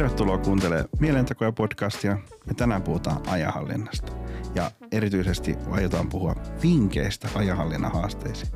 Tervetuloa 0.00 0.38
kuuntelemaan 0.38 0.88
Mielentekoja 1.00 1.52
podcastia. 1.52 2.18
Me 2.46 2.54
tänään 2.54 2.82
puhutaan 2.82 3.28
ajanhallinnasta. 3.28 4.12
Ja 4.54 4.70
erityisesti 4.92 5.56
aiotaan 5.70 6.08
puhua 6.08 6.34
vinkkeistä 6.62 7.28
ajanhallinnan 7.34 7.92
haasteisiin. 7.92 8.52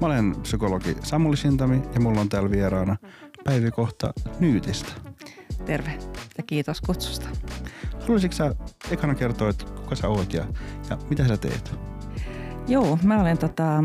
Mä 0.00 0.06
olen 0.06 0.36
psykologi 0.42 0.96
Samuli 1.02 1.36
Sintami 1.36 1.82
ja 1.94 2.00
mulla 2.00 2.20
on 2.20 2.28
täällä 2.28 2.50
vieraana 2.50 2.96
Päivi 3.44 3.70
Kohta 3.70 4.12
Nyytistä. 4.40 4.92
Terve 5.64 5.98
ja 6.38 6.44
kiitos 6.46 6.80
kutsusta. 6.80 7.28
Haluaisitko 8.00 8.36
sä 8.36 8.54
ekana 8.90 9.14
kertoa, 9.14 9.48
että 9.48 9.64
kuka 9.64 9.94
sä 9.94 10.08
oot 10.08 10.32
ja, 10.32 10.46
ja 10.90 10.98
mitä 11.10 11.28
sä 11.28 11.36
teet? 11.36 11.74
Joo, 12.68 12.98
mä 13.02 13.20
olen 13.20 13.38
tota, 13.38 13.84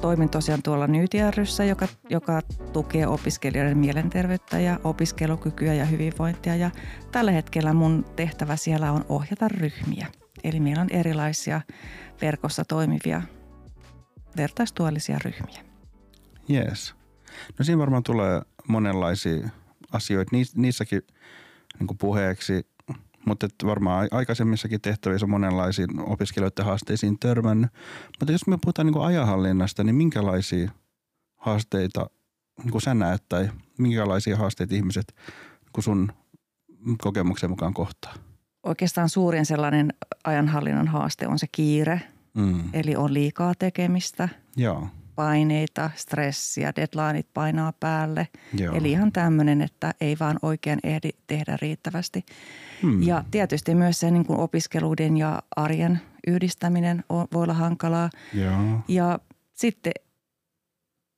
toimin 0.00 0.30
tosiaan 0.30 0.62
tuolla 0.62 0.86
Nyytiärryssä, 0.86 1.64
joka, 1.64 1.88
joka 2.10 2.40
tukee 2.72 3.06
opiskelijoiden 3.06 3.78
mielenterveyttä 3.78 4.60
ja 4.60 4.80
opiskelukykyä 4.84 5.74
ja 5.74 5.84
hyvinvointia. 5.84 6.56
Ja 6.56 6.70
tällä 7.12 7.30
hetkellä 7.30 7.72
mun 7.72 8.04
tehtävä 8.16 8.56
siellä 8.56 8.92
on 8.92 9.04
ohjata 9.08 9.48
ryhmiä. 9.48 10.06
Eli 10.44 10.60
meillä 10.60 10.82
on 10.82 10.90
erilaisia 10.90 11.60
verkossa 12.22 12.64
toimivia 12.64 13.22
vertaistuellisia 14.36 15.18
ryhmiä. 15.24 15.64
Yes. 16.50 16.94
No 17.58 17.64
siinä 17.64 17.78
varmaan 17.78 18.02
tulee 18.02 18.42
monenlaisia 18.68 19.48
asioita. 19.92 20.36
Niissäkin 20.54 21.02
niin 21.80 21.98
puheeksi 21.98 22.66
mutta 23.26 23.48
varmaan 23.64 24.08
aikaisemmissakin 24.10 24.80
tehtävissä 24.80 25.26
on 25.26 25.30
monenlaisiin 25.30 26.00
opiskelijoiden 26.00 26.64
haasteisiin 26.64 27.18
törmännyt. 27.18 27.70
Mutta 28.20 28.32
jos 28.32 28.46
me 28.46 28.58
puhutaan 28.62 28.86
niin 28.86 29.00
ajanhallinnasta, 29.00 29.84
niin 29.84 29.94
minkälaisia 29.94 30.70
haasteita 31.36 32.10
niin 32.58 32.70
kuin 32.70 32.82
sä 32.82 32.94
näet 32.94 33.22
tai 33.28 33.48
minkälaisia 33.78 34.36
haasteita 34.36 34.74
ihmiset 34.74 35.14
niin 35.76 35.82
sun 35.82 36.12
kokemuksen 36.98 37.50
mukaan 37.50 37.74
kohtaa? 37.74 38.14
Oikeastaan 38.62 39.08
suurin 39.08 39.46
sellainen 39.46 39.94
ajanhallinnan 40.24 40.88
haaste 40.88 41.28
on 41.28 41.38
se 41.38 41.46
kiire, 41.52 42.02
mm. 42.34 42.62
eli 42.72 42.96
on 42.96 43.14
liikaa 43.14 43.54
tekemistä. 43.58 44.28
Joo 44.56 44.88
paineita, 45.20 45.90
stressiä, 45.94 46.72
deadlineit 46.76 47.26
painaa 47.34 47.72
päälle. 47.80 48.28
Joo. 48.58 48.74
Eli 48.74 48.90
ihan 48.90 49.12
tämmöinen, 49.12 49.62
että 49.62 49.94
ei 50.00 50.16
vaan 50.20 50.38
oikein 50.42 50.78
ehdi 50.82 51.10
tehdä 51.26 51.58
riittävästi. 51.62 52.24
Hmm. 52.82 53.02
Ja 53.02 53.24
tietysti 53.30 53.74
myös 53.74 54.00
se 54.00 54.10
niin 54.10 54.26
kuin 54.26 54.40
opiskeluiden 54.40 55.16
ja 55.16 55.42
arjen 55.56 56.00
yhdistäminen 56.26 57.04
voi 57.08 57.42
olla 57.42 57.54
hankalaa. 57.54 58.10
Joo. 58.34 58.80
Ja 58.88 59.18
sitten 59.52 59.92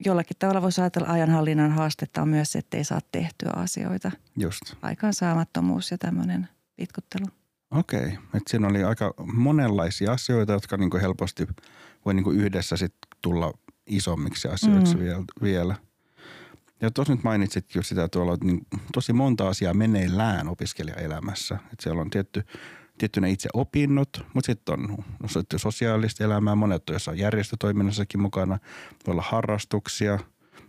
jollakin 0.06 0.36
tavalla 0.39 0.62
voisi 0.62 0.80
ajatella 0.80 1.08
ajanhallinnan 1.08 1.73
haastetta 1.73 2.23
on 2.23 2.28
myös 2.28 2.56
että 2.56 2.77
ei 2.77 2.84
saa 2.84 3.00
tehtyä 3.12 3.50
asioita. 3.56 4.11
Just. 4.39 4.62
Aikaansaamattomuus 4.83 5.91
ja 5.91 5.98
tämmöinen 5.98 6.48
pitkuttelu. 6.77 7.27
Okei, 7.70 8.06
että 8.06 8.50
siinä 8.50 8.69
oli 8.69 8.84
aika 8.84 9.14
monenlaisia 9.34 10.12
asioita, 10.12 10.53
jotka 10.53 10.77
niin 10.77 10.91
kuin 10.91 11.00
helposti 11.00 11.47
voi 12.05 12.14
niin 12.14 12.25
kuin 12.25 12.41
yhdessä 12.41 12.77
sit 12.77 12.95
tulla 13.23 13.53
isommiksi 13.97 14.48
asioiksi 14.48 14.95
mm. 14.95 15.01
vielä, 15.01 15.25
vielä. 15.43 15.75
Ja 16.81 16.91
tuossa 16.91 17.15
nyt 17.15 17.25
mainitsit 17.25 17.75
jo 17.75 17.83
sitä 17.83 18.09
tuolla, 18.09 18.35
että 18.35 18.47
niin 18.47 18.67
tosi 18.93 19.12
monta 19.12 19.48
asiaa 19.48 19.75
meneillään 19.75 20.48
opiskelijaelämässä. 20.48 21.55
Että 21.55 21.83
siellä 21.83 22.01
on 22.01 22.11
tietty, 22.11 22.43
tietty 22.98 23.20
ne 23.20 23.31
itse 23.31 23.48
opinnot, 23.55 24.27
mutta 24.35 24.47
sitten 24.47 24.73
on 24.73 25.05
no, 25.20 25.29
sosiaalista 25.57 26.25
elämää. 26.25 26.55
Monet 26.55 26.91
on 26.91 26.95
jossain 26.95 27.19
järjestötoiminnassakin 27.19 28.20
mukana. 28.20 28.59
Voi 29.07 29.13
olla 29.13 29.23
harrastuksia 29.23 30.19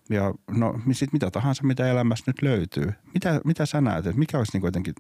ja 0.10 0.34
no 0.52 0.80
sit 0.92 1.14
mitä 1.14 1.32
tahansa, 1.32 1.64
mitä 1.64 1.88
elämässä 1.88 2.24
nyt 2.28 2.42
löytyy. 2.42 2.94
Mitä, 3.14 3.42
mitä 3.46 3.66
sä 3.66 3.82
näet, 3.82 4.06
että 4.06 4.20
mikä 4.20 4.38
olisi 4.38 4.52
niin 4.54 4.62
kuitenkin 4.62 4.94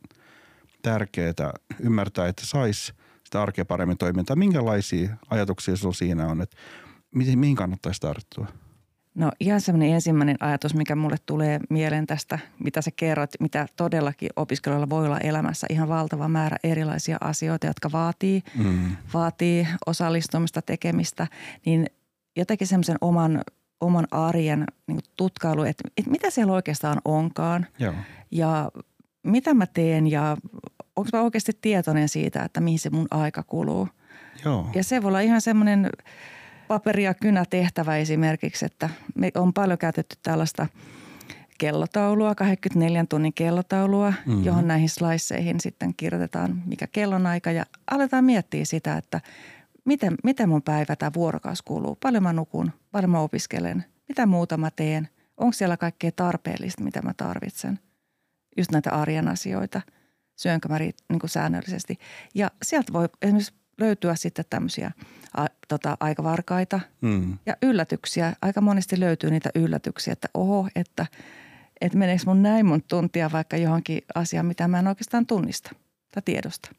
tärkeää 0.81 1.53
ymmärtää, 1.79 2.27
että 2.27 2.45
saisi 2.45 2.93
sitä 3.23 3.41
arkea 3.41 3.65
paremmin 3.65 3.97
toimintaa? 3.97 4.35
Minkälaisia 4.35 5.17
ajatuksia 5.29 5.75
sinulla 5.75 5.95
siinä 5.95 6.27
on, 6.27 6.41
että 6.41 6.57
mihin, 7.13 7.39
mihin 7.39 7.55
kannattaisi 7.55 8.01
tarttua? 8.01 8.47
No 9.15 9.31
ihan 9.39 9.61
semmoinen 9.61 9.93
ensimmäinen 9.93 10.37
ajatus, 10.39 10.75
mikä 10.75 10.95
mulle 10.95 11.17
tulee 11.25 11.59
mieleen 11.69 12.07
tästä, 12.07 12.39
mitä 12.59 12.81
sä 12.81 12.91
kerrot, 12.95 13.29
mitä 13.39 13.67
todellakin 13.75 14.29
opiskelijoilla 14.35 14.89
voi 14.89 15.05
olla 15.05 15.19
elämässä 15.19 15.67
ihan 15.69 15.87
valtava 15.87 16.27
määrä 16.27 16.57
erilaisia 16.63 17.17
asioita, 17.21 17.67
jotka 17.67 17.91
vaatii, 17.91 18.43
mm. 18.57 18.95
vaatii 19.13 19.67
osallistumista, 19.85 20.61
tekemistä, 20.61 21.27
niin 21.65 21.87
jotenkin 22.35 22.67
semmoisen 22.67 22.97
oman, 23.01 23.41
oman 23.81 24.07
arjen 24.11 24.65
niin 24.87 24.99
tutkailu, 25.17 25.63
että, 25.63 25.83
että 25.97 26.11
mitä 26.11 26.29
siellä 26.29 26.53
oikeastaan 26.53 27.01
onkaan 27.05 27.65
Joo. 27.79 27.93
ja 28.31 28.71
mitä 29.23 29.53
mä 29.53 29.65
teen 29.65 30.07
ja 30.07 30.37
onko 30.95 31.09
mä 31.13 31.21
oikeasti 31.21 31.51
tietoinen 31.61 32.09
siitä, 32.09 32.43
että 32.43 32.61
mihin 32.61 32.79
se 32.79 32.89
mun 32.89 33.07
aika 33.11 33.43
kuluu. 33.43 33.87
Joo. 34.45 34.69
Ja 34.75 34.83
se 34.83 35.01
voi 35.01 35.07
olla 35.07 35.19
ihan 35.19 35.41
semmoinen– 35.41 35.89
paperi- 36.67 37.03
ja 37.03 37.13
kynätehtävä 37.13 37.97
esimerkiksi, 37.97 38.65
että 38.65 38.89
me 39.15 39.31
on 39.35 39.53
paljon 39.53 39.77
käytetty 39.77 40.15
tällaista 40.23 40.67
kellotaulua, 41.57 42.35
24 42.35 43.05
tunnin 43.09 43.33
kellotaulua, 43.33 44.13
mm-hmm. 44.25 44.43
johon 44.43 44.67
näihin 44.67 44.89
sliceihin 44.89 45.59
sitten 45.59 45.93
kirjoitetaan 45.97 46.63
mikä 46.65 46.87
kellonaika 46.87 47.51
ja 47.51 47.65
aletaan 47.91 48.25
miettiä 48.25 48.65
sitä, 48.65 48.97
että 48.97 49.21
miten, 49.85 50.15
miten 50.23 50.49
mun 50.49 50.61
päivä 50.61 50.95
tai 50.95 51.11
vuorokaus 51.13 51.61
kuuluu, 51.61 51.95
paljon 51.95 52.23
mä 52.23 52.33
nukun, 52.33 52.71
paljon 52.91 53.09
mä 53.09 53.19
opiskelen, 53.19 53.85
mitä 54.07 54.25
muuta 54.25 54.57
mä 54.57 54.71
teen, 54.71 55.09
onko 55.37 55.53
siellä 55.53 55.77
kaikkea 55.77 56.11
tarpeellista, 56.15 56.83
mitä 56.83 57.01
mä 57.01 57.13
tarvitsen, 57.17 57.79
just 58.57 58.71
näitä 58.71 58.91
arjen 58.91 59.27
asioita, 59.27 59.81
syönkö 60.35 60.69
mä 60.69 60.79
niin 60.79 61.19
kuin 61.19 61.29
säännöllisesti. 61.29 61.97
Ja 62.35 62.51
sieltä 62.63 62.93
voi 62.93 63.09
esimerkiksi 63.21 63.53
löytyä 63.83 64.15
sitten 64.15 64.45
tämmöisiä 64.49 64.91
a, 65.37 65.45
tota, 65.67 65.97
aikavarkaita 65.99 66.79
mm. 67.01 67.37
ja 67.45 67.57
yllätyksiä. 67.61 68.33
Aika 68.41 68.61
monesti 68.61 68.99
löytyy 68.99 69.31
niitä 69.31 69.49
yllätyksiä, 69.55 70.13
että 70.13 70.27
oho, 70.33 70.67
että, 70.75 71.05
että 71.81 71.97
meneekö 71.97 72.23
mun 72.25 72.43
näin 72.43 72.65
mun 72.65 72.83
tuntia 72.83 73.31
vaikka 73.31 73.57
johonkin 73.57 74.01
asiaan, 74.15 74.45
mitä 74.45 74.67
mä 74.67 74.79
en 74.79 74.87
oikeastaan 74.87 75.25
tunnista 75.25 75.75
tai 76.11 76.23
tiedosta. 76.25 76.69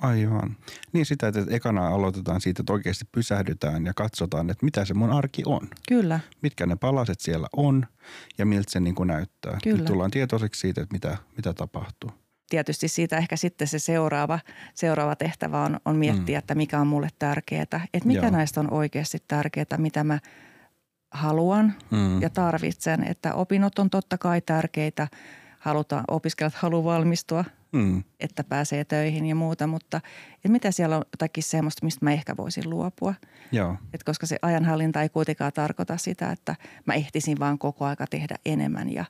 Aivan. 0.00 0.56
Niin 0.92 1.06
sitä, 1.06 1.28
että 1.28 1.44
ekana 1.50 1.88
aloitetaan 1.88 2.40
siitä, 2.40 2.62
että 2.62 2.72
oikeasti 2.72 3.04
pysähdytään 3.12 3.86
ja 3.86 3.94
katsotaan, 3.94 4.50
että 4.50 4.64
mitä 4.64 4.84
se 4.84 4.94
mun 4.94 5.10
arki 5.10 5.42
on. 5.46 5.68
Kyllä. 5.88 6.20
Mitkä 6.42 6.66
ne 6.66 6.76
palaset 6.76 7.20
siellä 7.20 7.48
on 7.56 7.86
ja 8.38 8.46
miltä 8.46 8.72
se 8.72 8.80
niin 8.80 8.94
kuin 8.94 9.06
näyttää. 9.06 9.58
Kyllä. 9.64 9.76
Nyt 9.76 9.86
tullaan 9.86 10.10
tietoiseksi 10.10 10.60
siitä, 10.60 10.82
että 10.82 10.92
mitä, 10.92 11.16
mitä 11.36 11.54
tapahtuu 11.54 12.23
tietysti 12.50 12.88
siitä 12.88 13.16
ehkä 13.16 13.36
sitten 13.36 13.68
se 13.68 13.78
seuraava, 13.78 14.38
seuraava 14.74 15.16
tehtävä 15.16 15.62
on, 15.62 15.80
on 15.84 15.96
miettiä, 15.96 16.36
mm. 16.36 16.38
että 16.38 16.54
mikä 16.54 16.80
on 16.80 16.86
mulle 16.86 17.08
tärkeää. 17.18 17.62
Että 17.62 18.06
mikä 18.08 18.26
Joo. 18.26 18.30
näistä 18.30 18.60
on 18.60 18.72
oikeasti 18.72 19.18
tärkeää, 19.28 19.78
mitä 19.78 20.04
mä 20.04 20.18
haluan 21.10 21.74
mm. 21.90 22.22
ja 22.22 22.30
tarvitsen. 22.30 23.04
Että 23.04 23.34
opinnot 23.34 23.78
on 23.78 23.90
totta 23.90 24.18
kai 24.18 24.40
tärkeitä. 24.40 25.08
Halutaan, 25.58 26.04
opiskelijat 26.08 26.54
haluaa 26.54 26.84
valmistua, 26.84 27.44
mm. 27.72 28.02
että 28.20 28.44
pääsee 28.44 28.84
töihin 28.84 29.26
ja 29.26 29.34
muuta, 29.34 29.66
mutta 29.66 30.00
että 30.34 30.48
mitä 30.48 30.70
siellä 30.70 30.96
on 30.96 31.04
jotakin 31.12 31.42
semmoista, 31.42 31.84
mistä 31.84 32.04
mä 32.04 32.12
ehkä 32.12 32.36
voisin 32.36 32.70
luopua. 32.70 33.14
Joo. 33.52 33.76
Et 33.94 34.02
koska 34.02 34.26
se 34.26 34.38
ajanhallinta 34.42 35.02
ei 35.02 35.08
kuitenkaan 35.08 35.52
tarkoita 35.52 35.96
sitä, 35.96 36.30
että 36.30 36.56
mä 36.86 36.94
ehtisin 36.94 37.38
vaan 37.38 37.58
koko 37.58 37.84
aika 37.84 38.06
tehdä 38.06 38.36
enemmän 38.46 38.92
ja 38.92 39.04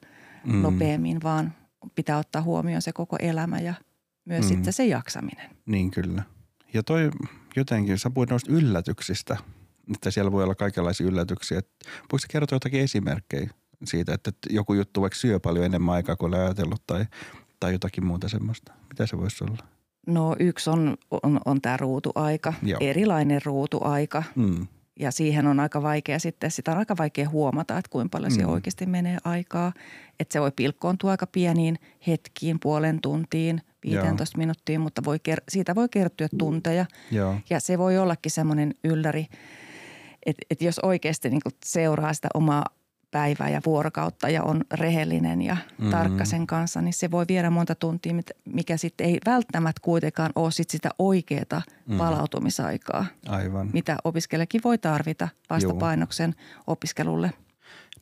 mm. 0.45 0.63
nopeammin, 0.63 1.23
vaan– 1.23 1.53
pitää 1.95 2.19
ottaa 2.19 2.43
huomioon 2.43 2.83
se 2.83 2.93
koko 2.93 3.17
elämä 3.21 3.59
ja 3.59 3.75
myös 4.25 4.45
mm. 4.45 4.49
sitten 4.49 4.73
se 4.73 4.87
jaksaminen. 4.87 5.51
Niin 5.67 5.91
kyllä. 5.91 6.23
Ja 6.75 6.83
toi 6.83 7.11
jotenkin, 7.57 7.99
sä 7.99 8.11
puhuit 8.11 8.31
noista 8.31 8.53
yllätyksistä, 8.53 9.37
että 9.95 10.11
siellä 10.11 10.33
voi 10.33 10.45
olla 10.45 10.55
kaikenlaisia 10.55 11.07
yllätyksiä. 11.07 11.61
Voiko 11.85 12.19
sä 12.19 12.27
kertoa 12.31 12.57
jotakin 12.57 12.81
esimerkkejä 12.81 13.51
siitä, 13.85 14.15
että 14.15 14.33
joku 14.51 14.75
juttu 14.75 15.01
vaikka 15.01 15.19
syö 15.19 15.41
paljon 15.41 15.65
enemmän 15.65 15.95
aikaa 15.95 16.17
kuin 16.17 16.35
ajatellut 16.35 16.83
tai, 16.87 17.07
tai 17.61 17.73
jotakin 17.73 18.07
muuta 18.07 18.29
semmoista? 18.29 18.73
Mitä 18.89 19.07
se 19.07 19.19
voisi 19.19 19.45
olla? 19.45 19.65
No 20.07 20.37
yksi 20.39 20.71
on, 20.71 20.97
on, 21.23 21.41
on 21.45 21.61
tämä 21.61 21.77
ruutuaika, 21.77 22.53
Joo. 22.63 22.79
erilainen 22.83 23.41
ruutuaika. 23.45 24.23
Mm. 24.35 24.67
Ja 25.01 25.11
siihen 25.11 25.47
on 25.47 25.61
aika 25.61 25.83
vaikea 25.83 26.19
sitten, 26.19 26.51
sitä 26.51 26.73
on 26.73 26.79
aika 26.79 26.97
vaikea 26.99 27.29
huomata, 27.29 27.79
että 27.79 27.91
kuinka 27.91 28.09
paljon 28.17 28.33
mm. 28.33 28.37
se 28.37 28.47
oikeasti 28.47 28.87
menee 28.87 29.19
aikaa. 29.25 29.73
Että 30.21 30.33
se 30.33 30.41
voi 30.41 30.53
pilkkoontua 30.57 31.11
aika 31.11 31.27
pieniin 31.27 31.79
hetkiin, 32.07 32.61
puolen 32.61 33.01
tuntiin, 33.01 33.61
15 33.83 34.37
Joo. 34.37 34.39
minuuttiin, 34.39 34.81
mutta 34.81 35.05
voi, 35.05 35.19
siitä 35.49 35.75
voi 35.75 35.89
kertyä 35.89 36.29
tunteja. 36.39 36.87
Joo. 37.11 37.35
Ja 37.51 37.61
se 37.61 37.79
voi 37.79 37.99
ollakin 37.99 38.33
semmoinen 38.33 38.75
ylläri, 38.85 39.27
että, 40.27 40.47
että 40.51 40.65
jos 40.65 40.79
oikeasti 40.79 41.31
niin 41.31 41.41
seuraa 41.65 42.15
sitä 42.15 42.29
omaa 42.35 42.65
päivää 43.15 43.49
ja 43.49 43.61
vuorokautta 43.67 44.29
ja 44.29 44.43
on 44.43 44.65
rehellinen 44.73 45.43
ja 45.43 45.55
mm-hmm. 45.55 45.91
tarkka 45.91 46.25
sen 46.25 46.47
kanssa, 46.47 46.81
niin 46.81 46.93
se 46.93 47.11
voi 47.11 47.25
viedä 47.29 47.51
monta 47.51 47.75
tuntia, 47.75 48.13
mikä 48.45 48.77
sitten 48.77 49.07
ei 49.07 49.19
välttämättä 49.27 49.81
kuitenkaan 49.83 50.33
ole 50.35 50.51
sit 50.51 50.71
sitä 50.71 50.91
oikeaa 50.99 51.63
mm. 51.87 51.99
palautumisaikaa. 51.99 53.07
Aivan. 53.29 53.71
Mitä 53.73 53.97
opiskelijakin 54.05 54.61
voi 54.65 54.79
tarvita 54.79 55.29
vastapainoksen 55.51 56.35
Joo. 56.39 56.63
opiskelulle. 56.67 57.33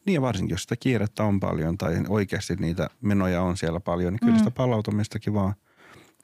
Niin 0.06 0.14
ja 0.14 0.22
varsinkin, 0.22 0.54
jos 0.54 0.62
sitä 0.62 0.76
kiirettä 0.76 1.24
on 1.24 1.40
paljon 1.40 1.78
tai 1.78 1.94
oikeasti 2.08 2.56
niitä 2.56 2.90
menoja 3.00 3.42
on 3.42 3.56
siellä 3.56 3.80
paljon, 3.80 4.12
niin 4.12 4.20
kyllä 4.20 4.32
Mm. 4.32 4.38
sitä 4.38 4.50
palautumistakin 4.50 5.34
vaan, 5.34 5.54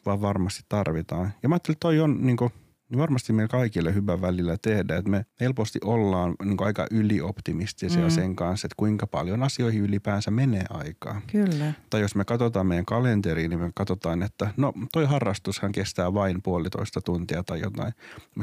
vaan 0.06 0.20
varmasti 0.20 0.62
tarvitaan. 0.69 1.32
Ja 1.43 1.49
mä 1.49 1.55
ajattelin, 1.55 1.75
että 1.75 1.81
toi 1.81 2.00
on 2.00 2.19
niin 2.26 2.37
kuin, 2.37 2.52
niin 2.90 2.99
varmasti 2.99 3.32
meillä 3.32 3.49
kaikille 3.49 3.94
hyvä 3.94 4.20
välillä 4.20 4.56
tehdä, 4.62 4.96
että 4.96 5.11
me 5.11 5.26
helposti 5.40 5.79
ollaan 5.85 6.35
niin 6.44 6.56
aika 6.61 6.87
ylioptimistisia 6.90 8.02
Mm. 8.05 8.11
sen 8.11 8.37
kanssa, 8.37 8.67
että 8.67 8.75
kuinka 8.76 9.06
paljon 9.06 9.43
asioihin 9.43 9.82
ylipäänsä 9.82 10.31
menee 10.31 10.64
aikaa. 10.70 11.20
Kyllä. 11.32 11.73
Tai 11.90 12.00
jos 12.00 12.14
me 12.14 12.25
katsotaan 12.25 12.67
meidän 12.67 12.85
kalenteriin, 12.85 13.50
niin 13.50 13.61
me 13.61 13.70
katsotaan, 13.75 14.23
että 14.23 14.50
no 14.56 14.73
toi 14.93 15.05
harrastushan 15.06 15.73
kestää 15.73 16.14
vain 16.14 16.43
puolitoista 16.43 17.00
tuntia 17.00 17.43
tai 17.43 17.61
jotain. 17.61 17.93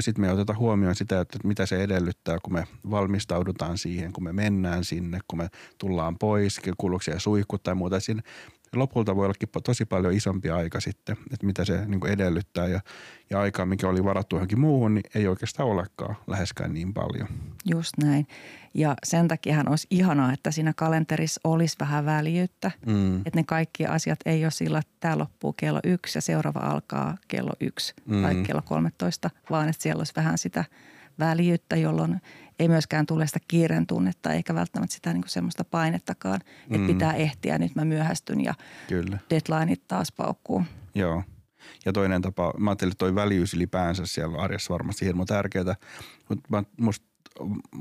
Sitten 0.00 0.20
me 0.22 0.26
ei 0.26 0.32
oteta 0.34 0.54
huomioon 0.54 0.94
sitä, 0.94 1.20
että 1.20 1.38
mitä 1.44 1.66
se 1.66 1.82
edellyttää, 1.82 2.38
kun 2.42 2.52
me 2.52 2.66
valmistaudutaan 2.90 3.78
siihen, 3.78 4.12
kun 4.12 4.24
me 4.24 4.32
mennään 4.32 4.84
sinne, 4.84 5.18
kun 5.28 5.38
me 5.38 5.48
tullaan 5.78 6.16
pois, 6.18 6.60
kuuluuko 6.78 7.02
siellä 7.02 7.20
suihkut 7.20 7.62
tai 7.62 7.74
muuta. 7.74 8.00
Siinä 8.00 8.22
lopulta 8.78 9.16
voi 9.16 9.24
ollakin 9.24 9.48
tosi 9.64 9.84
paljon 9.84 10.12
isompi 10.12 10.50
aika 10.50 10.80
sitten, 10.80 11.16
että 11.32 11.46
mitä 11.46 11.64
se 11.64 11.84
niin 11.86 12.00
kuin 12.00 12.12
edellyttää 12.12 12.68
ja, 12.68 12.80
ja 13.30 13.40
aikaa, 13.40 13.66
mikä 13.66 13.88
oli 13.88 14.04
varattu 14.04 14.36
johonkin 14.36 14.60
muuhun, 14.60 14.94
niin 14.94 15.04
ei 15.14 15.26
oikeastaan 15.28 15.68
olekaan 15.68 16.16
läheskään 16.26 16.74
niin 16.74 16.94
paljon. 16.94 17.28
Just 17.70 17.92
näin. 18.02 18.26
Ja 18.74 18.94
sen 19.04 19.28
takiahan 19.28 19.68
olisi 19.68 19.86
ihanaa, 19.90 20.32
että 20.32 20.50
siinä 20.50 20.72
kalenterissa 20.76 21.40
olisi 21.44 21.76
vähän 21.80 22.04
väljyyttä. 22.06 22.70
Mm. 22.86 23.16
Että 23.16 23.30
ne 23.34 23.44
kaikki 23.44 23.86
asiat 23.86 24.18
ei 24.26 24.44
ole 24.44 24.50
sillä, 24.50 24.78
että 24.78 24.92
tämä 25.00 25.18
loppuu 25.18 25.52
kello 25.52 25.80
yksi 25.84 26.18
ja 26.18 26.22
seuraava 26.22 26.60
alkaa 26.60 27.16
kello 27.28 27.52
yksi 27.60 27.94
Mm. 28.06 28.22
tai 28.22 28.34
kello 28.34 28.62
13, 28.62 29.30
vaan 29.50 29.68
että 29.68 29.82
siellä 29.82 30.00
olisi 30.00 30.12
vähän 30.16 30.38
sitä 30.38 30.64
väljyyttä, 31.18 31.76
jolloin 31.76 32.20
ei 32.58 32.68
myöskään 32.68 33.06
tule 33.06 33.26
sitä 33.26 33.38
kiireen 33.48 33.86
tunnetta 33.86 34.32
eikä 34.32 34.54
välttämättä 34.54 34.94
sitä 34.94 35.12
niin 35.12 35.22
kuin 35.22 35.30
semmoista 35.30 35.64
painettakaan, 35.64 36.40
että 36.60 36.78
Mm. 36.78 36.86
pitää 36.86 37.14
ehtiä, 37.14 37.58
nyt 37.58 37.74
mä 37.74 37.84
myöhästyn 37.84 38.44
ja 38.44 38.54
Kyllä. 38.88 39.18
deadlineit 39.30 39.82
taas 39.88 40.12
paukkuu. 40.12 40.64
Joo. 40.94 41.22
Ja 41.84 41.92
toinen 41.92 42.22
tapa, 42.22 42.52
mä 42.58 42.70
ajattelin, 42.70 42.92
että 42.92 42.98
toi 42.98 43.14
väljyys 43.14 43.54
ylipäänsä 43.54 44.06
siellä 44.06 44.38
arjessa 44.38 44.72
varmasti 44.72 45.04
hirmu 45.06 45.24
tärkeää, 45.24 45.76
mutta 46.28 46.64
musta 46.80 47.06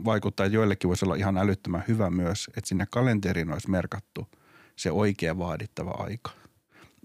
vaikuttaa, 0.06 0.46
että 0.46 0.56
joillekin 0.56 0.88
voisi 0.88 1.06
olla 1.06 1.16
ihan 1.16 1.38
älyttömän 1.38 1.84
hyvä 1.88 2.10
myös, 2.10 2.48
että 2.58 2.68
sinne 2.68 2.86
kalenteriin 2.92 3.54
olisi 3.54 3.70
merkattu 3.70 4.28
se 4.76 4.92
oikea 4.92 5.38
vaadittava 5.38 5.92
aika, 5.92 6.32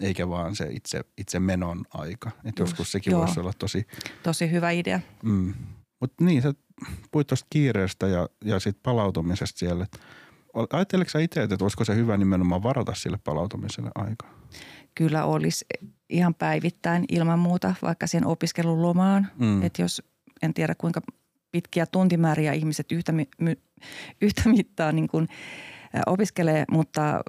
eikä 0.00 0.28
vaan 0.28 0.56
se 0.56 0.66
itse, 0.70 1.00
itse 1.18 1.40
menon 1.40 1.84
aika. 1.94 2.30
Just, 2.44 2.58
joskus 2.58 2.92
sekin 2.92 3.10
joo. 3.10 3.20
voisi 3.20 3.40
olla 3.40 3.52
tosi, 3.58 3.86
Tosi 4.22 4.50
hyvä 4.50 4.70
idea. 4.70 5.00
mm. 5.22 5.54
mutta 6.00 6.24
niin, 6.24 6.42
sä 6.42 6.54
puhuit 7.10 7.26
tuosta 7.26 7.46
kiireestä 7.50 8.06
ja, 8.06 8.28
ja 8.44 8.60
siitä 8.60 8.80
palautumisesta 8.82 9.58
siellä. 9.58 9.86
Ajatteleksä 10.72 11.18
itse, 11.18 11.42
että 11.42 11.56
olisiko 11.62 11.84
se 11.84 11.94
hyvä 11.94 12.16
nimenomaan 12.16 12.62
varata 12.62 12.94
sille 12.94 13.18
palautumiselle 13.24 13.90
aikaa? 13.94 14.30
Kyllä 14.94 15.24
olisi 15.24 15.64
ihan 16.08 16.34
päivittäin 16.34 17.04
ilman 17.08 17.38
muuta, 17.38 17.74
vaikka 17.82 18.06
siihen 18.06 18.26
opiskelun 18.26 18.82
lomaan. 18.82 19.28
Mm. 19.38 19.62
Että 19.62 19.82
jos 19.82 20.02
en 20.42 20.54
tiedä 20.54 20.74
kuinka 20.74 21.00
pitkiä 21.52 21.86
tuntimääriä 21.86 22.52
ihmiset 22.52 22.92
yhtä, 22.92 23.12
my, 23.12 23.56
yhtä 24.22 24.42
mittaa 24.48 24.92
niin 24.92 25.08
kuin 25.08 25.28
opiskelee, 26.06 26.64
mutta 26.70 27.20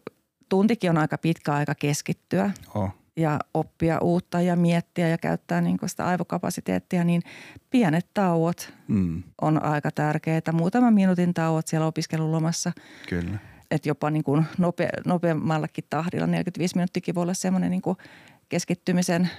tuntikin 0.50 0.90
on 0.90 0.98
aika 0.98 1.18
pitkä 1.18 1.54
aika 1.54 1.76
keskittyä 1.76 2.52
Oh. 2.76 3.01
Ja 3.18 3.40
oppia 3.54 4.00
uutta 4.00 4.42
ja 4.42 4.56
miettiä 4.56 5.08
ja 5.10 5.18
käyttää 5.18 5.62
niin 5.62 5.78
sitä 5.86 6.06
aivokapasiteettia, 6.08 7.04
niin 7.04 7.22
pienet 7.70 8.08
tauot 8.14 8.74
Mm. 8.88 9.24
on 9.42 9.64
aika 9.64 9.92
tärkeitä. 9.92 10.52
Muutaman 10.52 10.94
minuutin 10.94 11.34
tauot 11.34 11.68
siellä 11.68 11.88
opiskelun 11.88 12.32
lomassa, 12.32 12.72
Kyllä. 13.10 13.38
että 13.72 13.90
jopa 13.90 14.10
niin 14.10 14.24
kuin 14.24 14.46
nope, 14.58 14.90
nopeammallakin 15.06 15.84
tahdilla. 15.90 16.28
45 16.28 16.76
minuuttikin 16.76 17.16
voi 17.16 17.22
olla 17.22 17.34
semmoinen 17.34 17.72
niin 17.72 17.82
keskittymisen 18.50 19.30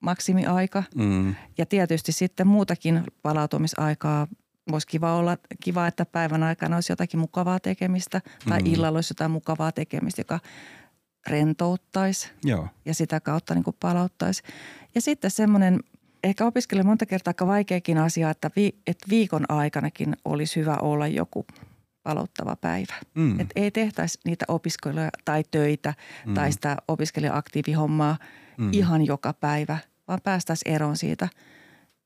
maksimiaika. 0.00 0.82
Mm. 0.94 1.34
Ja 1.58 1.66
tietysti 1.66 2.12
sitten 2.12 2.46
muutakin 2.46 3.02
palautumisaikaa 3.22 4.26
voisi 4.70 4.86
kiva 4.86 5.14
olla, 5.14 5.36
kiva, 5.62 5.86
että 5.86 6.06
päivän 6.06 6.42
aikana 6.42 6.76
olisi 6.76 6.92
jotakin 6.92 7.20
mukavaa 7.20 7.60
tekemistä 7.60 8.20
tai 8.48 8.60
Mm. 8.60 8.66
illalla 8.66 8.98
olisi 8.98 9.10
jotain 9.10 9.30
mukavaa 9.30 9.72
tekemistä, 9.72 10.20
joka 10.20 10.40
rentouttaisi 11.28 12.30
Joo. 12.44 12.68
ja 12.84 12.94
sitä 12.94 13.20
kautta 13.20 13.54
niin 13.54 13.64
kuin 13.64 13.76
palauttaisi. 13.80 14.42
Ja 14.94 15.00
sitten 15.00 15.30
semmoinen, 15.30 15.80
ehkä 16.24 16.46
opiskelen 16.46 16.86
monta 16.86 17.06
kertaa 17.06 17.30
aika 17.30 17.46
vaikeakin 17.46 17.98
asia, 17.98 18.30
että, 18.30 18.50
vi, 18.56 18.78
että 18.86 19.06
viikon 19.10 19.44
aikanakin 19.48 20.16
olisi 20.24 20.60
hyvä 20.60 20.76
olla 20.76 21.06
joku 21.06 21.46
palauttava 22.02 22.56
päivä. 22.56 22.94
Mm. 23.14 23.40
Että 23.40 23.52
ei 23.56 23.70
tehtäisi 23.70 24.18
niitä 24.24 24.44
opiskeluja 24.48 25.10
tai 25.24 25.44
töitä 25.50 25.94
Mm. 26.26 26.34
tai 26.34 26.52
sitä 26.52 26.76
opiskelija-aktiivihommaa 26.88 28.16
Mm. 28.58 28.68
ihan 28.72 29.06
joka 29.06 29.32
päivä, 29.32 29.78
vaan 30.08 30.20
päästäisiin 30.24 30.74
eroon 30.74 30.96
siitä 30.96 31.28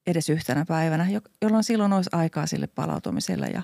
edes 0.06 0.28
yhtenä 0.28 0.64
päivänä, 0.68 1.10
jo- 1.10 1.20
jolloin 1.42 1.64
silloin 1.64 1.92
olisi 1.92 2.10
aikaa 2.12 2.46
sille 2.46 2.66
palautumiselle 2.66 3.46
ja 3.46 3.62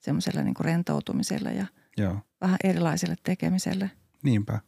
semmoiselle 0.00 0.44
niin 0.44 0.54
rentoutumiselle 0.60 1.52
ja 1.52 1.66
Joo. 1.96 2.16
vähän 2.40 2.56
erilaiselle 2.64 3.14
tekemiselle. 3.22 3.90
Niinpä, 4.22 4.60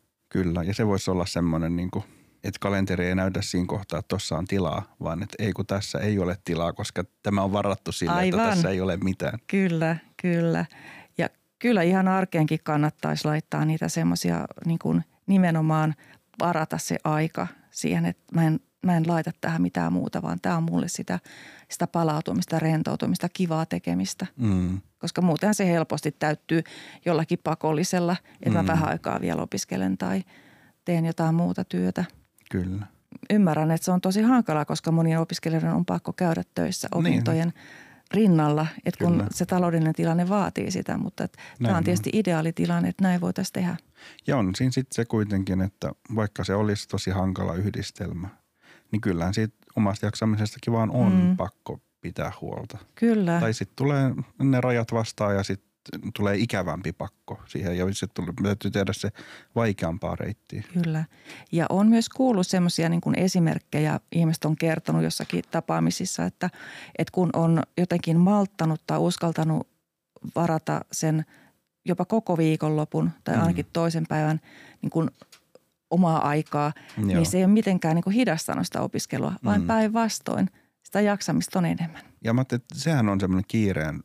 kyllä. 0.43 0.63
Ja 0.63 0.75
se 0.75 0.87
voisi 0.87 1.11
olla 1.11 1.27
semmoinen, 1.27 1.77
niin 1.77 1.91
kuin, 1.91 2.05
että 2.45 2.59
kalenteri 2.61 3.07
ei 3.07 3.15
näytä 3.15 3.43
siinä 3.43 3.67
kohtaa, 3.67 3.99
että 3.99 4.09
tuossa 4.09 4.39
on 4.39 4.47
tilaa, 4.47 4.95
vaan 5.03 5.23
että 5.23 5.37
ei 5.39 5.53
kun 5.53 5.67
tässä 5.67 5.99
ei 5.99 6.19
ole 6.19 6.39
tilaa, 6.45 6.73
koska 6.73 7.05
tämä 7.23 7.43
on 7.43 7.53
varattu 7.53 7.93
sille, 7.93 8.13
että 8.13 8.19
Aivan. 8.19 8.55
tässä 8.55 8.71
ei 8.71 8.81
ole 8.81 8.97
mitään. 8.97 9.39
Kyllä, 9.47 9.97
kyllä. 10.23 10.65
Ja 11.19 11.29
kyllä 11.59 11.83
ihan 11.83 12.09
arkeenkin 12.09 12.59
kannattaisi 12.63 13.25
laittaa 13.25 13.65
niitä 13.65 13.89
semmoisia 13.89 14.45
niin 14.65 14.79
kuin 14.79 15.05
nimenomaan 15.27 15.95
varata 16.41 16.79
se 16.79 16.97
aika 17.05 17.47
siihen, 17.71 18.07
että 18.07 18.25
mä 18.35 18.47
en, 18.47 18.61
mä 18.87 18.97
en 18.97 19.09
laita 19.09 19.31
tähän 19.41 19.63
mitään 19.63 19.93
muuta, 19.93 20.23
vaan 20.23 20.41
tämä 20.43 20.57
on 20.57 20.63
mulle 20.63 20.89
sitä, 20.89 21.19
sitä 21.71 21.87
palautumista, 21.87 22.59
rentoutumista, 22.59 23.29
kivaa 23.29 23.67
tekemistä. 23.67 24.27
Mm. 24.37 24.81
Koska 25.07 25.23
muuten 25.23 25.55
se 25.55 25.67
helposti 25.67 26.13
täyttyy 26.19 26.63
jollakin 27.05 27.39
pakollisella, 27.45 28.17
että 28.43 28.51
mä 28.51 28.63
Mm. 28.63 28.67
vähän 28.67 28.89
aikaa 28.89 29.21
vielä 29.21 29.43
opiskelen 29.43 29.99
tai 29.99 30.25
teen 30.85 31.05
jotain 31.07 31.35
muuta 31.35 31.65
työtä. 31.65 32.05
Kyllä. 32.51 32.87
Ymmärrän, 33.31 33.71
että 33.71 33.85
se 33.85 33.91
on 33.93 34.01
tosi 34.01 34.23
hankalaa, 34.23 34.65
koska 34.65 34.93
monien 34.93 35.21
opiskelijoiden 35.21 35.73
on 35.73 35.85
pakko 35.85 36.13
käydä 36.13 36.43
töissä 36.55 36.89
Niin. 36.95 37.01
opintojen 37.01 37.53
rinnalla, 38.15 38.67
että 38.87 39.05
kun 39.05 39.13
Kyllä. 39.13 39.27
se 39.31 39.47
taloudellinen 39.47 39.95
tilanne 39.95 40.29
vaatii 40.29 40.71
sitä, 40.71 40.99
mutta 40.99 41.29
tämä 41.29 41.71
on 41.71 41.77
on. 41.79 41.85
tietysti 41.85 42.11
ideaali 42.13 42.53
tilanne, 42.53 42.89
että 42.89 43.03
näin 43.05 43.21
voitaisiin 43.21 43.53
tehdä. 43.53 43.77
Ja 44.27 44.37
on 44.37 44.55
siinä 44.55 44.71
sitten 44.73 44.95
se 44.95 45.05
kuitenkin, 45.05 45.61
että 45.61 45.93
vaikka 46.15 46.45
se 46.45 46.55
olisi 46.55 46.89
tosi 46.89 47.11
hankala 47.11 47.55
yhdistelmä, 47.55 48.29
niin 48.93 49.01
kyllähän 49.01 49.35
siitä 49.35 49.57
omasta 49.77 50.07
jaksamisestakin 50.07 50.73
vaan 50.73 50.91
on 50.91 51.13
Mm. 51.13 51.37
pakko 51.37 51.81
pitää 52.07 52.33
huolta. 52.41 52.79
Kyllä, 52.95 53.41
Tai 53.41 53.55
sitten 53.55 53.77
tulee 53.77 54.15
ne 54.43 54.61
rajat 54.61 54.93
vastaan 54.93 55.35
ja 55.37 55.43
sitten 55.43 55.67
tulee 56.15 56.37
ikävämpi 56.37 56.93
pakko 56.93 57.41
siihen 57.47 57.79
ja 57.79 57.95
sitten 57.95 58.25
täytyy 58.43 58.71
tehdä 58.71 58.93
se 58.93 59.11
vaikeampaa 59.55 60.17
reittiä. 60.17 60.63
kyllä. 60.73 61.05
Ja 61.53 61.67
on 61.69 61.89
myös 61.89 62.09
kuullut 62.09 62.47
semmoisia 62.47 62.89
niin 62.89 63.01
kuin 63.01 63.19
esimerkkejä, 63.19 64.01
ihmiset 64.13 64.45
on 64.45 64.57
kertonut 64.57 65.03
jossakin 65.03 65.43
tapaamisissa, 65.51 66.25
että, 66.25 66.51
että 66.99 67.13
kun 67.13 67.31
on 67.33 67.63
jotenkin 67.79 68.17
malttanut 68.21 68.81
tai 68.87 68.99
uskaltanut 68.99 69.69
varata 70.37 70.81
sen 70.93 71.25
jopa 71.85 72.05
koko 72.05 72.39
viikonlopun 72.39 73.11
tai 73.25 73.35
Mm. 73.37 73.41
ainakin 73.43 73.67
toisen 73.73 74.07
päivän 74.09 74.41
niin 74.83 74.91
kuin 74.91 75.11
omaa 75.91 76.29
aikaa, 76.29 76.73
Joo. 76.97 77.07
niin 77.07 77.27
se 77.27 77.39
ei 77.39 77.45
ole 77.45 77.53
mitenkään 77.53 77.95
niin 77.95 78.05
kuin 78.05 78.15
hidastanut 78.15 78.67
sitä 78.67 78.81
opiskelua, 78.83 79.33
vaan 79.45 79.61
Mm. 79.61 79.67
päinvastoin 79.67 80.51
sitä 80.87 81.01
jaksamista 81.01 81.59
on 81.59 81.65
enemmän. 81.65 82.03
Ja 82.25 82.33
mä 82.33 82.41
että 82.41 82.59
sehän 82.75 83.09
on 83.09 83.21
semmoinen 83.21 83.45
kiireen, 83.49 84.05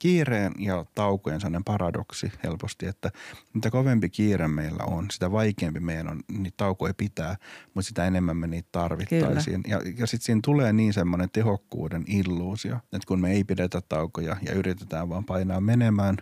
kiireen 0.00 0.52
ja 0.58 0.84
taukojen 0.94 1.40
sellainen 1.40 1.64
paradoksi 1.64 2.32
helposti, 2.44 2.86
että 2.86 3.10
mitä 3.54 3.70
kovempi 3.70 4.08
kiire 4.08 4.48
meillä 4.48 4.84
on, 4.84 5.10
sitä 5.10 5.32
vaikeampi 5.32 5.80
meidän 5.80 6.08
on 6.08 6.20
niitä 6.28 6.56
taukoja 6.56 6.94
pitää, 6.94 7.36
mutta 7.74 7.88
sitä 7.88 8.06
enemmän 8.06 8.36
me 8.36 8.46
niitä 8.46 8.68
tarvittaisiin. 8.72 9.60
Ja, 9.66 9.80
ja 9.98 10.06
sitten 10.06 10.26
siinä 10.26 10.40
tulee 10.44 10.72
niin 10.72 10.92
semmoinen 10.92 11.30
tehokkuuden 11.30 12.04
illuusio, 12.06 12.76
että 12.76 13.06
kun 13.08 13.20
me 13.20 13.32
ei 13.32 13.44
pidetä 13.44 13.80
taukoja 13.88 14.36
ja 14.42 14.52
yritetään 14.52 15.08
vaan 15.08 15.24
painaa 15.24 15.60
menemään, 15.60 16.16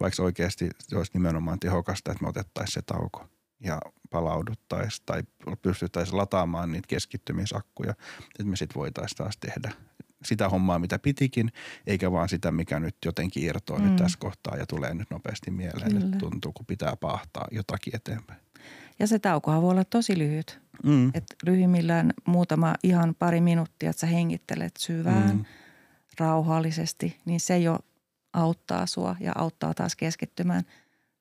vaikka 0.00 0.22
oikeasti 0.22 0.70
se 0.78 0.96
olisi 0.96 1.12
nimenomaan 1.14 1.60
tehokasta, 1.60 2.12
että 2.12 2.24
me 2.24 2.28
otettaisiin 2.28 2.74
se 2.74 2.82
tauko 2.82 3.26
ja 3.60 3.80
palauduttaisiin 4.14 5.02
tai 5.06 5.22
pystyttäisiin 5.62 6.16
lataamaan 6.16 6.72
niitä 6.72 6.88
keskittymisakkuja, 6.88 7.94
että 8.30 8.44
me 8.44 8.56
sitten 8.56 8.80
voitaisiin 8.80 9.16
taas 9.16 9.36
tehdä 9.36 9.72
sitä 10.24 10.48
hommaa, 10.48 10.78
mitä 10.78 10.98
pitikin, 10.98 11.52
eikä 11.86 12.12
vaan 12.12 12.28
sitä, 12.28 12.52
mikä 12.52 12.80
nyt 12.80 12.96
jotenkin 13.04 13.42
irtoaa 13.42 13.80
mm. 13.80 13.86
nyt 13.86 13.96
tässä 13.96 14.18
kohtaa 14.18 14.56
ja 14.56 14.66
tulee 14.66 14.94
nyt 14.94 15.10
nopeasti 15.10 15.50
mieleen, 15.50 15.92
Kyllä. 15.92 16.04
että 16.04 16.18
tuntuu, 16.18 16.52
kun 16.52 16.66
pitää 16.66 16.96
pahtaa 16.96 17.48
jotakin 17.50 17.96
eteenpäin. 17.96 18.40
Ja 18.98 19.06
se 19.06 19.18
taukohan 19.18 19.62
voi 19.62 19.70
olla 19.70 19.84
tosi 19.84 20.18
lyhyt. 20.18 20.60
Mm. 20.84 21.08
Että 21.08 21.34
lyhyimmillään 21.46 22.12
muutama 22.26 22.74
ihan 22.82 23.14
pari 23.18 23.40
minuuttia, 23.40 23.90
että 23.90 24.00
sä 24.00 24.06
hengittelet 24.06 24.76
syvään, 24.76 25.36
mm. 25.36 25.44
rauhallisesti, 26.18 27.20
niin 27.24 27.40
se 27.40 27.58
jo 27.58 27.78
auttaa 28.32 28.86
sua 28.86 29.16
ja 29.20 29.32
auttaa 29.34 29.74
taas 29.74 29.96
keskittymään. 29.96 30.64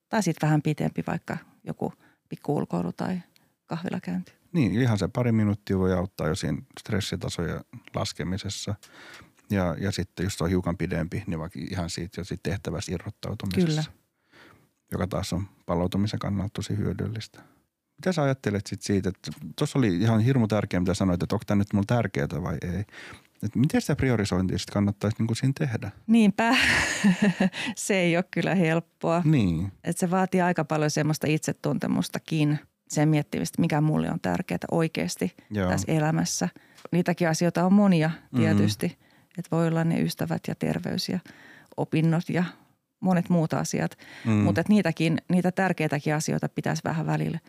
Tai 0.09 0.23
sitten 0.23 0.47
vähän 0.47 0.61
pitempi 0.61 1.03
vaikka 1.07 1.37
joku 1.63 1.93
pikku 2.33 2.55
ulkoilu 2.55 2.91
tai 2.91 3.21
kahvilakäynti. 3.65 4.33
Niin, 4.53 4.81
ihan 4.81 4.97
se 4.97 5.07
pari 5.07 5.31
minuuttia 5.31 5.79
voi 5.79 5.93
auttaa 5.93 6.27
jo 6.27 6.35
siinä 6.35 6.61
stressitasojen 6.79 7.61
laskemisessa. 7.95 8.75
Ja, 9.49 9.75
ja 9.79 9.91
sitten 9.91 10.23
jos 10.23 10.41
on 10.41 10.49
hiukan 10.49 10.77
pidempi, 10.77 11.23
niin 11.27 11.39
vaikka 11.39 11.59
ihan 11.71 11.89
siitä 11.89 12.21
jo 12.21 12.25
siitä 12.25 12.49
tehtävästä 12.49 12.91
irrottautumisessa. 12.91 13.91
Kyllä. 13.91 13.99
Joka 14.91 15.07
taas 15.07 15.33
on 15.33 15.47
palautumisen 15.65 16.19
kannalta 16.19 16.53
tosi 16.53 16.77
hyödyllistä. 16.77 17.41
Mitä 17.97 18.11
sä 18.11 18.23
ajattelet 18.23 18.67
sit 18.67 18.81
siitä, 18.81 19.09
että 19.09 19.31
tuossa 19.55 19.79
oli 19.79 19.95
ihan 19.97 20.19
hirmu 20.19 20.47
tärkeä, 20.47 20.79
mitä 20.79 20.93
sanoit, 20.93 21.23
että 21.23 21.35
onko 21.35 21.43
tämä 21.47 21.59
nyt 21.59 21.73
mulle 21.73 21.85
tärkeää 21.85 22.27
vai 22.43 22.57
ei. 22.61 22.83
Että 23.43 23.59
miten 23.59 23.81
sitä 23.81 23.95
priorisointia 23.95 24.57
sitten 24.57 24.73
kannattaisi 24.73 25.17
niin 25.19 25.27
kuin 25.27 25.37
siinä 25.37 25.53
tehdä? 25.59 25.91
Niinpä. 26.07 26.55
se 27.75 27.95
ei 27.95 28.17
ole 28.17 28.25
kyllä 28.31 28.55
helppoa. 28.55 29.21
Niin. 29.25 29.71
Et 29.83 29.97
se 29.97 30.11
vaatii 30.11 30.41
aika 30.41 30.65
paljon 30.65 30.91
semmoista 30.91 31.27
itsetuntemustakin, 31.27 32.59
sen 32.89 33.09
miettimistä, 33.09 33.61
mikä 33.61 33.81
mulle 33.81 34.11
on 34.11 34.19
tärkeää 34.19 34.59
oikeasti 34.71 35.35
Joo. 35.49 35.69
tässä 35.69 35.91
elämässä. 35.91 36.49
Niitäkin 36.91 37.29
asioita 37.29 37.65
on 37.65 37.73
monia 37.73 38.11
tietysti. 38.35 38.87
Mm. 38.87 38.95
Että 39.37 39.55
voi 39.55 39.67
olla 39.67 39.83
ne 39.83 40.01
ystävät 40.01 40.41
ja 40.47 40.55
terveys 40.55 41.09
ja 41.09 41.19
opinnot 41.77 42.29
ja 42.29 42.43
monet 42.99 43.29
muut 43.29 43.53
asiat. 43.53 43.97
Mm. 44.25 44.31
Mutta 44.31 44.63
niitäkin, 44.69 45.17
niitä 45.29 45.51
tärkeitäkin 45.51 46.15
asioita 46.15 46.49
pitäisi 46.49 46.81
vähän 46.83 47.05
välillä 47.05 47.39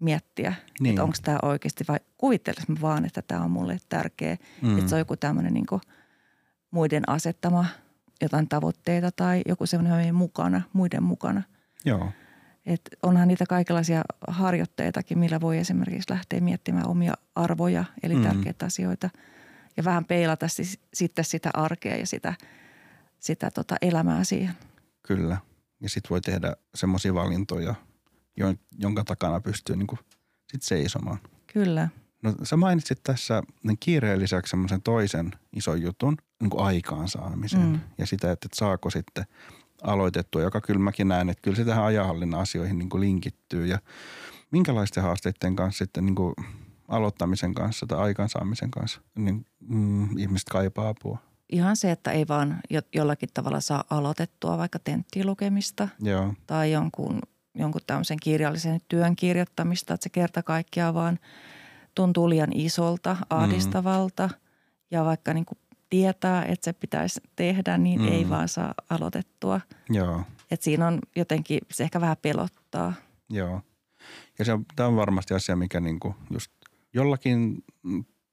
miettiä. 0.00 0.54
Niin. 0.80 0.90
Että 0.90 1.02
onko 1.02 1.16
tämä 1.22 1.38
oikeasti 1.42 1.84
vai 1.88 1.98
kuvittelis 2.18 2.68
mä 2.68 2.76
vaan, 2.80 3.04
että 3.04 3.22
tämä 3.22 3.44
on 3.44 3.50
mulle 3.50 3.78
tärkeä. 3.88 4.36
Mm. 4.62 4.78
Että 4.78 4.88
se 4.88 4.94
on 4.94 4.98
joku 4.98 5.16
tämmöinen 5.16 5.54
niin 5.54 5.66
muiden 6.70 7.08
asettama 7.08 7.66
jotain 8.22 8.48
tavoitteita 8.48 9.10
tai 9.12 9.42
joku 9.46 9.66
semmoinen 9.66 10.14
mukana, 10.14 10.62
muiden 10.72 11.02
mukana. 11.02 11.42
Joo. 11.84 12.08
Et 12.66 12.80
onhan 13.02 13.28
niitä 13.28 13.44
kaikenlaisia 13.48 14.02
harjoitteitakin, 14.28 15.18
millä 15.18 15.40
voi 15.40 15.58
esimerkiksi 15.58 16.12
lähteä 16.12 16.40
miettimään 16.40 16.88
omia 16.88 17.14
arvoja, 17.34 17.84
eli 18.02 18.14
Mm. 18.14 18.22
tärkeitä 18.22 18.66
asioita. 18.66 19.10
Ja 19.76 19.84
vähän 19.84 20.04
peilata 20.04 20.48
siis, 20.48 20.80
sitten 20.94 21.24
sitä 21.24 21.50
arkea 21.54 21.96
ja 21.96 22.06
sitä, 22.06 22.34
sitä 23.20 23.50
tota 23.50 23.76
elämää 23.82 24.24
siihen. 24.24 24.54
Kyllä. 25.02 25.36
Ja 25.80 25.88
sitten 25.88 26.10
voi 26.10 26.20
tehdä 26.20 26.56
semmoisia 26.74 27.14
valintoja, 27.14 27.74
jonka 28.78 29.04
takana 29.04 29.40
pystyy 29.40 29.76
niin 29.76 29.86
kuin 29.86 29.98
sit 30.52 30.62
seisomaan. 30.62 31.18
Kyllä. 31.52 31.88
No 32.22 32.34
sä 32.42 32.56
mainitsit 32.56 33.02
tässä 33.02 33.42
niin 33.62 33.78
kiireen 33.80 34.20
lisäksi 34.20 34.50
semmoisen 34.50 34.82
toisen 34.82 35.30
ison 35.52 35.82
jutun, 35.82 36.16
niin 36.40 36.50
kuin 36.50 36.64
aikaansaamisen. 36.64 37.60
Mm. 37.60 37.80
Ja 37.98 38.06
sitä, 38.06 38.32
että, 38.32 38.46
että 38.46 38.56
saako 38.56 38.90
sitten 38.90 39.24
aloitettua, 39.82 40.42
joka 40.42 40.60
kyllä 40.60 40.80
mäkin 40.80 41.08
näen, 41.08 41.28
että 41.28 41.42
kyllä 41.42 41.56
se 41.56 41.64
tähän 41.64 41.84
ajanhallinnan 41.84 42.40
asioihin 42.40 42.78
niin 42.78 42.88
kuin 42.88 43.00
linkittyy. 43.00 43.66
Ja 43.66 43.78
minkälaisten 44.50 45.02
haasteiden 45.02 45.56
kanssa 45.56 45.84
sitten 45.84 46.06
niin 46.06 46.14
kuin 46.14 46.34
aloittamisen 46.88 47.54
kanssa 47.54 47.86
tai 47.86 47.98
aikaansaamisen 47.98 48.70
kanssa 48.70 49.00
niin, 49.18 49.46
mm, 49.60 50.18
ihmiset 50.18 50.48
kaipaa 50.48 50.88
apua? 50.88 51.18
Ihan 51.52 51.76
se, 51.76 51.90
että 51.90 52.10
ei 52.10 52.28
vaan 52.28 52.60
jo, 52.70 52.80
jollakin 52.94 53.28
tavalla 53.34 53.60
saa 53.60 53.84
aloitettua 53.90 54.58
vaikka 54.58 54.78
tenttien 54.78 55.26
lukemista 55.26 55.88
Joo, 56.00 56.34
tai 56.46 56.72
jonkun, 56.72 57.20
jonkun 57.54 57.80
tämmöisen 57.86 58.18
kirjallisen 58.22 58.80
työn 58.88 59.16
kirjoittamista, 59.16 59.94
että 59.94 60.02
se 60.04 60.08
kerta 60.08 60.42
kaikkiaan 60.42 60.94
vaan 60.94 61.18
tuntuu 61.94 62.28
liian 62.30 62.52
isolta, 62.52 63.16
ahdistavalta 63.30 64.30
ja 64.90 65.04
vaikka 65.04 65.34
niin 65.34 65.44
kuin 65.44 65.58
tietää, 65.90 66.44
että 66.44 66.64
se 66.64 66.72
pitäisi 66.72 67.20
tehdä, 67.36 67.78
niin 67.78 68.00
Mm. 68.00 68.06
mm. 68.06 68.12
ei 68.12 68.28
vaan 68.28 68.48
saa 68.48 68.74
aloitettua. 68.90 69.60
joo, 69.90 70.22
Et 70.50 70.62
siinä 70.62 70.86
on 70.86 70.98
jotenkin, 71.16 71.60
se 71.72 71.84
ehkä 71.84 72.00
vähän 72.00 72.16
pelottaa. 72.22 72.92
joo. 73.30 73.60
Ja 74.38 74.44
se 74.44 74.52
on, 74.52 74.66
tämä 74.76 74.86
on 74.88 74.96
varmasti 74.96 75.34
asia, 75.34 75.56
mikä 75.56 75.80
niin 75.80 76.00
kuin 76.00 76.14
just 76.30 76.52
jollakin 76.94 77.64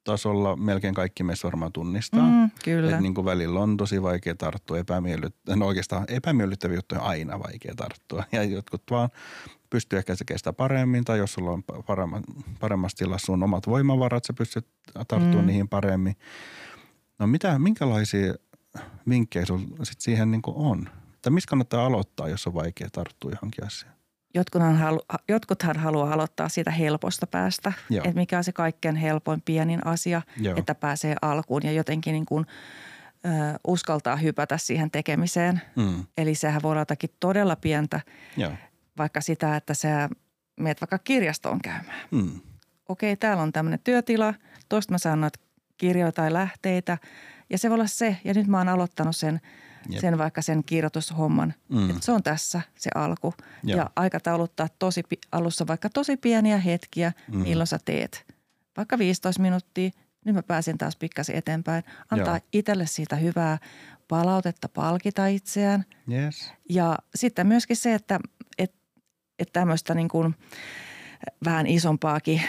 tasolla 0.03 0.55
melkein 0.55 0.93
kaikki 0.93 1.24
meistä 1.24 1.48
varmaan 1.48 1.74
tunnistaa. 1.74 2.27
Mm, 2.27 2.51
kyllä. 2.63 2.89
Että 2.89 3.01
niin 3.01 3.13
kuin 3.13 3.25
välillä 3.25 3.60
on 3.60 3.77
tosi 3.77 4.01
vaikea 4.01 4.36
tarttua, 4.36 4.77
epämiellyttä, 4.77 5.55
no 5.55 5.65
oikeastaan 5.65 6.05
epämiellyttäviä 6.08 6.77
juttuja 6.77 7.01
on 7.01 7.08
aina 7.08 7.39
vaikea 7.39 7.74
tarttua. 7.75 8.24
Ja 8.31 8.43
jotkut 8.43 8.84
vaan 8.91 9.10
pystyy 9.70 10.00
ehkä 10.00 10.15
se 10.15 10.25
kestää 10.25 10.53
paremmin, 10.53 11.03
tai 11.03 11.17
jos 11.17 11.34
sulla 11.34 11.51
on 11.51 11.63
paremma, 11.63 12.22
paremmassa 12.60 12.98
tilassa 12.98 13.25
sun 13.25 13.43
omat 13.43 13.67
voimavarat, 13.67 14.25
sä 14.25 14.34
pystyt 14.34 14.67
tarttua 15.08 15.41
mm. 15.41 15.48
Niihin 15.48 15.70
paremmin. 15.70 16.15
No 17.20 17.27
mitä, 17.27 17.60
minkälaisia 17.60 18.34
vinkkejä 19.10 19.46
sulla 19.46 19.62
sit 19.84 20.01
siihen 20.01 20.31
niin 20.31 20.41
kuin 20.41 20.58
on? 20.58 20.89
Tai 21.22 21.31
mistä 21.31 21.50
kannattaa 21.50 21.86
aloittaa, 21.86 22.29
jos 22.29 22.48
on 22.48 22.53
vaikea 22.53 22.88
tarttua 22.91 23.31
johonkin 23.31 23.65
asiaan? 23.65 24.00
Jotkuthan, 24.33 24.77
halu, 24.77 25.00
jotkuthan 25.27 25.77
haluaa 25.77 26.13
aloittaa 26.13 26.50
siitä 26.50 26.71
helposta 26.71 27.27
päästä, 27.27 27.73
Joo. 27.89 28.03
että 28.05 28.19
mikä 28.19 28.38
on 28.38 28.43
se 28.43 28.51
kaikkein 28.51 28.95
helpoin 28.95 29.41
pienin 29.41 29.88
asia, 29.88 30.21
Joo. 30.38 30.55
että 30.57 30.75
pääsee 30.75 31.15
alkuun 31.21 31.61
ja 31.63 31.71
jotenkin 31.71 32.13
niin 32.13 32.25
kuin, 32.25 32.45
ö, 33.25 33.29
uskaltaa 33.67 34.15
hypätä 34.15 34.57
siihen 34.57 34.91
tekemiseen. 34.91 35.61
Mm. 35.75 36.05
Eli 36.17 36.35
sehän 36.35 36.61
voi 36.61 36.71
olla 36.71 36.81
jotakin 36.81 37.09
todella 37.19 37.55
pientä, 37.55 38.01
Joo. 38.38 38.51
vaikka 38.97 39.21
sitä, 39.21 39.55
että 39.55 39.73
sä 39.73 40.09
meet 40.59 40.81
vaikka 40.81 40.97
kirjastoon 40.97 41.61
käymään. 41.61 42.01
Mm. 42.11 42.39
Okei, 42.89 43.15
täällä 43.15 43.43
on 43.43 43.51
tämmöinen 43.53 43.79
työtila, 43.83 44.33
tuosta 44.69 44.93
mä 44.93 44.97
saan 44.97 45.21
noita 45.21 45.39
kirjoja 45.77 46.11
tai 46.11 46.33
lähteitä 46.33 46.97
ja 47.50 47.57
se 47.57 47.69
voi 47.69 47.75
olla 47.75 47.88
se. 47.88 48.17
Ja 48.23 48.33
nyt 48.33 48.47
mä 48.47 48.57
oon 48.57 48.69
aloittanut 48.69 49.15
sen, 49.15 49.41
Jep. 49.89 50.01
sen 50.01 50.17
vaikka 50.17 50.41
sen 50.41 50.63
kirjoitushomman. 50.63 51.53
Mm. 51.69 51.89
Että 51.89 52.05
se 52.05 52.11
on 52.11 52.23
tässä 52.23 52.61
se 52.77 52.89
alku. 52.95 53.33
Joo. 53.63 53.77
Ja 53.77 53.89
aikatauluttaa 53.95 54.67
tosi, 54.79 55.03
alussa 55.31 55.67
vaikka 55.67 55.89
tosi 55.89 56.17
pieniä 56.17 56.57
hetkiä, 56.57 57.13
Mm. 57.27 57.39
milloin 57.39 57.67
sä 57.67 57.79
teet. 57.85 58.25
Vaikka 58.77 58.97
15 58.97 59.41
minuuttia, 59.41 59.89
nyt 60.25 60.35
mä 60.35 60.43
pääsin 60.43 60.77
taas 60.77 60.95
pikkasen 60.95 61.35
eteenpäin. 61.35 61.83
Antaa 62.11 62.35
Joo. 62.35 62.45
itselle 62.53 62.85
siitä 62.88 63.15
hyvää 63.15 63.57
palautetta, 64.07 64.69
palkita 64.69 65.27
itseään. 65.27 65.85
Yes. 66.11 66.51
Ja 66.69 66.97
sitten 67.15 67.47
myöskin 67.47 67.77
se, 67.77 67.93
että, 67.93 68.19
että, 68.57 68.77
että 69.39 69.59
tämmöistä 69.59 69.93
niin 69.93 70.09
kuin 70.09 70.35
vähän 71.45 71.67
isompaakin 71.67 72.41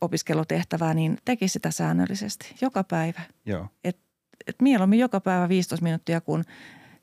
opiskelutehtävää, 0.00 0.94
niin 0.94 1.18
teki 1.24 1.48
sitä 1.48 1.70
säännöllisesti 1.70 2.54
joka 2.60 2.84
päivä. 2.84 3.20
Joo. 3.46 3.68
Et 3.84 3.98
mieluummin 4.62 4.98
joka 4.98 5.20
päivä 5.20 5.48
15 5.48 5.82
minuuttia 5.84 6.20
kuin 6.20 6.44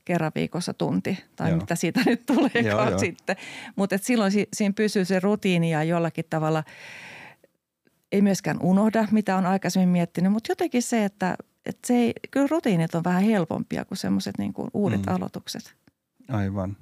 kerran 0.06 0.32
viikossa 0.36 0.74
tunti 0.74 1.24
tai 1.36 1.50
Joo. 1.50 1.60
Mitä 1.60 1.76
siitä 1.76 2.02
nyt 2.06 2.24
Joo, 2.66 2.90
joo. 2.90 3.00
sitten. 3.00 3.36
Mutta 3.76 3.98
silloin 4.02 4.32
si- 4.32 4.48
siinä 4.54 4.74
pysyy 4.76 5.06
se 5.06 5.20
rutiini 5.20 5.72
ja 5.72 5.84
jollakin 5.84 6.26
tavalla 6.30 6.64
ei 8.12 8.22
myöskään 8.22 8.60
unohda, 8.62 9.08
mitä 9.12 9.36
on 9.38 9.46
aikaisemmin 9.46 9.90
miettinyt, 9.90 10.32
mutta 10.32 10.52
jotenkin 10.52 10.82
se, 10.84 11.06
että, 11.06 11.36
että 11.66 11.88
se 11.88 11.94
ei, 11.96 12.14
kyllä 12.32 12.48
rutiinit 12.52 12.96
on 12.96 13.04
vähän 13.04 13.24
helpompia 13.24 13.86
kuin 13.86 13.98
semmoiset 13.98 14.38
niin 14.38 14.54
kuin 14.54 14.70
uudet 14.74 15.06
Mm. 15.06 15.14
aloitukset. 15.14 15.76
Aivan. 16.30 16.78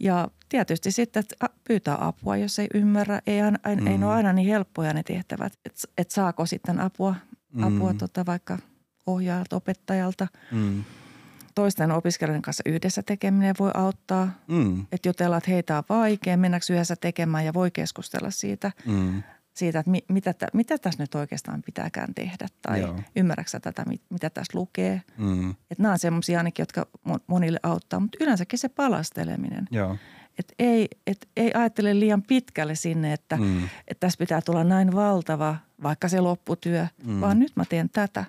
Ja 0.00 0.28
tietysti 0.48 0.90
sitten 0.92 1.20
että 1.20 1.48
pyytää 1.68 1.96
apua, 2.06 2.36
jos 2.36 2.58
ei 2.58 2.66
ymmärrä. 2.74 3.20
Ei, 3.26 3.40
aina, 3.40 3.58
ei, 3.68 3.76
Mm. 3.76 3.86
ei 3.86 3.98
ne 3.98 4.06
ole 4.06 4.14
aina 4.14 4.32
niin 4.32 4.48
helppoja 4.48 4.92
ne 4.94 5.02
tehtävät, 5.02 5.52
että 5.64 5.80
et 5.98 6.10
saako 6.10 6.46
sitten 6.46 6.80
apua, 6.80 7.14
apua 7.62 7.92
Mm. 7.92 7.98
tota 7.98 8.26
vaikka 8.26 8.58
ohjaajalta, 9.12 9.56
opettajalta. 9.56 10.26
Mm. 10.52 10.84
Toisten 11.54 11.90
opiskelijoiden 11.92 12.42
kanssa 12.42 12.62
yhdessä 12.66 13.02
tekeminen 13.02 13.54
voi 13.58 13.70
auttaa. 13.74 14.30
Mm. 14.48 14.86
Että 14.92 15.08
jutellaan, 15.08 15.38
että 15.38 15.50
heitä 15.50 15.78
on 15.78 15.84
vaikea, 15.88 16.36
mennäänkö 16.36 16.72
yhdessä 16.72 16.96
tekemään 16.96 17.44
ja 17.44 17.54
voi 17.54 17.70
keskustella 17.70 18.30
siitä, 18.30 18.72
Mm. 18.86 19.22
siitä 19.54 19.78
että 19.78 19.90
mi, 19.90 20.04
mitä, 20.08 20.32
tä, 20.32 20.46
mitä 20.52 20.78
tässä 20.78 21.02
nyt 21.02 21.14
oikeastaan 21.14 21.62
pitääkään 21.62 22.14
tehdä. 22.14 22.46
Tai 22.62 22.80
Joo. 22.80 23.00
ymmärrätkö 23.16 23.60
tätä, 23.60 23.84
mit- 23.86 24.02
mitä 24.10 24.30
tässä 24.30 24.58
lukee. 24.58 25.02
Mm. 25.18 25.50
Että 25.50 25.82
nämä 25.82 25.92
on 25.92 25.98
semmoisia 25.98 26.38
ainakin, 26.38 26.62
jotka 26.62 26.86
mo- 27.08 27.20
monille 27.26 27.60
auttaa, 27.62 28.00
mutta 28.00 28.18
yleensäkin 28.20 28.58
se 28.58 28.68
palasteleminen. 28.68 29.66
Joo. 29.70 29.96
Et 30.38 30.52
ei, 30.58 30.88
et 31.06 31.28
ei 31.36 31.50
ajattele 31.54 32.00
liian 32.00 32.22
pitkälle 32.22 32.74
sinne, 32.74 33.12
että, 33.12 33.36
Mm. 33.36 33.64
että 33.64 34.00
tässä 34.00 34.18
pitää 34.18 34.40
tulla 34.40 34.64
näin 34.64 34.94
valtava, 34.94 35.56
vaikka 35.82 36.08
se 36.08 36.20
lopputyö, 36.20 36.86
mm. 37.04 37.20
vaan 37.20 37.38
nyt 37.38 37.52
mä 37.56 37.64
teen 37.64 37.90
tätä. 37.90 38.24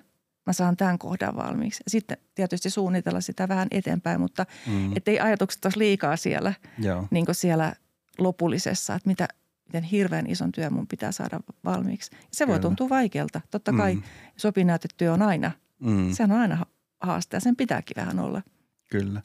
Mä 0.46 0.52
saan 0.52 0.76
tämän 0.76 0.98
kohdan 0.98 1.36
valmiiksi. 1.36 1.82
Sitten 1.86 2.16
tietysti 2.34 2.70
suunnitella 2.70 3.20
sitä 3.20 3.48
vähän 3.48 3.68
eteenpäin, 3.70 4.20
mutta 4.20 4.46
Mm. 4.66 4.72
mm. 4.72 4.96
ettei 4.96 5.20
ajatukset 5.20 5.64
olisi 5.64 5.78
liikaa 5.78 6.16
siellä, 6.16 6.54
Joo. 6.78 7.06
niin 7.10 7.26
siellä 7.32 7.72
lopullisessa, 8.18 8.94
että 8.94 9.08
mitä, 9.08 9.28
miten 9.66 9.82
hirveän 9.82 10.26
ison 10.26 10.52
työn 10.52 10.72
mun 10.72 10.86
pitää 10.86 11.12
saada 11.12 11.40
valmiiksi. 11.64 12.10
Se 12.32 12.46
voi 12.46 12.52
Kyllä. 12.54 12.62
tuntua 12.62 12.88
vaikealta. 12.88 13.40
Totta 13.50 13.72
kai 13.72 13.94
Mm. 13.94 14.00
mm. 14.00 14.06
sopinäytetyö 14.36 15.12
on 15.12 15.22
aina, 15.22 15.50
Mm. 15.80 16.12
sehän 16.12 16.32
on 16.32 16.38
aina 16.40 16.56
ha- 16.56 16.66
haaste 17.00 17.36
ja 17.36 17.40
sen 17.40 17.56
pitääkin 17.56 17.96
vähän 17.96 18.18
olla. 18.18 18.42
Kyllä. 18.90 19.22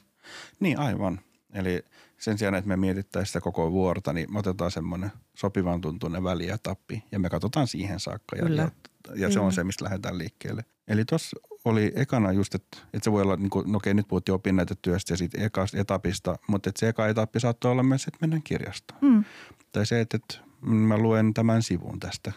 Niin 0.60 0.80
aivan. 0.80 1.20
Eli 1.54 1.84
sen 2.18 2.38
sijaan, 2.38 2.56
että 2.56 2.68
me 2.68 2.78
mietittäisiin 2.78 3.28
sitä 3.28 3.42
koko 3.42 3.72
vuorta, 3.72 4.14
niin 4.14 4.34
me 4.34 4.40
otetaan 4.40 4.72
semmoinen 4.72 5.12
sopivan 5.38 5.82
tuntuinen 5.82 6.24
välietappi 6.24 7.04
ja 7.12 7.20
me 7.20 7.30
katsotaan 7.30 7.68
siihen 7.68 8.00
saakka. 8.00 8.36
Ja, 8.36 8.44
Kyllä. 8.44 8.62
ja, 8.62 9.16
ja 9.16 9.32
se 9.32 9.40
on 9.40 9.54
se, 9.54 9.64
mistä 9.64 9.86
lähdetään 9.86 10.18
liikkeelle. 10.18 10.66
Eli 10.88 11.06
tuossa 11.06 11.38
oli 11.66 11.92
ekana 11.96 12.32
just, 12.32 12.56
että, 12.56 12.78
että 12.94 13.04
se 13.04 13.12
voi 13.12 13.22
olla, 13.22 13.36
niin 13.36 13.50
kuin, 13.50 13.72
no 13.72 13.78
okei 13.78 13.94
nyt 13.94 14.08
puhuttiin 14.08 14.36
opinnäytetyöstä 14.36 15.14
ja 15.14 15.18
siitä 15.18 15.42
ekasta 15.42 15.78
etapista, 15.78 16.36
mutta 16.48 16.70
että 16.70 16.80
se 16.80 16.88
eka 16.88 17.08
etappi 17.08 17.40
saattoi 17.40 17.72
olla 17.72 17.84
myös, 17.84 18.08
että 18.08 18.18
mennään 18.22 18.44
kirjastoon. 18.44 19.00
Mm. 19.02 19.24
Tai 19.72 19.86
se, 19.86 20.02
että, 20.02 20.18
että 20.18 20.40
mä 20.62 20.98
luen 20.98 21.34
tämän 21.34 21.64
sivun 21.64 22.00
tästä 22.00 22.32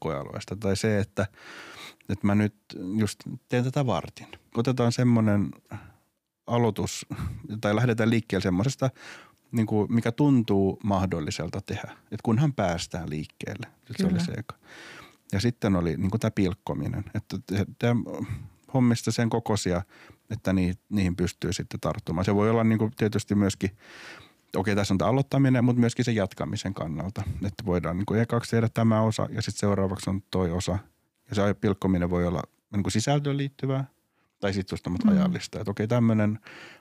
koealueesta. 0.00 0.56
Tai 0.56 0.76
se, 0.76 0.98
että, 0.98 1.26
että 2.08 2.26
mä 2.26 2.34
nyt 2.34 2.54
just 2.96 3.20
teen 3.48 3.64
tätä 3.64 3.86
vartin. 3.86 4.26
Otetaan 4.56 4.92
semmoinen 4.92 5.50
aloitus, 6.50 7.06
tai 7.60 7.76
lähdetään 7.76 8.10
liikkeelle 8.10 8.42
semmoisesta, 8.42 8.90
niin 9.52 9.66
kuin 9.66 9.92
mikä 9.92 10.12
tuntuu 10.12 10.78
mahdolliselta 10.84 11.60
tehdä. 11.60 11.92
Että 12.02 12.22
kunhan 12.22 12.52
päästään 12.52 13.10
liikkeelle. 13.10 13.66
Nyt 13.88 13.96
se 13.96 14.06
oli 14.06 14.20
se 14.20 14.32
eka. 14.32 14.54
Ja 15.32 15.40
sitten 15.40 15.76
oli 15.76 15.96
niin 15.96 16.10
kuin 16.10 16.20
tämä 16.20 16.30
pilkkominen. 16.30 17.04
Että 17.14 17.36
tämä 17.78 18.02
hommista 18.74 19.12
sen 19.12 19.30
kokoisia, 19.30 19.82
että 20.30 20.52
niihin, 20.52 20.74
niihin 20.88 21.16
pystyy 21.16 21.52
sitten 21.52 21.80
tarttumaan. 21.80 22.24
Se 22.24 22.34
voi 22.34 22.50
olla 22.50 22.64
niin 22.64 22.78
kuin 22.78 22.92
tietysti 22.96 23.34
myöskin, 23.34 23.70
okei 24.56 24.76
tässä 24.76 24.94
on 24.94 24.98
tämä 24.98 25.10
aloittaminen, 25.10 25.64
mutta 25.64 25.80
myöskin 25.80 26.04
se 26.04 26.12
jatkamisen 26.12 26.74
kannalta. 26.74 27.22
Että 27.46 27.66
voidaan 27.66 27.96
niin 27.98 28.06
kuin 28.06 28.20
ekaksi 28.20 28.50
tehdä 28.50 28.68
tämä 28.68 29.02
osa 29.02 29.28
ja 29.30 29.42
sitten 29.42 29.60
seuraavaksi 29.60 30.10
on 30.10 30.22
toi 30.30 30.50
osa. 30.50 30.78
Ja 31.28 31.34
se 31.34 31.54
pilkkominen 31.54 32.10
voi 32.10 32.26
olla 32.26 32.42
niin 32.72 32.82
kuin 32.82 32.92
sisältöön 32.92 33.36
liittyvää 33.36 33.84
tai 34.40 34.52
sitten 34.52 34.78
tämmöistä 34.82 35.10
Mm. 35.10 35.16
ajallista. 35.16 35.60
Että 35.60 35.70
okei 35.70 35.88
tämmöinen 35.88 36.38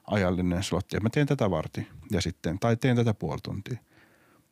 ajallinen 0.08 0.64
slotti, 0.64 0.98
että 0.98 1.06
mä 1.06 1.10
teen 1.10 1.28
tätä 1.28 1.52
varti 1.52 1.88
ja 2.12 2.22
sitten, 2.22 2.60
tai 2.60 2.78
teen 2.78 2.96
tätä 2.96 3.14
puoli 3.14 3.40
tuntia. 3.44 3.78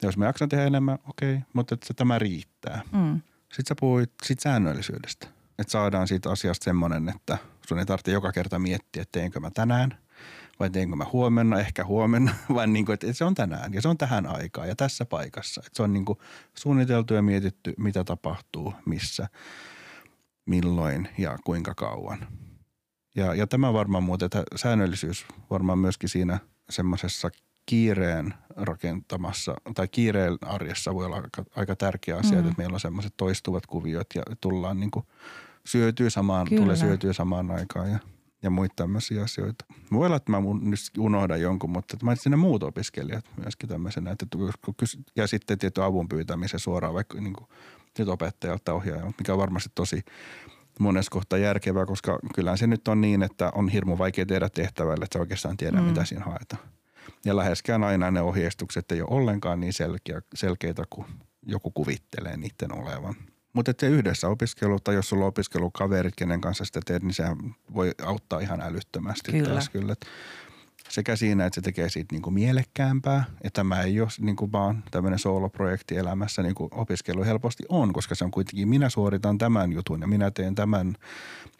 Ja 0.01 0.07
jos 0.07 0.17
mä 0.17 0.25
jaksan 0.25 0.49
tehdä 0.49 0.65
enemmän, 0.65 0.99
okei, 1.09 1.39
mutta 1.53 1.73
että 1.73 1.93
tämä 1.93 2.19
riittää. 2.19 2.81
Mm. 2.91 3.21
Sitten 3.41 3.65
sä 3.67 3.75
puhuit 3.79 4.11
siitä 4.23 4.41
säännöllisyydestä. 4.41 5.27
Että 5.59 5.71
saadaan 5.71 6.07
siitä 6.07 6.31
asiasta 6.31 6.63
semmoinen, 6.63 7.09
että 7.09 7.37
sun 7.67 7.79
ei 7.79 7.85
tarvitse 7.85 8.11
joka 8.11 8.31
kerta 8.31 8.59
miettiä, 8.59 9.01
että 9.01 9.19
teenkö 9.19 9.39
mä 9.39 9.51
tänään 9.51 9.97
vai 10.59 10.69
teenkö 10.69 10.95
mä 10.95 11.05
huomenna, 11.13 11.59
ehkä 11.59 11.85
huomenna, 11.85 12.35
vaan 12.55 12.73
niin 12.73 12.85
kuin, 12.85 12.93
että 12.93 13.13
se 13.13 13.25
on 13.25 13.35
tänään 13.35 13.73
ja 13.73 13.81
se 13.81 13.87
on 13.87 13.97
tähän 13.97 14.27
aikaan 14.27 14.67
ja 14.67 14.75
tässä 14.75 15.05
paikassa. 15.05 15.61
Että 15.65 15.77
se 15.77 15.83
on 15.83 15.93
niin 15.93 16.05
kuin 16.05 16.19
suunniteltu 16.57 17.13
ja 17.13 17.21
mietitty, 17.21 17.73
mitä 17.77 18.03
tapahtuu, 18.03 18.73
missä, 18.85 19.27
milloin 20.45 21.09
ja 21.17 21.37
kuinka 21.43 21.73
kauan. 21.75 22.27
Ja, 23.17 23.36
ja 23.36 23.47
tämä 23.47 23.74
varmaan 23.74 24.03
muuten, 24.03 24.29
tämä 24.29 24.43
säännöllisyys 24.55 25.25
varmaan 25.50 25.79
myöskin 25.79 26.09
siinä 26.09 26.39
semmoisessa 26.69 27.29
kiireen 27.65 28.33
rakentamassa 28.55 29.55
tai 29.75 29.88
kiireen 29.88 30.38
arjessa 30.41 30.93
voi 30.93 31.05
olla 31.05 31.15
aika, 31.15 31.43
aika 31.55 31.75
tärkeä 31.75 32.17
asia, 32.17 32.41
Mm. 32.41 32.47
että 32.47 32.57
meillä 32.57 32.74
on 32.74 32.79
semmoiset 32.79 33.13
toistuvat 33.17 33.65
kuviot 33.65 34.07
ja 34.15 34.24
tullaan 34.41 34.79
niin 34.79 34.91
kuin 34.91 35.05
syötyy 35.65 36.09
samaan, 36.09 36.47
Kyllä. 36.47 36.62
tulee 36.62 36.75
syötyä 36.75 37.13
samaan 37.13 37.51
aikaan 37.51 37.91
ja, 37.91 38.00
ja 38.41 38.50
muita 38.50 38.74
tämmöisiä 38.75 39.24
asioita. 39.24 39.65
Voi 39.91 40.05
olla, 40.05 40.15
että 40.15 40.31
mä 40.31 40.39
mun- 40.39 40.69
nyt 40.69 40.79
unohdan 40.97 41.41
jonkun, 41.41 41.69
mutta 41.69 41.95
että 41.95 42.05
mainitsin 42.05 42.29
ne 42.31 42.36
muut 42.36 42.63
opiskelijat 42.63 43.25
myöskin 43.43 43.69
tämmöisenä, 43.69 44.12
että 44.12 44.25
ja 45.15 45.27
sitten 45.27 45.59
tietty 45.59 45.83
avun 45.83 46.09
pyytämisen 46.09 46.59
suoraan 46.59 46.93
vaikka 46.93 47.21
niin 47.21 47.33
kuin, 47.33 47.47
opettajalta 48.07 48.74
ohjaajalta, 48.74 49.15
mikä 49.19 49.33
on 49.33 49.39
varmasti 49.39 49.69
tosi 49.75 50.01
monessa 50.79 51.12
kohtaa 51.12 51.39
järkevää, 51.39 51.86
koska 51.86 52.19
kyllähän 52.36 52.57
se 52.57 52.67
nyt 52.67 52.88
on 52.88 53.01
niin, 53.01 53.24
että 53.24 53.51
on 53.55 53.69
hirmu 53.69 53.98
vaikea 53.98 54.25
tehdä 54.25 54.50
tehtävälle, 54.50 55.03
että 55.03 55.15
sä 55.15 55.19
oikeastaan 55.19 55.57
tiedä, 55.57 55.77
Mm. 55.77 55.84
mitä 55.84 56.05
siinä 56.05 56.25
haetaan. 56.25 56.62
Ja 57.25 57.36
läheskään 57.36 57.84
aina 57.84 58.12
ne 58.12 58.22
ohjeistukset 58.22 58.91
ei 58.91 59.01
ole 59.01 59.10
ollenkaan 59.12 59.60
niin 59.60 59.74
selkeä, 59.74 60.22
selkeitä 60.36 60.84
kuin 60.89 61.07
joku 61.46 61.72
kuvittelee 61.72 62.38
niiden 62.38 62.74
olevan. 62.74 63.15
Mutta 63.53 63.74
se 63.79 63.88
yhdessä 63.88 64.27
opiskelu, 64.27 64.79
tai 64.79 64.96
jos 64.96 65.10
sulla 65.10 65.24
on 65.25 65.29
opiskelukaverit, 65.29 66.13
kenen 66.15 66.41
kanssa 66.41 66.65
sitä 66.65 66.79
teet, 66.86 67.03
niin 67.03 67.13
sehän 67.13 67.38
voi 67.74 67.91
auttaa 68.03 68.39
ihan 68.39 68.62
älyttömästi 68.62 69.31
Kyllä. 69.31 69.50
taas 69.50 69.69
kyllä. 69.69 69.93
Et 69.93 70.05
sekä 70.89 71.15
siinä, 71.15 71.46
että 71.46 71.56
se 71.56 71.62
tekee 71.62 71.90
siitä 71.90 72.16
niinku 72.16 72.31
mielekkäämpää, 72.31 73.24
että 73.42 73.61
tämä 73.61 73.81
ei 73.81 74.01
ole 74.01 74.09
niinku 74.20 74.51
vaan 74.51 74.83
tämmöinen 74.92 75.20
sooloprojekti 75.20 75.98
elämässä, 75.98 76.44
niin 76.44 76.55
kuin 76.55 76.70
opiskelu 76.72 77.24
helposti 77.24 77.64
on, 77.70 77.94
koska 77.94 78.16
se 78.16 78.25
on 78.25 78.31
kuitenkin, 78.31 78.68
minä 78.68 78.90
suoritan 78.90 79.38
tämän 79.38 79.72
jutun 79.72 80.01
ja 80.01 80.07
minä 80.07 80.31
teen 80.31 80.55
tämän 80.55 80.96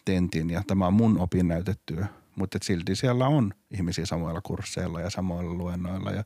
tentin 0.06 0.50
ja 0.50 0.62
tämä 0.68 0.88
on 0.88 0.94
mun 0.94 1.20
opinnäytetyö. 1.20 2.06
Mutta 2.36 2.58
silti 2.62 2.96
siellä 2.96 3.28
on 3.28 3.54
ihmisiä 3.72 4.06
samoilla 4.06 4.42
kursseilla 4.42 5.02
ja 5.02 5.10
samoilla 5.10 5.54
luennoilla 5.54 6.12
ja 6.12 6.20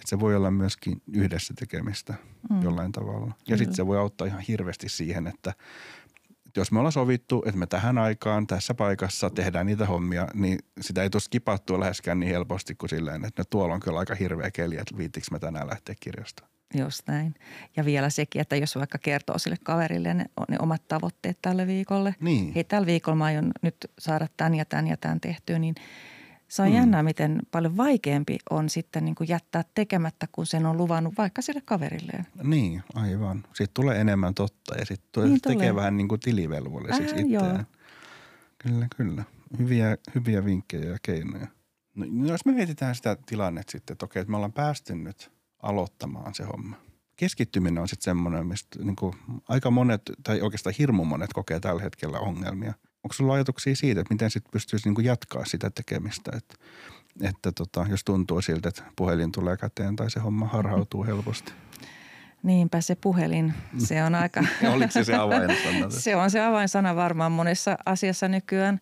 et 0.00 0.06
se 0.06 0.20
voi 0.20 0.36
olla 0.36 0.50
myöskin 0.50 1.02
yhdessä 1.12 1.54
tekemistä 1.58 2.14
Mm. 2.50 2.62
jollain 2.62 2.92
tavalla. 2.92 3.34
Ja 3.48 3.56
sitten 3.56 3.76
se 3.76 3.86
voi 3.86 3.98
auttaa 3.98 4.26
ihan 4.26 4.40
hirveästi 4.40 4.88
siihen, 4.88 5.26
että 5.26 5.54
jos 6.60 6.72
me 6.72 6.78
ollaan 6.78 6.92
sovittu, 6.92 7.42
että 7.46 7.58
me 7.58 7.66
tähän 7.66 7.98
aikaan 7.98 8.46
tässä 8.46 8.74
paikassa 8.74 9.30
tehdään 9.30 9.66
niitä 9.66 9.86
hommia, 9.86 10.28
niin 10.34 10.58
sitä 10.80 11.02
ei 11.02 11.10
tule 11.10 11.20
skipattua 11.20 11.80
läheskään 11.80 12.20
niin 12.20 12.30
helposti 12.30 12.74
kuin 12.74 12.90
silleen, 12.90 13.24
että 13.24 13.40
no 13.40 13.44
tuolla 13.50 13.74
on 13.74 13.80
kyllä 13.80 13.98
aika 13.98 14.14
hirveä 14.14 14.50
keli, 14.50 14.76
että 14.76 14.96
viittikö 14.96 15.26
mä 15.30 15.38
tänään 15.38 15.66
lähteä 15.66 15.94
kirjastoon. 16.00 16.52
Just 16.74 17.02
näin. 17.06 17.34
Ja 17.76 17.84
vielä 17.84 18.10
sekin, 18.10 18.40
että 18.40 18.56
jos 18.56 18.76
vaikka 18.76 18.98
kertoo 18.98 19.38
sille 19.38 19.56
kaverille 19.62 20.14
ne, 20.14 20.24
ne 20.48 20.56
omat 20.60 20.88
tavoitteet 20.88 21.38
tälle 21.42 21.66
viikolle. 21.66 22.14
Niin. 22.20 22.52
Hei, 22.54 22.64
tällä 22.64 22.86
viikolla 22.86 23.16
mä 23.16 23.24
aion 23.24 23.52
nyt 23.62 23.76
saada 23.98 24.26
tämän 24.36 24.54
ja 24.54 24.64
tämän 24.64 24.86
ja 24.86 24.96
tämän 24.96 25.20
tehtyä, 25.20 25.58
niin 25.58 25.74
se 26.52 26.62
on 26.62 26.68
Mm. 26.68 26.74
jännää, 26.74 27.02
miten 27.02 27.38
paljon 27.50 27.76
vaikeampi 27.76 28.38
on 28.50 28.68
sitten 28.70 29.04
niin 29.04 29.14
kuin 29.14 29.28
jättää 29.28 29.64
tekemättä, 29.74 30.28
kun 30.32 30.46
sen 30.46 30.66
on 30.66 30.76
luvannut 30.76 31.14
vaikka 31.18 31.42
sille 31.42 31.60
kaverilleen. 31.64 32.26
Niin, 32.42 32.82
aivan. 32.94 33.44
Siitä 33.54 33.70
tulee 33.74 34.00
enemmän 34.00 34.34
totta 34.34 34.74
ja 34.78 34.86
sitten 34.86 35.24
Niin 35.24 35.40
tekee 35.40 35.54
tulee. 35.54 35.74
vähän 35.74 35.96
niin 35.96 36.08
kuin 36.08 36.20
tilivelvollisiksi 36.20 37.14
Vähän 37.14 37.30
joo. 37.30 37.42
itseään. 37.44 37.66
Kyllä, 38.58 38.86
kyllä. 38.96 39.24
Hyviä, 39.58 39.96
hyviä 40.14 40.44
vinkkejä 40.44 40.90
ja 40.90 40.98
keinoja. 41.02 41.46
No, 41.94 42.26
jos 42.28 42.44
me 42.44 42.52
mietitään 42.52 42.94
sitä 42.94 43.16
tilannetta 43.26 43.70
sitten, 43.72 43.94
että 43.94 44.04
okei, 44.04 44.20
että 44.20 44.30
me 44.30 44.36
ollaan 44.36 44.52
päästy 44.52 44.94
nyt 44.94 45.32
aloittamaan 45.62 46.34
se 46.34 46.44
homma. 46.44 46.76
Keskittyminen 47.16 47.78
on 47.82 47.88
sitten 47.88 48.04
semmoinen, 48.04 48.46
mistä 48.46 48.78
niin 48.84 48.96
kuin 48.96 49.14
aika 49.48 49.70
monet, 49.70 50.02
tai 50.22 50.40
oikeastaan 50.40 50.74
hirmu 50.78 51.04
monet 51.04 51.32
kokee 51.32 51.60
tällä 51.60 51.82
hetkellä 51.82 52.18
ongelmia. 52.18 52.74
Onko 53.04 53.12
sulla 53.12 53.34
ajatuksia 53.34 53.76
siitä, 53.76 54.00
että 54.00 54.14
miten 54.14 54.30
sitten 54.30 54.50
pystyisi 54.52 54.88
niin 54.88 54.94
kuin 54.94 55.04
jatkaa 55.04 55.44
sitä 55.44 55.70
tekemistä, 55.70 56.30
että, 56.36 56.54
että 57.22 57.52
tota, 57.52 57.86
jos 57.90 58.04
tuntuu 58.04 58.40
siltä, 58.42 58.68
että 58.68 58.82
puhelin 58.96 59.32
tulee 59.32 59.56
käteen 59.56 59.96
tai 59.96 60.10
se 60.10 60.20
homma 60.20 60.46
harhautuu 60.46 61.04
helposti? 61.04 61.52
Niinpä 62.42 62.80
se 62.80 62.94
puhelin, 62.94 63.54
se 63.78 64.02
on 64.04 64.14
aika... 64.14 64.44
Oliko 64.74 64.90
se 64.92 65.04
se 65.04 65.14
avainsana? 65.14 65.90
Se 66.00 66.16
on 66.16 66.30
se 66.30 66.40
avainsana 66.40 66.96
varmaan 66.96 67.32
monessa 67.32 67.76
asiassa 67.86 68.28
nykyään. 68.28 68.80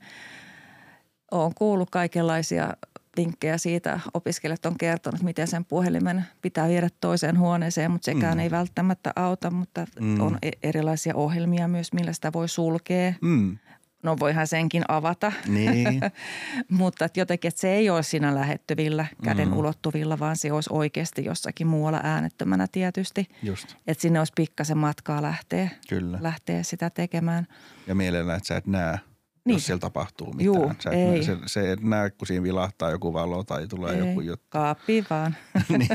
Olen 1.31 1.55
kuullut 1.55 1.91
kaikenlaisia 1.91 2.73
vinkkejä 3.17 3.59
siitä. 3.59 4.01
Opiskelijat 4.15 4.67
on 4.67 4.79
kertonut, 4.79 5.23
miten 5.23 5.49
sen 5.49 5.65
puhelimen 5.65 6.25
pitää 6.43 6.69
viedä 6.69 6.89
toiseen 7.01 7.39
huoneeseen, 7.39 7.91
mutta 7.91 8.05
sekään 8.05 8.35
Mm. 8.35 8.41
ei 8.41 8.51
välttämättä 8.51 9.13
auta. 9.17 9.51
Mutta 9.51 9.87
Mm. 10.01 10.21
on 10.21 10.39
e- 10.43 10.51
erilaisia 10.63 11.15
ohjelmia 11.15 11.69
myös, 11.69 11.93
millä 11.93 12.13
sitä 12.13 12.33
voi 12.33 12.49
sulkea. 12.49 13.15
Mm, 13.21 13.59
No 14.03 14.17
voihan 14.21 14.47
senkin 14.47 14.83
avata, 14.89 15.33
niin, 15.47 16.01
mutta 16.69 17.05
että 17.05 17.21
jotenkin, 17.21 17.49
että 17.49 17.61
se 17.61 17.73
ei 17.73 17.91
ole 17.91 18.03
siinä 18.03 18.35
lähettyvillä, 18.35 19.07
käden 19.25 19.49
Mm. 19.49 19.57
ulottuvilla, 19.57 20.19
vaan 20.19 20.37
se 20.37 20.53
olisi 20.53 20.71
oikeasti 20.73 21.25
jossakin 21.25 21.67
muualla 21.67 22.01
äänettömänä 22.03 22.67
tietysti. 22.73 23.29
just, 23.43 23.75
Että 23.87 24.03
sinne 24.03 24.19
olisi 24.19 24.33
pikkasen 24.37 24.79
matkaa 24.79 25.23
lähteä, 25.23 25.69
kyllä. 25.89 26.19
lähteä 26.21 26.63
sitä 26.63 26.91
tekemään. 26.91 27.47
Ja 27.87 27.95
mielellään, 27.95 28.37
että 28.37 28.47
sä 28.49 28.57
et 28.57 28.67
näe, 28.67 28.99
Niin. 29.45 29.55
jos 29.55 29.67
siellä 29.67 29.81
tapahtuu 29.81 30.27
mitään. 30.27 30.45
Juu, 30.45 30.73
sä 30.79 30.91
et 30.91 30.97
ei. 30.97 31.07
Näe, 31.07 31.23
se, 31.23 31.37
se 31.47 31.73
et 31.73 31.81
näe, 31.83 32.11
kun 32.11 32.27
siinä 32.27 32.43
vilahtaa 32.43 32.91
joku 32.91 33.13
valo 33.13 33.45
tai 33.45 33.67
tulee 33.67 33.95
Ei, 33.95 34.09
joku 34.09 34.21
juttu. 34.21 34.47
Kaappi 34.51 35.05
vaan. 35.11 35.37
niin, 35.79 35.89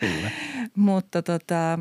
kyllä. 0.00 0.30
Mutta 0.76 1.22
tota, 1.22 1.78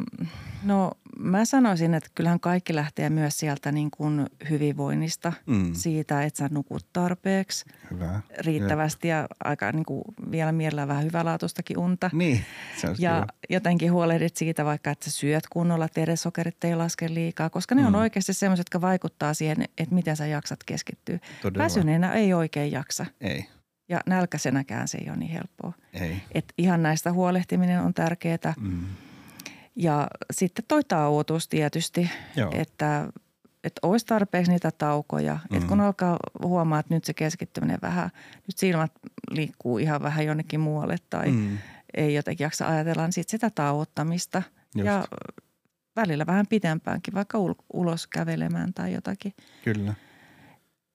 no 0.64 0.92
mä 1.24 1.46
sanoisin, 1.46 1.94
että 1.94 2.10
kyllähän 2.16 2.40
kaikki 2.40 2.76
lähtee 2.76 3.10
myös 3.10 3.40
sieltä 3.40 3.72
niin 3.72 3.92
kuin 3.92 4.26
hyvinvoinnista, 4.50 5.34
Mm, 5.46 5.74
siitä, 5.74 6.24
että 6.24 6.38
sä 6.38 6.50
nukut 6.52 6.86
tarpeeksi, 6.94 7.66
hyvä. 7.92 8.22
riittävästi 8.40 9.08
ja 9.08 9.28
aika 9.44 9.72
niin 9.72 9.86
kuin 9.86 10.02
vielä 10.32 10.52
mielellään 10.52 10.88
vähän 10.88 11.04
hyvälaatuistakin 11.04 11.78
unta. 11.78 12.10
Niin, 12.14 12.46
se 12.78 12.90
on 12.90 12.96
Ja 13.00 13.14
kiva. 13.22 13.28
jotenkin 13.50 13.92
huolehdit 13.92 14.38
siitä 14.38 14.66
vaikka, 14.66 14.92
että 14.92 15.06
sä 15.06 15.12
syöt 15.12 15.44
kunnolla, 15.50 15.86
että 15.86 16.02
verensokerit 16.02 16.64
ei 16.64 16.76
laske 16.76 17.14
liikaa, 17.14 17.50
koska 17.50 17.76
ne 17.76 17.86
on 17.86 17.94
Mm. 17.94 18.00
oikeasti 18.00 18.34
sellaiset, 18.34 18.66
jotka 18.66 18.82
vaikuttaa 18.82 19.34
siihen, 19.34 19.64
että 19.78 19.96
miten 19.96 20.18
sä 20.18 20.26
jaksat 20.28 20.60
keskittyä. 20.66 21.20
Todella. 21.42 21.64
Väsyneenä 21.64 22.14
ei 22.14 22.34
oikein 22.34 22.72
jaksa 22.72 23.06
Ei, 23.22 23.46
ja 23.90 24.00
nälkäisenäkään 24.06 24.88
se 24.88 24.98
ei 24.98 25.10
ole 25.10 25.18
niin 25.18 25.32
helppoa. 25.32 25.74
ei. 25.94 26.16
Et 26.32 26.46
ihan 26.58 26.84
näistä 26.84 27.12
huolehtiminen 27.14 27.82
on 27.82 27.94
tärkeää. 27.94 28.54
Mm. 28.60 28.86
Ja 29.76 30.08
sitten 30.32 30.66
toi 30.68 30.84
tauotus 30.84 31.48
tietysti, 31.48 32.10
Joo. 32.36 32.52
että, 32.54 33.08
että 33.64 33.80
olisi 33.88 34.06
tarpeeksi 34.06 34.52
niitä 34.52 34.72
taukoja. 34.72 35.34
Mm. 35.34 35.40
Että 35.56 35.66
Mm. 35.66 35.68
kun 35.68 35.82
alkaa 35.82 36.18
huomaa, 36.44 36.80
että 36.80 36.94
nyt 36.94 37.06
se 37.06 37.14
keskittyminen 37.14 37.80
vähän, 37.82 38.10
nyt 38.48 38.58
silmät 38.58 38.92
liikkuu 39.32 39.78
ihan 39.78 40.02
vähän 40.04 40.26
jonnekin 40.26 40.60
muualle 40.60 40.96
tai 41.10 41.32
mm. 41.32 41.58
ei 41.94 42.14
jotenkin 42.14 42.46
jaksa 42.46 42.68
ajatella, 42.68 43.04
niin 43.04 43.14
sit 43.14 43.30
sitä 43.30 43.50
tauottamista. 43.50 44.44
Just. 44.76 44.86
Ja 44.86 45.08
välillä 45.96 46.26
vähän 46.26 46.48
pitempäänkin, 46.48 47.14
vaikka 47.14 47.38
ulos 47.74 48.08
kävelemään 48.08 48.74
tai 48.74 48.94
jotakin. 48.94 49.34
Kyllä. 49.64 49.94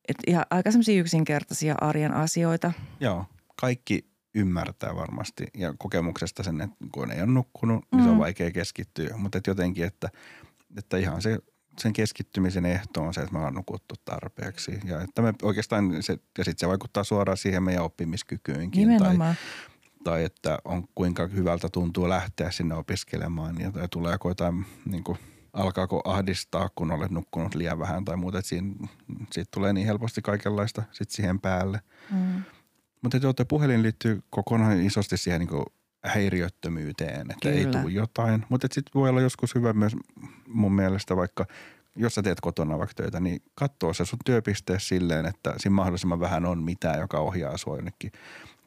Et 0.09 0.17
ihan 0.27 0.47
aika 0.51 0.71
semmoisia 0.71 1.01
yksinkertaisia 1.01 1.75
arjen 1.81 2.15
asioita. 2.15 2.73
Joo, 3.01 3.25
kaikki 3.61 4.05
ymmärtää 4.35 4.97
varmasti 4.97 5.47
ja 5.55 5.75
kokemuksesta 5.79 6.43
sen, 6.43 6.61
että 6.61 6.77
kun 6.93 7.11
ei 7.11 7.23
ole 7.23 7.27
nukkunut, 7.27 7.85
niin 7.93 8.01
mm. 8.01 8.05
se 8.05 8.11
on 8.11 8.17
mm. 8.17 8.21
vaikea 8.21 8.51
keskittyä. 8.51 9.17
Mutta 9.17 9.39
et 9.39 9.47
jotenkin, 9.47 9.85
että, 9.85 10.09
että 10.77 10.97
ihan 10.97 11.23
se 11.23 11.39
sen 11.81 11.93
keskittymisen 11.93 12.67
ehto 12.67 13.03
on 13.03 13.15
se, 13.15 13.21
että 13.21 13.33
me 13.33 13.39
ollaan 13.39 13.55
nukuttu 13.55 13.95
tarpeeksi. 14.05 14.81
Ja 14.85 15.01
että 15.03 15.23
me 15.23 15.35
oikeastaan, 15.43 16.03
se, 16.03 16.19
ja 16.39 16.45
sitten 16.45 16.59
se 16.59 16.69
vaikuttaa 16.69 17.05
suoraan 17.05 17.37
siihen 17.37 17.63
meidän 17.63 17.85
oppimiskykyynkin. 17.85 18.89
Nimenomaan. 18.89 19.37
Tai, 19.37 20.05
tai 20.05 20.25
että 20.25 20.59
on 20.65 20.85
kuinka 20.95 21.27
hyvältä 21.27 21.69
tuntuu 21.69 22.09
lähteä 22.09 22.51
sinne 22.51 22.75
opiskelemaan 22.75 23.61
ja 23.61 23.73
tai 23.73 23.89
tuleeko 23.91 24.29
jotain 24.29 24.67
niin 24.85 25.05
kuin, 25.05 25.19
alkaako 25.53 26.03
ahdistaa, 26.05 26.69
kun 26.75 26.91
olet 26.91 27.11
nukkunut 27.11 27.55
liian 27.55 27.79
vähän 27.79 28.05
tai 28.05 28.17
muuta. 28.17 28.43
Siinä, 28.43 28.89
siitä 29.33 29.49
tulee 29.55 29.73
niin 29.73 29.87
helposti 29.87 30.23
kaikenlaista 30.23 30.83
sit 30.93 31.11
siihen 31.11 31.41
päälle. 31.41 31.81
Mm. 32.11 32.43
Mutta 33.03 33.21
tuo 33.21 33.33
puhelin 33.49 33.83
liittyy 33.83 34.23
kokonaan 34.31 34.81
isosti 34.81 35.17
siihen 35.17 35.41
niin 35.41 35.65
häiriöttömyyteen, 36.05 37.21
että 37.21 37.51
Kyllä. 37.51 37.57
ei 37.57 37.67
tule 37.67 37.93
jotain. 37.93 38.45
Mutta 38.49 38.69
sitten 38.71 39.01
voi 39.01 39.09
olla 39.09 39.21
joskus 39.21 39.55
hyvä 39.55 39.73
myös 39.73 39.97
mun 40.49 40.73
mielestä 40.73 41.17
vaikka, 41.17 41.47
jos 41.97 42.15
sä 42.15 42.23
teet 42.23 42.41
kotona 42.41 42.79
vaikka 42.79 42.95
töitä, 42.95 43.21
niin 43.21 43.43
katsoa 43.55 43.93
se 43.93 44.05
sun 44.05 44.19
työpisteessä 44.25 44.89
silleen, 44.89 45.27
että 45.27 45.55
siinä 45.57 45.75
mahdollisimman 45.75 46.21
vähän 46.21 46.47
on 46.47 46.63
mitään, 46.63 47.01
joka 47.01 47.19
ohjaa 47.19 47.57
sua 47.57 47.77
jonnekin 47.77 48.13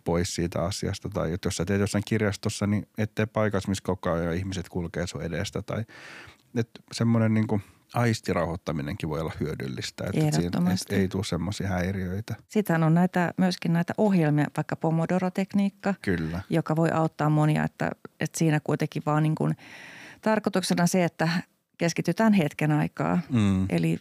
pois 0.03 0.35
siitä 0.35 0.63
asiasta. 0.63 1.09
Tai 1.09 1.37
jos 1.45 1.55
sä 1.55 1.65
teet 1.65 1.81
jossain 1.81 2.03
kirjastossa, 2.07 2.67
niin 2.67 2.87
ettei 2.97 3.25
paikassa, 3.25 3.69
missä 3.69 3.83
koko 3.85 4.11
ajan 4.11 4.35
ihmiset 4.35 4.69
kulkee 4.69 5.07
sun 5.07 5.23
edestä. 5.23 5.61
Tai 5.61 5.85
että 6.55 6.79
semmoinen 6.91 7.33
niin 7.33 7.47
kuin– 7.47 7.63
aistirauhoittaminenkin 7.93 9.09
voi 9.09 9.19
olla 9.19 9.33
hyödyllistä, 9.39 10.03
että, 10.03 10.37
siinä, 10.37 10.77
ei 10.89 11.07
tule 11.07 11.23
semmoisia 11.23 11.67
häiriöitä. 11.67 12.35
Sittenhän 12.47 12.83
on 12.83 12.93
näitä, 12.93 13.33
myöskin 13.37 13.73
näitä 13.73 13.93
ohjelmia, 13.97 14.47
vaikka 14.57 14.75
Pomodoro-tekniikka, 14.75 15.93
Kyllä. 16.01 16.41
joka 16.49 16.75
voi 16.75 16.89
auttaa 16.91 17.29
monia, 17.29 17.63
että, 17.63 17.91
että 18.19 18.39
siinä 18.39 18.59
kuitenkin 18.63 19.03
vaan 19.05 19.23
niin 19.23 19.35
kuin, 19.35 19.55
tarkoituksena 20.21 20.87
se, 20.87 21.03
että 21.03 21.29
keskitytään 21.77 22.33
hetken 22.33 22.71
aikaa. 22.71 23.19
Mm. 23.29 23.65
Eli 23.69 23.99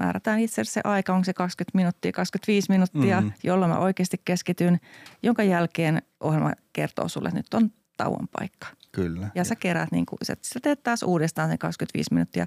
määrätään 0.00 0.40
itse 0.40 0.64
se 0.64 0.80
aika, 0.84 1.14
onko 1.14 1.24
se 1.24 1.32
20 1.32 1.78
minuuttia, 1.78 2.12
25 2.12 2.70
minuuttia, 2.70 3.20
mm. 3.20 3.32
jolloin 3.42 3.70
mä 3.70 3.78
oikeasti 3.78 4.20
keskityn, 4.24 4.80
jonka 5.22 5.42
jälkeen 5.42 6.02
ohjelma 6.20 6.52
kertoo 6.72 7.08
sulle, 7.08 7.28
että 7.28 7.38
nyt 7.38 7.54
on 7.54 7.70
tauon 7.96 8.28
paikka. 8.38 8.66
Kyllä. 9.02 9.28
Ja 9.34 9.44
sä 9.44 9.56
kerät, 9.56 9.92
niin 9.92 10.06
kuin, 10.06 10.18
sä 10.22 10.60
teet 10.62 10.82
taas 10.82 11.02
uudestaan 11.02 11.48
sen 11.48 11.58
25 11.58 12.14
minuuttia. 12.14 12.46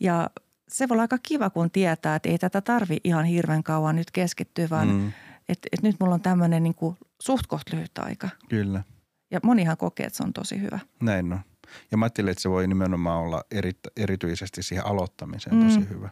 Ja 0.00 0.30
se 0.68 0.88
voi 0.88 0.94
olla 0.94 1.02
aika 1.02 1.18
kiva, 1.22 1.50
kun 1.50 1.70
tietää, 1.70 2.16
että 2.16 2.28
ei 2.28 2.38
tätä 2.38 2.60
tarvi 2.60 2.96
ihan 3.04 3.24
hirveän 3.24 3.62
kauan 3.62 3.96
nyt 3.96 4.10
keskittyä, 4.10 4.66
vaan 4.70 4.88
mm. 4.88 5.12
että 5.48 5.68
et 5.72 5.82
nyt 5.82 5.96
mulla 6.00 6.14
on 6.14 6.20
tämmöinen 6.20 6.62
niin 6.62 6.74
kuin 6.74 6.96
suht 7.22 7.46
koht 7.46 7.72
lyhyt 7.72 7.98
aika. 7.98 8.28
Kyllä. 8.48 8.82
Ja 9.30 9.40
monihan 9.42 9.76
kokee, 9.76 10.06
että 10.06 10.16
se 10.16 10.22
on 10.22 10.32
tosi 10.32 10.60
hyvä. 10.60 10.78
Näin 11.00 11.32
on. 11.32 11.40
Ja 11.90 11.98
mä 11.98 12.04
ajattelin, 12.04 12.30
että 12.30 12.42
se 12.42 12.50
voi 12.50 12.66
nimenomaan 12.66 13.20
olla 13.20 13.44
eri, 13.50 13.72
erityisesti 13.96 14.62
siihen 14.62 14.86
aloittamiseen 14.86 15.56
mm. 15.56 15.66
tosi 15.66 15.88
hyvä. 15.88 16.08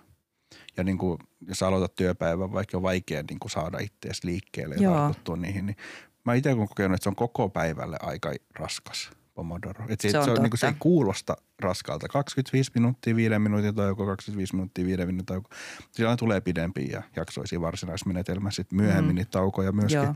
Ja 0.77 0.85
niin 0.85 0.99
kuin, 0.99 1.19
jos 1.49 1.62
aloitat 1.62 1.95
työpäivän, 1.95 2.53
vaikka 2.53 2.77
on 2.77 2.83
vaikea 2.83 3.23
niin 3.31 3.38
kuin 3.38 3.51
saada 3.51 3.79
itseäsi 3.79 4.27
liikkeelle 4.27 4.75
ja 4.75 4.91
tartuttua 4.91 5.37
niihin, 5.37 5.67
niin 5.67 5.77
mä 6.25 6.35
itse 6.35 6.53
olen 6.53 6.69
kokenut, 6.69 6.95
että 6.95 7.03
se 7.03 7.09
on 7.09 7.17
koko 7.17 7.49
päivälle 7.49 7.97
aika 8.01 8.33
raskas. 8.55 9.11
Pomodoro. 9.38 9.85
Et 9.88 10.01
se, 10.01 10.11
se, 10.11 10.18
on, 10.18 10.24
se, 10.24 10.31
on, 10.31 10.37
niin 10.42 10.51
kuin, 10.51 10.59
se 10.59 10.66
ei 10.66 10.74
kuulosta 10.79 11.37
raskalta. 11.61 12.09
25 12.09 12.70
minuuttia, 12.74 13.16
5 13.16 13.38
minuutin 13.38 13.74
tauko, 13.74 14.07
25 14.07 14.55
minuuttia, 14.55 14.85
5 14.87 15.07
minuutin 15.07 15.27
tauko. 15.27 15.51
Siellä 15.90 16.16
tulee 16.16 16.40
pidempiä 16.40 17.03
jaksoisia 17.16 17.61
varsinaismenetelmä, 17.61 18.51
sitten 18.51 18.77
myöhemmin 18.77 19.14
mm. 19.14 19.16
niitä 19.16 19.31
taukoja 19.31 19.72
myöskin. 19.72 20.14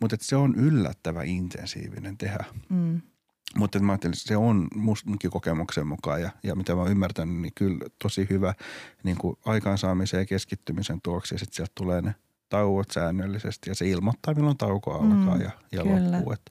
Mutta 0.00 0.16
se 0.20 0.36
on 0.36 0.54
yllättävän 0.54 1.26
intensiivinen 1.26 2.18
tehdä. 2.18 2.44
Mm. 2.68 3.00
Mutta 3.56 3.78
mä 3.78 3.92
ajattelin, 3.92 4.14
että 4.14 4.28
se 4.28 4.36
on 4.36 4.68
mustakin 4.74 5.30
kokemuksen 5.30 5.86
mukaan 5.86 6.22
ja, 6.22 6.30
ja 6.42 6.54
mitä 6.54 6.74
mä 6.74 6.80
oon 6.80 6.90
ymmärtänyt, 6.90 7.36
niin 7.36 7.52
kyllä 7.54 7.78
tosi 8.02 8.26
hyvä 8.30 8.54
niin 9.02 9.16
kuin 9.16 9.36
aikaansaamisen 9.44 10.18
ja 10.18 10.26
keskittymisen 10.26 11.00
tuoksi. 11.02 11.34
Ja 11.34 11.38
sitten 11.38 11.56
sieltä 11.56 11.72
tulee 11.74 12.02
ne 12.02 12.14
tauot 12.48 12.90
säännöllisesti 12.90 13.70
ja 13.70 13.74
se 13.74 13.88
ilmoittaa, 13.88 14.34
milloin 14.34 14.58
tauko 14.58 14.92
alkaa 14.92 15.34
mm, 15.34 15.40
ja, 15.40 15.50
ja 15.72 15.84
loppuu. 15.84 16.32
Että 16.32 16.50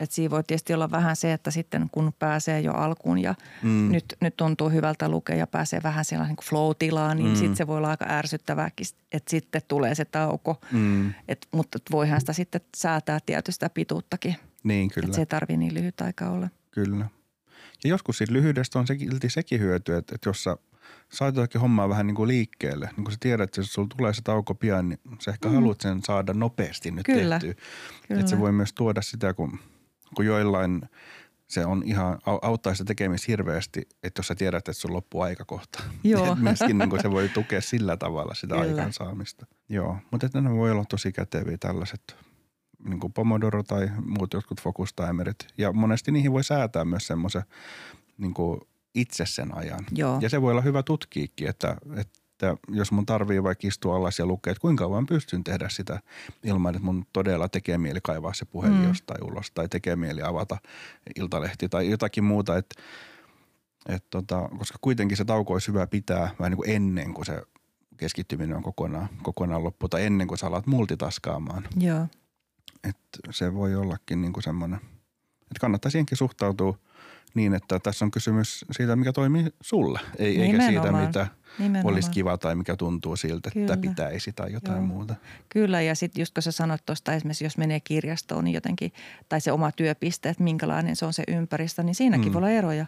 et 0.00 0.12
siinä 0.12 0.30
voi 0.30 0.44
tietysti 0.44 0.74
olla 0.74 0.90
vähän 0.90 1.16
se, 1.16 1.32
että 1.32 1.50
sitten 1.50 1.88
kun 1.92 2.12
pääsee 2.18 2.60
jo 2.60 2.72
alkuun 2.72 3.18
ja 3.18 3.34
mm. 3.62 3.92
nyt, 3.92 4.04
nyt 4.20 4.36
tuntuu 4.36 4.70
hyvältä 4.70 5.08
lukea 5.08 5.36
ja 5.36 5.46
pääsee 5.46 5.80
vähän 5.82 6.04
siellä 6.04 6.26
niin 6.26 6.36
flow-tilaan, 6.42 7.16
niin 7.16 7.28
mm. 7.28 7.36
sitten 7.36 7.56
se 7.56 7.66
voi 7.66 7.76
olla 7.76 7.90
aika 7.90 8.06
ärsyttävääkin, 8.08 8.86
että 9.12 9.30
sitten 9.30 9.62
tulee 9.68 9.94
se 9.94 10.04
tauko. 10.04 10.60
Mm. 10.72 11.14
Et, 11.28 11.48
mutta 11.52 11.78
voihan 11.90 12.20
sitä 12.20 12.32
sitten 12.32 12.60
säätää 12.76 13.18
tietystä 13.26 13.70
pituuttakin. 13.70 14.36
Niin, 14.62 14.90
kyllä. 14.90 15.06
Että 15.06 15.14
se 15.14 15.22
ei 15.22 15.26
tarvitse 15.26 15.56
niin 15.56 15.74
lyhyt 15.74 16.00
aika 16.00 16.30
olla. 16.30 16.48
Kyllä. 16.70 17.08
Ja 17.84 17.90
joskus 17.90 18.18
siitä 18.18 18.32
lyhyydestä 18.32 18.78
on 18.78 18.86
silti 18.86 19.30
sekin 19.30 19.60
hyöty, 19.60 19.96
että, 19.96 20.14
että 20.14 20.28
jos 20.28 20.44
sä 20.44 20.56
sait 21.12 21.34
hommaa 21.60 21.88
vähän 21.88 22.06
niin 22.06 22.14
kuin 22.14 22.28
liikkeelle, 22.28 22.90
niin 22.96 23.04
kun 23.04 23.12
sä 23.12 23.18
tiedät, 23.20 23.44
että 23.44 23.60
jos 23.60 23.72
sulla 23.72 23.88
tulee 23.96 24.14
se 24.14 24.22
tauko 24.22 24.54
pian, 24.54 24.88
niin 24.88 25.00
sä 25.18 25.30
ehkä 25.30 25.48
mm. 25.48 25.54
haluat 25.54 25.80
sen 25.80 26.02
saada 26.02 26.34
nopeasti 26.34 26.90
nyt 26.90 27.06
Kyllä. 27.06 27.38
tehtyä. 27.38 27.62
Kyllä. 28.08 28.20
Että 28.20 28.30
se 28.30 28.38
voi 28.38 28.52
myös 28.52 28.72
tuoda 28.72 29.02
sitä, 29.02 29.34
kun 29.34 29.58
kun 30.14 30.26
joillain 30.26 30.82
se 31.50 31.66
on 31.66 31.82
ihan, 31.84 32.18
auttaa 32.42 32.74
sitä 32.74 32.84
tekemistä 32.84 33.24
hirveästi, 33.28 33.88
että 34.02 34.18
jos 34.18 34.26
sä 34.26 34.34
tiedät, 34.34 34.58
että 34.58 34.72
sun 34.72 34.92
loppuu 34.92 35.20
aika 35.20 35.44
kohta. 35.44 35.82
Joo. 36.04 36.34
Myöskin 36.40 36.78
niin 36.78 37.02
se 37.02 37.10
voi 37.10 37.28
tukea 37.28 37.60
sillä 37.60 37.96
tavalla 37.96 38.34
sitä 38.34 38.54
Kyllä. 38.54 38.68
aikaansaamista. 38.68 39.46
Joo, 39.68 39.96
mutta 40.10 40.26
että 40.26 40.40
ne 40.40 40.50
voi 40.50 40.70
olla 40.70 40.84
tosi 40.84 41.12
käteviä 41.12 41.56
tällaiset 41.60 42.16
niin 42.84 43.00
kuin 43.00 43.12
Pomodoro 43.12 43.62
tai 43.62 43.90
muut 44.06 44.32
jotkut 44.32 44.60
focus 44.60 44.92
timerit. 44.92 45.46
Ja 45.58 45.72
monesti 45.72 46.12
niihin 46.12 46.32
voi 46.32 46.44
säätää 46.44 46.84
myös 46.84 47.06
semmoisen 47.06 47.42
niin 48.18 48.34
itse 48.94 49.26
sen 49.26 49.54
ajan. 49.54 49.84
Joo. 49.92 50.18
Ja 50.20 50.28
se 50.28 50.42
voi 50.42 50.50
olla 50.50 50.62
hyvä 50.62 50.82
tutkiikin, 50.82 51.48
että, 51.48 51.76
että 51.96 52.19
että 52.42 52.56
jos 52.68 52.92
mun 52.92 53.06
tarvii 53.06 53.42
vaikka 53.42 53.68
istua 53.68 53.96
alas 53.96 54.18
ja 54.18 54.26
lukea, 54.26 54.50
että 54.50 54.60
kuinka 54.60 54.84
kauan 54.84 55.06
pystyn 55.06 55.44
tehdä 55.44 55.68
sitä 55.68 56.00
ilman, 56.44 56.74
että 56.74 56.84
mun 56.84 57.06
todella 57.12 57.48
tekee 57.48 57.78
mieli 57.78 58.00
kaivaa 58.02 58.34
se 58.34 58.44
puhelin 58.44 58.76
mm. 58.76 58.88
jostain 58.88 59.24
ulos 59.24 59.50
tai 59.50 59.68
tekee 59.68 59.96
mieli 59.96 60.22
avata 60.22 60.58
iltalehti 61.16 61.68
tai 61.68 61.90
jotakin 61.90 62.24
muuta, 62.24 62.56
että, 62.56 62.82
että 63.88 64.06
tota, 64.10 64.48
koska 64.58 64.78
kuitenkin 64.80 65.16
se 65.16 65.24
tauko 65.24 65.52
olisi 65.52 65.68
hyvä 65.68 65.86
pitää 65.86 66.30
vähän 66.38 66.50
niin 66.50 66.56
kuin 66.56 66.70
ennen 66.70 67.14
kuin 67.14 67.26
se 67.26 67.42
keskittyminen 67.96 68.56
on 68.56 68.62
kokonaan, 68.62 69.08
kokonaan 69.22 69.64
loppu 69.64 69.88
tai 69.88 70.06
ennen 70.06 70.26
kuin 70.26 70.38
sä 70.38 70.46
alat 70.46 70.66
multitaskaamaan. 70.66 71.68
Joo. 71.76 72.06
Että 72.84 73.18
se 73.30 73.54
voi 73.54 73.74
ollakin 73.74 74.22
niin 74.22 74.32
kuin 74.32 74.44
semmoinen, 74.44 74.80
että 75.42 75.60
kannattaa 75.60 75.90
siihenkin 75.90 76.18
suhtautua– 76.18 76.78
niin, 77.34 77.54
että 77.54 77.78
tässä 77.78 78.04
on 78.04 78.10
kysymys 78.10 78.64
siitä, 78.70 78.96
mikä 78.96 79.12
toimii 79.12 79.46
sulle, 79.60 80.00
ei, 80.18 80.42
eikä 80.42 80.66
siitä, 80.66 80.92
mitä 80.92 81.26
Nimenomaan. 81.58 81.94
olisi 81.94 82.10
kiva 82.10 82.38
tai 82.38 82.54
mikä 82.54 82.76
tuntuu 82.76 83.16
siltä, 83.16 83.50
Kyllä. 83.50 83.74
että 83.74 83.88
pitäisi 83.88 84.32
tai 84.32 84.52
jotain 84.52 84.76
Joo. 84.76 84.86
muuta. 84.86 85.14
Kyllä 85.48 85.80
ja 85.80 85.94
sitten 85.94 86.20
just 86.20 86.34
kun 86.34 86.42
sä 86.42 86.52
sanoit 86.52 86.86
tuosta 86.86 87.12
esimerkiksi, 87.12 87.44
jos 87.44 87.58
menee 87.58 87.80
kirjastoon 87.80 88.44
niin 88.44 88.54
jotenkin, 88.54 88.92
tai 89.28 89.40
se 89.40 89.52
oma 89.52 89.72
työpiste, 89.72 90.28
että 90.28 90.42
minkälainen 90.42 90.96
se 90.96 91.06
on 91.06 91.12
se 91.12 91.24
ympäristö, 91.28 91.82
niin 91.82 91.94
siinäkin 91.94 92.28
mm. 92.28 92.32
voi 92.32 92.38
olla 92.38 92.50
eroja. 92.50 92.86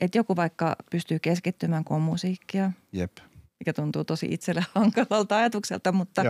Että 0.00 0.18
joku 0.18 0.36
vaikka 0.36 0.76
pystyy 0.90 1.18
keskittymään, 1.18 1.84
kun 1.84 1.96
on 1.96 2.02
musiikkia. 2.02 2.72
Jep 2.92 3.12
mikä 3.58 3.72
tuntuu 3.72 4.04
tosi 4.04 4.26
itselle 4.30 4.64
hankalalta 4.74 5.36
ajatukselta, 5.36 5.92
mutta, 5.92 6.22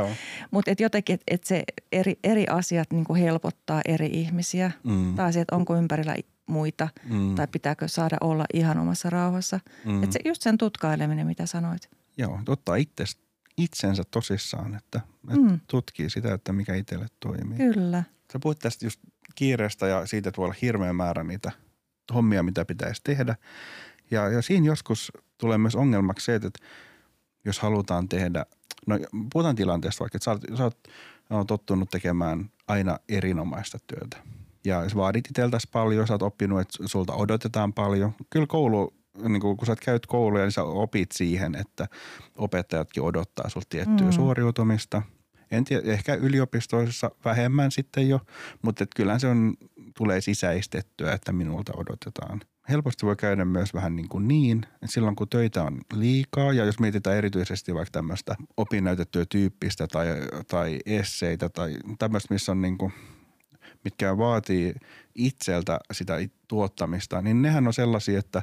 mutta 0.50 0.70
et 0.70 0.80
jotenkin, 0.80 1.14
että 1.14 1.24
et 1.34 1.44
se 1.44 1.62
eri, 1.92 2.18
eri 2.24 2.46
asiat 2.46 2.92
niin 2.92 3.16
helpottaa 3.20 3.80
eri 3.84 4.06
ihmisiä. 4.06 4.70
Mm. 4.84 5.14
Tai 5.14 5.32
se, 5.32 5.40
että 5.40 5.56
onko 5.56 5.76
ympärillä 5.76 6.14
muita 6.48 6.88
mm. 7.04 7.34
tai 7.34 7.46
pitääkö 7.46 7.88
saada 7.88 8.16
olla 8.20 8.44
ihan 8.54 8.78
omassa 8.78 9.10
rauhassa. 9.10 9.60
Mm. 9.84 10.02
Että 10.02 10.12
se, 10.12 10.20
just 10.24 10.42
sen 10.42 10.58
tutkaileminen, 10.58 11.26
mitä 11.26 11.46
sanoit. 11.46 11.90
Joo, 12.18 12.40
ottaa 12.48 12.76
itses, 12.76 13.18
itsensä 13.56 14.02
tosissaan, 14.10 14.74
että, 14.74 15.00
että 15.30 15.50
mm. 15.50 15.60
tutkii 15.66 16.10
sitä, 16.10 16.34
että 16.34 16.52
mikä 16.52 16.74
itselle 16.74 17.06
toimii. 17.20 17.58
Kyllä. 17.58 18.04
Sä 18.32 18.38
puhuit 18.38 18.58
tästä 18.58 18.86
just 18.86 19.00
kiireestä 19.34 19.86
ja 19.86 20.06
siitä, 20.06 20.28
että 20.28 20.36
voi 20.36 20.44
olla 20.44 20.56
hirveä 20.62 20.92
määrä 20.92 21.24
niitä 21.24 21.52
hommia, 22.14 22.42
mitä 22.42 22.64
pitäisi 22.64 23.00
tehdä. 23.04 23.36
Ja, 24.10 24.28
ja 24.28 24.42
siinä 24.42 24.66
joskus 24.66 25.12
tulee 25.38 25.58
myös 25.58 25.76
ongelmaksi 25.76 26.24
se, 26.24 26.34
että 26.34 26.50
jos 27.44 27.58
halutaan 27.58 28.08
tehdä, 28.08 28.46
no 28.86 28.98
puhutaan 29.32 29.56
tilanteesta 29.56 30.00
vaikka, 30.00 30.16
että 30.16 30.24
sä 30.24 30.30
oot, 30.30 30.42
sä 30.58 30.64
oot, 30.64 30.78
oot 31.30 31.46
tottunut 31.46 31.90
tekemään 31.90 32.50
aina 32.68 32.98
erinomaista 33.08 33.78
työtä– 33.86 34.16
ja 34.68 34.82
vaadit 34.96 35.26
itseltäsi 35.30 35.68
paljon, 35.72 36.06
sä 36.06 36.14
oot 36.14 36.22
oppinut, 36.22 36.60
että 36.60 36.88
sulta 36.88 37.14
odotetaan 37.14 37.72
paljon. 37.72 38.12
Kyllä 38.30 38.46
koulu, 38.46 38.94
niin 39.28 39.40
kun 39.40 39.66
sä 39.66 39.76
käyt 39.84 40.06
kouluja, 40.06 40.44
niin 40.44 40.52
sä 40.52 40.62
opit 40.62 41.12
siihen, 41.12 41.54
että 41.54 41.88
opettajatkin 42.36 43.02
odottaa 43.02 43.48
sulta 43.48 43.66
tiettyä 43.70 44.06
mm. 44.06 44.12
suoriutumista. 44.12 45.02
En 45.50 45.64
tiedä, 45.64 45.92
ehkä 45.92 46.14
yliopistoissa 46.14 47.10
vähemmän 47.24 47.70
sitten 47.70 48.08
jo, 48.08 48.20
mutta 48.62 48.84
et 48.84 48.90
kyllähän 48.96 49.20
se 49.20 49.26
on, 49.26 49.54
tulee 49.96 50.20
sisäistettyä, 50.20 51.12
että 51.12 51.32
minulta 51.32 51.72
odotetaan. 51.76 52.40
Helposti 52.68 53.06
voi 53.06 53.16
käydä 53.16 53.44
myös 53.44 53.74
vähän 53.74 53.96
niin 53.96 54.08
kuin 54.08 54.28
niin, 54.28 54.62
että 54.64 54.86
silloin 54.86 55.16
kun 55.16 55.28
töitä 55.28 55.62
on 55.62 55.80
liikaa 55.92 56.52
ja 56.52 56.64
jos 56.64 56.80
mietitään 56.80 57.16
erityisesti 57.16 57.74
vaikka 57.74 57.90
tämmöistä 57.92 58.36
opinnäytettyä 58.56 59.24
tyyppistä 59.28 59.86
tai, 59.86 60.06
tai 60.48 60.78
esseitä 60.86 61.48
tai 61.48 61.76
tämmöistä, 61.98 62.34
missä 62.34 62.52
on 62.52 62.62
niin 62.62 62.78
kuin, 62.78 62.92
mitkä 63.84 64.18
vaatii 64.18 64.74
itseltä 65.14 65.78
sitä 65.92 66.14
tuottamista, 66.48 67.22
niin 67.22 67.42
nehän 67.42 67.66
on 67.66 67.72
sellaisia, 67.72 68.18
että 68.18 68.42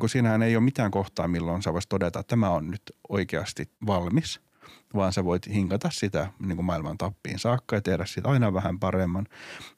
kun 0.00 0.08
siinähän 0.08 0.42
ei 0.42 0.56
ole 0.56 0.64
mitään 0.64 0.90
kohtaa, 0.90 1.28
milloin 1.28 1.62
sä 1.62 1.72
voisit 1.72 1.88
todeta, 1.88 2.20
että 2.20 2.30
tämä 2.30 2.50
on 2.50 2.70
nyt 2.70 2.82
oikeasti 3.08 3.70
valmis– 3.86 4.40
vaan 4.94 5.12
sä 5.12 5.24
voit 5.24 5.46
hinkata 5.48 5.90
sitä 5.92 6.30
niin 6.38 6.56
kuin 6.56 6.66
maailman 6.66 6.98
tappiin 6.98 7.38
saakka 7.38 7.76
ja 7.76 7.82
tehdä 7.82 8.06
siitä 8.06 8.28
aina 8.28 8.54
vähän 8.54 8.78
paremman. 8.78 9.26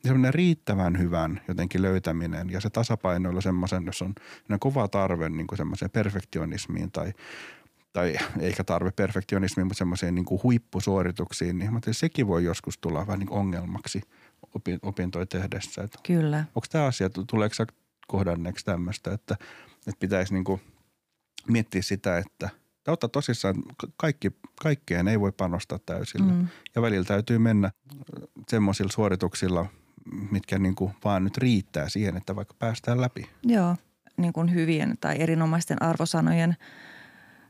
Ja 0.04 0.08
semmoinen 0.08 0.34
riittävän 0.34 0.98
hyvän 0.98 1.40
jotenkin 1.48 1.82
löytäminen 1.82 2.50
ja 2.50 2.60
se 2.60 2.70
tasapainoilla 2.70 3.40
semmoisen, 3.40 3.86
jos 3.86 4.02
on 4.02 4.14
kova 4.60 4.88
tarve 4.88 5.28
niin 5.28 5.46
kuin 5.46 5.56
semmoiseen 5.56 5.90
perfektionismiin 5.90 6.92
tai 6.92 7.12
tai 7.92 8.16
eikä 8.40 8.64
tarve 8.64 8.90
perfektionismiin, 8.90 9.66
mutta 9.66 9.78
semmoiseen 9.78 10.14
niin 10.14 10.26
huippusuorituksiin, 10.42 11.58
niin 11.58 11.80
sekin 11.90 12.26
voi 12.26 12.44
joskus 12.44 12.78
tulla 12.78 13.06
vähän 13.06 13.18
niin 13.18 13.30
ongelmaksi 13.30 14.00
opintoja 14.82 15.26
tehdessä. 15.26 15.82
Että 15.82 15.98
Kyllä. 16.06 16.38
Onko 16.38 16.66
tämä 16.70 16.84
asia, 16.84 17.10
tuleeko 17.10 17.54
sä 17.54 17.66
kohdanneeksi 18.08 18.64
tämmöistä, 18.64 19.12
että, 19.12 19.36
että 19.86 20.00
pitäisi 20.00 20.34
niin 20.34 20.44
kuin 20.44 20.60
miettiä 21.48 21.82
sitä, 21.82 22.18
että– 22.18 22.48
ja 22.88 22.92
ottaa 22.92 23.08
tosissaan, 23.08 23.54
kaikki, 23.96 24.30
kaikkeen 24.62 25.08
ei 25.08 25.20
voi 25.20 25.32
panostaa 25.32 25.78
täysillä. 25.86 26.32
Mm. 26.32 26.48
Ja 26.74 26.82
välillä 26.82 27.04
täytyy 27.04 27.38
mennä 27.38 27.70
semmoisilla 28.48 28.92
suorituksilla, 28.92 29.66
mitkä 30.30 30.58
niin 30.58 30.74
kuin 30.74 30.92
vaan 31.04 31.24
nyt 31.24 31.38
riittää 31.38 31.88
siihen, 31.88 32.16
että 32.16 32.36
vaikka 32.36 32.54
päästään 32.58 33.00
läpi. 33.00 33.28
Joo, 33.42 33.76
niin 34.16 34.32
kuin 34.32 34.54
hyvien 34.54 34.94
tai 35.00 35.16
erinomaisten 35.20 35.82
arvosanojen 35.82 36.56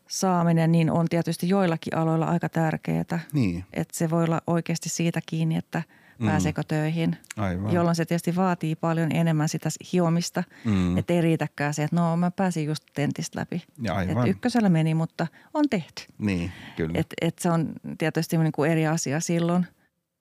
saaminen 0.08 0.72
niin 0.72 0.90
on 0.90 1.06
tietysti 1.08 1.48
joillakin 1.48 1.96
aloilla 1.96 2.26
aika 2.26 2.48
tärkeää. 2.48 3.20
Niin. 3.32 3.64
Että 3.72 3.98
se 3.98 4.10
voi 4.10 4.24
olla 4.24 4.40
oikeasti 4.46 4.88
siitä 4.88 5.20
kiinni, 5.26 5.56
että. 5.56 5.82
Pääseekö 6.26 6.62
töihin. 6.68 7.16
Aivan. 7.36 7.72
Jolloin 7.72 7.96
se 7.96 8.04
tietysti 8.04 8.36
vaatii 8.36 8.76
paljon 8.76 9.12
enemmän 9.12 9.48
sitä 9.48 9.68
hiomista, 9.92 10.44
mm. 10.64 10.98
että 10.98 11.12
ei 11.12 11.20
riitäkään 11.20 11.74
se, 11.74 11.84
että 11.84 11.96
no 11.96 12.16
mä 12.16 12.30
pääsin 12.30 12.64
just 12.64 12.84
tentistä 12.94 13.40
läpi. 13.40 13.62
Ja 13.82 13.94
aivan. 13.94 14.16
Että 14.16 14.30
ykkösellä 14.30 14.68
meni, 14.68 14.94
mutta 14.94 15.26
on 15.54 15.64
tehty. 15.70 16.02
Niin, 16.18 16.52
kyllä. 16.76 16.92
Et, 16.94 17.06
et 17.20 17.38
se 17.38 17.50
on 17.50 17.72
tietysti 17.98 18.38
niin 18.38 18.52
kuin 18.52 18.70
eri 18.70 18.86
asia 18.86 19.20
silloin. 19.20 19.66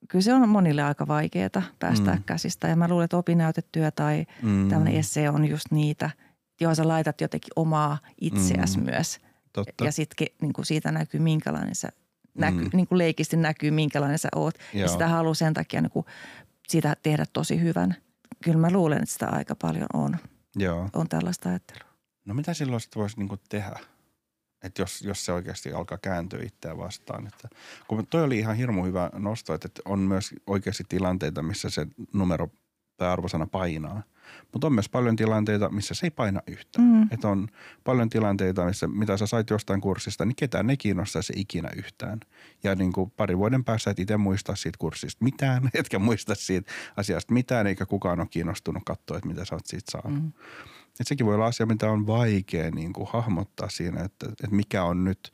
Kyllä 0.09 0.23
se 0.23 0.33
on 0.33 0.49
monille 0.49 0.83
aika 0.83 1.07
vaikeaa 1.07 1.61
päästä 1.79 2.15
mm. 2.15 2.23
käsistä 2.23 2.67
ja 2.67 2.75
mä 2.75 2.87
luulen, 2.87 3.05
että 3.05 3.17
opinnäytetyö 3.17 3.91
tai 3.91 4.25
mm. 4.41 4.69
tämmöinen 4.69 4.95
esse 4.95 5.29
on 5.29 5.45
just 5.45 5.65
niitä, 5.71 6.09
johon 6.61 6.75
sä 6.75 6.87
laitat 6.87 7.21
jotenkin 7.21 7.51
omaa 7.55 7.97
itseäsi 8.21 8.77
mm. 8.77 8.85
myös. 8.85 9.19
Totta. 9.53 9.85
Ja 9.85 9.91
sitten 9.91 10.27
niin 10.41 10.53
siitä 10.63 10.91
näkyy, 10.91 11.19
minkälainen 11.19 11.75
sä 11.75 11.89
näky, 12.37 12.63
mm. 12.63 12.69
niin 12.73 12.87
kuin 12.87 12.97
leikisti 12.97 13.37
näkyy, 13.37 13.71
minkälainen 13.71 14.19
sä 14.19 14.29
oot. 14.35 14.55
Joo. 14.73 14.81
Ja 14.81 14.87
sitä 14.87 15.07
haluaa 15.07 15.33
sen 15.33 15.53
takia 15.53 15.81
niin 15.81 15.91
kuin 15.91 16.05
sitä 16.67 16.95
tehdä 17.03 17.25
tosi 17.33 17.61
hyvän. 17.61 17.95
Kyllä 18.43 18.57
mä 18.57 18.71
luulen, 18.71 18.97
että 18.97 19.13
sitä 19.13 19.27
aika 19.27 19.55
paljon 19.55 19.87
on. 19.93 20.17
Joo. 20.55 20.89
On 20.93 21.09
tällaista 21.09 21.49
ajattelua. 21.49 21.87
No 22.25 22.33
mitä 22.33 22.53
silloin 22.53 22.81
sitten 22.81 22.99
voisi 22.99 23.19
niin 23.19 23.39
tehdä? 23.49 23.79
Että 24.63 24.81
jos, 24.81 25.01
jos 25.01 25.25
se 25.25 25.31
oikeasti 25.31 25.73
alkaa 25.73 25.97
kääntyä 25.97 26.43
itseään 26.43 26.77
vastaan. 26.77 27.27
Että, 27.27 27.47
kun 27.87 28.07
toi 28.07 28.23
oli 28.23 28.39
ihan 28.39 28.55
hirmu 28.55 28.85
hyvä 28.85 29.09
nosto, 29.13 29.53
että 29.53 29.69
on 29.85 29.99
myös 29.99 30.35
oikeasti 30.47 30.83
tilanteita, 30.89 31.41
missä 31.41 31.69
se 31.69 31.87
numero 32.13 32.49
tai 32.97 33.07
arvosana 33.09 33.47
painaa– 33.47 34.03
mutta 34.51 34.67
on 34.67 34.73
myös 34.73 34.89
paljon 34.89 35.15
tilanteita, 35.15 35.69
missä 35.69 35.93
se 35.93 36.05
ei 36.05 36.11
paina 36.11 36.41
yhtään. 36.47 36.87
Mm. 36.87 37.07
Että 37.11 37.27
on 37.27 37.47
paljon 37.83 38.09
tilanteita, 38.09 38.65
missä 38.65 38.87
mitä 38.87 39.17
sä 39.17 39.27
sait 39.27 39.49
jostain 39.49 39.81
kurssista, 39.81 40.25
niin 40.25 40.35
ketään 40.35 40.69
ei 40.69 40.77
kiinnostaa 40.77 41.21
se 41.21 41.33
ikinä 41.37 41.69
yhtään. 41.75 42.19
Ja 42.63 42.75
niin 42.75 42.93
kuin 42.93 43.11
pari 43.11 43.37
vuoden 43.37 43.63
päässä 43.63 43.91
et 43.91 43.99
itse 43.99 44.17
muista 44.17 44.55
siitä 44.55 44.77
kurssista 44.79 45.23
mitään, 45.23 45.69
etkä 45.73 45.99
muista 45.99 46.35
siitä 46.35 46.71
asiasta 46.97 47.33
mitään, 47.33 47.67
eikä 47.67 47.85
kukaan 47.85 48.19
ole 48.19 48.27
kiinnostunut 48.31 48.83
katsoa, 48.85 49.17
että 49.17 49.29
mitä 49.29 49.45
sä 49.45 49.55
oot 49.55 49.65
siitä 49.65 49.91
saanut. 49.91 50.23
Mm. 50.23 50.31
Et 50.99 51.07
sekin 51.07 51.25
voi 51.25 51.35
olla 51.35 51.45
asia, 51.45 51.65
mitä 51.65 51.91
on 51.91 52.07
vaikea 52.07 52.71
niin 52.71 52.93
kuin 52.93 53.07
hahmottaa 53.13 53.69
siinä, 53.69 54.03
että, 54.03 54.29
että 54.29 54.55
mikä 54.55 54.83
on 54.83 55.03
nyt 55.03 55.33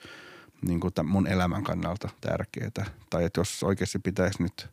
niin 0.61 0.79
kuin 0.79 0.93
mun 1.03 1.27
elämän 1.27 1.63
kannalta 1.63 2.09
tärkeää. 2.21 2.85
Tai 3.09 3.25
että 3.25 3.39
jos 3.39 3.63
oikeasti 3.63 3.99
pitäisi 3.99 4.43
nyt– 4.43 4.69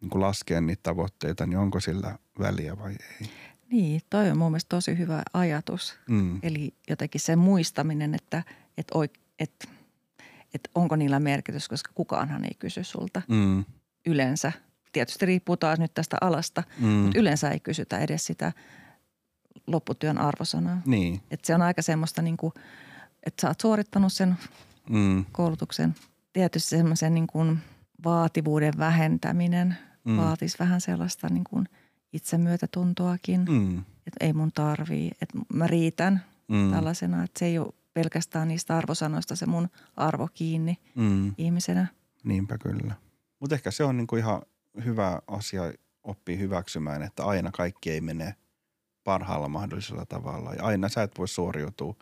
niin 0.00 0.10
kuin 0.10 0.22
laskea 0.22 0.60
niitä 0.60 0.82
tavoitteita, 0.82 1.46
niin 1.46 1.58
onko 1.58 1.80
sillä 1.80 2.18
väliä 2.38 2.78
vai 2.78 2.90
ei? 2.92 3.28
Niin, 3.70 4.00
toi 4.10 4.30
on 4.30 4.38
mun 4.38 4.50
mielestä 4.50 4.68
tosi 4.68 4.98
hyvä 4.98 5.22
ajatus. 5.32 5.98
Mm. 6.08 6.40
Eli 6.42 6.74
jotenkin 6.90 7.20
se 7.20 7.36
muistaminen, 7.36 8.14
että, 8.14 8.42
että, 8.78 8.98
oik, 8.98 9.12
että, 9.38 9.68
että 10.54 10.70
onko 10.74 10.96
niillä 10.96 11.20
merkitys, 11.20 11.68
koska 11.68 11.92
kukaanhan 11.94 12.44
ei 12.44 12.54
kysy 12.58 12.84
sulta 12.84 13.22
mm. 13.28 13.64
yleensä. 14.06 14.52
Tietysti 14.92 15.26
riippuu 15.26 15.56
taas 15.56 15.78
nyt 15.78 15.94
tästä 15.94 16.16
alasta, 16.20 16.62
mm. 16.78 16.88
mutta 16.88 17.18
yleensä 17.18 17.50
ei 17.50 17.60
kysytä 17.60 17.98
edes 17.98 18.26
sitä 18.26 18.52
lopputyön 19.66 20.18
arvosanaa. 20.18 20.82
Niin. 20.86 21.20
Että 21.30 21.46
se 21.46 21.54
on 21.54 21.62
aika 21.62 21.82
semmoista, 21.82 22.22
niin 22.22 22.36
kuin, 22.36 22.52
että 23.26 23.40
sä 23.40 23.48
oot 23.48 23.60
suorittanut 23.60 24.12
sen 24.12 24.36
mm. 24.90 25.24
koulutuksen. 25.32 25.94
Tietysti 26.32 26.70
semmoisen 26.70 27.14
niin 27.14 27.26
kuin 27.26 27.58
vaativuuden 28.04 28.74
vähentäminen– 28.78 29.76
mm. 30.08 30.16
vaatisi 30.16 30.58
vähän 30.58 30.80
sellaista 30.80 31.28
niin 31.28 31.44
kuin 31.44 31.68
itsemyötätuntoakin, 32.12 33.44
mm. 33.48 33.78
että 33.78 34.24
ei 34.24 34.32
mun 34.32 34.52
tarvii, 34.52 35.10
että 35.22 35.38
mä 35.52 35.66
riitän 35.66 36.24
mm. 36.48 36.70
tällaisena, 36.70 37.24
että 37.24 37.38
se 37.38 37.46
ei 37.46 37.58
ole 37.58 37.72
pelkästään 37.94 38.48
niistä 38.48 38.76
arvosanoista 38.76 39.36
se 39.36 39.46
mun 39.46 39.68
arvo 39.96 40.28
kiinni 40.34 40.78
mm. 40.94 41.34
ihmisenä. 41.38 41.86
Niinpä 42.24 42.58
kyllä. 42.58 42.94
Mutta 43.40 43.54
ehkä 43.54 43.70
se 43.70 43.84
on 43.84 43.96
niinku 43.96 44.16
ihan 44.16 44.42
hyvä 44.84 45.20
asia 45.26 45.72
oppia 46.04 46.36
hyväksymään, 46.36 47.02
että 47.02 47.24
aina 47.24 47.50
kaikki 47.50 47.90
ei 47.90 48.00
mene 48.00 48.34
parhaalla 49.04 49.48
mahdollisella 49.48 50.06
tavalla. 50.06 50.54
Ja 50.54 50.64
aina 50.64 50.88
sä 50.88 51.02
et 51.02 51.18
voi 51.18 51.28
suoriutua 51.28 51.94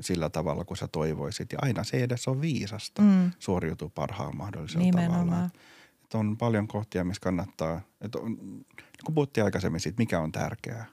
sillä 0.00 0.30
tavalla, 0.30 0.64
kun 0.64 0.76
sä 0.76 0.88
toivoisit. 0.88 1.52
Ja 1.52 1.58
aina 1.62 1.84
se 1.84 1.96
ei 1.96 2.02
edes 2.02 2.28
ole 2.28 2.40
viisasta 2.40 3.02
mm. 3.02 3.30
suoriutua 3.38 3.90
parhaalla 3.94 4.36
mahdollisella 4.36 4.84
Nimenomaan. 4.84 5.26
tavalla 5.26 5.50
että 6.14 6.18
on 6.18 6.36
paljon 6.36 6.68
kohtia, 6.68 7.04
missä 7.04 7.20
kannattaa, 7.20 7.80
että 8.00 8.18
on, 8.18 8.36
kun 9.04 9.14
puhuttiin 9.14 9.44
aikaisemmin 9.44 9.80
siitä, 9.80 9.98
mikä 9.98 10.20
on 10.20 10.32
tärkeää, 10.32 10.86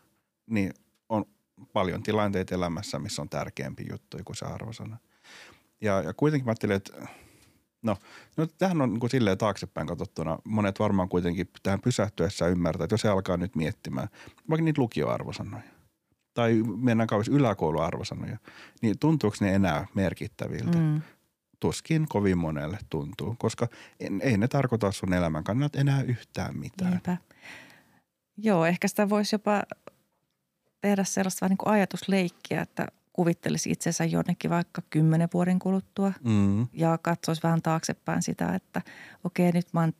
niin 0.49 0.73
on 1.09 1.25
paljon 1.73 2.03
tilanteita 2.03 2.55
elämässä, 2.55 2.99
missä 2.99 3.21
on 3.21 3.29
tärkeämpi 3.29 3.85
juttu 3.91 4.17
kuin 4.25 4.35
se 4.35 4.45
arvosana. 4.45 4.97
Ja, 5.81 6.01
ja 6.01 6.13
kuitenkin 6.13 6.45
mä 6.45 6.49
ajattelin, 6.49 6.75
että 6.75 7.07
no, 7.81 7.97
no 8.37 8.47
tähän 8.57 8.81
on 8.81 8.89
niin 8.89 8.99
kuin 8.99 9.09
silleen 9.09 9.37
taaksepäin 9.37 9.87
katsottuna. 9.87 10.37
Monet 10.43 10.79
varmaan 10.79 11.09
kuitenkin 11.09 11.49
tähän 11.63 11.81
pysähtyessä 11.81 12.47
ymmärtää, 12.47 12.83
että 12.83 12.93
jos 12.93 13.01
se 13.01 13.09
alkaa 13.09 13.37
nyt 13.37 13.55
miettimään, 13.55 14.07
vaikka 14.49 14.63
niitä 14.63 14.81
lukioarvosanoja 14.81 15.63
tai 16.33 16.63
mennään 16.77 17.07
kauas 17.07 17.27
yläkouluarvosanoja, 17.27 18.37
niin 18.81 18.99
tuntuuko 18.99 19.37
ne 19.41 19.55
enää 19.55 19.87
merkittäviltä? 19.95 20.77
Mm 20.77 21.01
tuskin 21.61 22.07
kovin 22.09 22.37
monelle 22.37 22.77
tuntuu, 22.89 23.35
koska 23.39 23.67
ei 24.21 24.37
ne 24.37 24.47
tarkoita 24.47 24.91
sun 24.91 25.13
elämän 25.13 25.43
kannalta 25.43 25.79
enää 25.79 26.01
yhtään 26.01 26.57
mitään. 26.57 26.91
Niinpä. 26.91 27.17
Joo, 28.37 28.65
ehkä 28.65 28.87
sitä 28.87 29.09
voisi 29.09 29.35
jopa 29.35 29.63
tehdä 30.81 31.03
sellaista 31.03 31.41
vähän 31.41 31.49
niin 31.49 31.57
kuin 31.57 31.73
ajatusleikkiä, 31.73 32.61
että 32.61 32.87
kuvittelisi 33.13 33.71
itsensä 33.71 34.05
jonnekin 34.05 34.51
vaikka 34.51 34.81
kymmenen 34.89 35.29
vuoden 35.33 35.59
kuluttua 35.59 36.13
mm. 36.23 36.67
ja 36.73 36.97
katsoisi 37.01 37.43
vähän 37.43 37.61
taaksepäin 37.61 38.21
sitä, 38.21 38.55
että 38.55 38.81
okei 39.23 39.51
nyt 39.51 39.67
mä, 39.73 39.79
oon, 39.79 39.93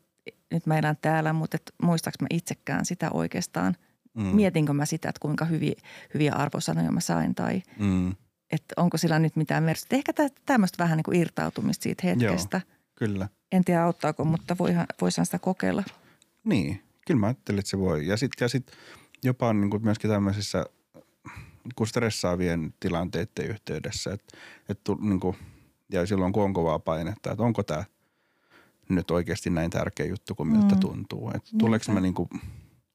nyt 0.52 0.65
mä 0.65 0.78
elän 0.78 0.97
täällä, 1.02 1.34
mutta 1.34 1.56
et 1.56 1.74
muistaaks 1.84 2.17
mä 2.21 2.28
itsekään 2.30 2.86
sitä 2.86 3.12
oikeastaan. 3.13 3.76
Mm. 4.13 4.24
Mietinkö 4.24 4.74
mä 4.74 4.86
sitä, 4.86 5.10
että 5.10 5.19
kuinka 5.19 5.45
hyviä, 5.45 5.76
hyviä 6.13 6.34
arvosanoja 6.34 6.91
mä 6.91 7.00
sain 7.00 7.36
tai 7.36 7.63
mm 7.80 8.15
että 8.51 8.73
onko 8.77 8.97
sillä 8.97 9.19
nyt 9.19 9.35
mitään 9.35 9.63
merkitystä. 9.63 9.95
Ehkä 9.95 10.13
tämmöistä 10.45 10.83
vähän 10.83 10.97
niin 10.97 11.03
kuin 11.03 11.17
irtautumista 11.17 11.83
siitä 11.83 12.07
hetkestä. 12.07 12.61
Joo, 12.67 12.77
kyllä. 12.95 13.29
En 13.51 13.65
tiedä 13.65 13.83
auttaako, 13.83 14.25
mutta 14.25 14.55
voihan, 14.59 14.85
voisin 15.01 15.25
sitä 15.25 15.39
kokeilla. 15.39 15.83
Niin, 16.43 16.83
kyllä 17.07 17.19
mä 17.19 17.27
ajattelin, 17.27 17.59
että 17.59 17.69
se 17.69 17.79
voi. 17.79 18.07
Ja 18.07 18.17
sitten 18.17 18.45
ja 18.45 18.49
sit 18.49 18.71
jopa 19.23 19.53
niin 19.53 19.69
kuin 19.69 19.83
myöskin 19.83 20.09
tämmöisissä 20.09 20.65
niin 21.63 21.87
stressaavien 21.87 22.73
tilanteiden 22.79 23.49
yhteydessä, 23.49 24.13
että, 24.13 24.37
että 24.69 24.91
niin 25.01 25.19
kuin, 25.19 25.37
ja 25.91 26.05
silloin 26.05 26.33
kun 26.33 26.43
on 26.43 26.53
kovaa 26.53 26.79
painetta, 26.79 27.31
että 27.31 27.43
onko 27.43 27.63
tämä 27.63 27.83
nyt 28.89 29.11
oikeasti 29.11 29.49
näin 29.49 29.71
tärkeä 29.71 30.05
juttu 30.05 30.35
kuin 30.35 30.49
miltä 30.49 30.75
mm. 30.75 30.79
tuntuu. 30.79 31.31
Että 31.35 31.49
tuleeko 31.59 31.91
mä 31.91 31.99
niin 31.99 32.13
kuin, 32.13 32.29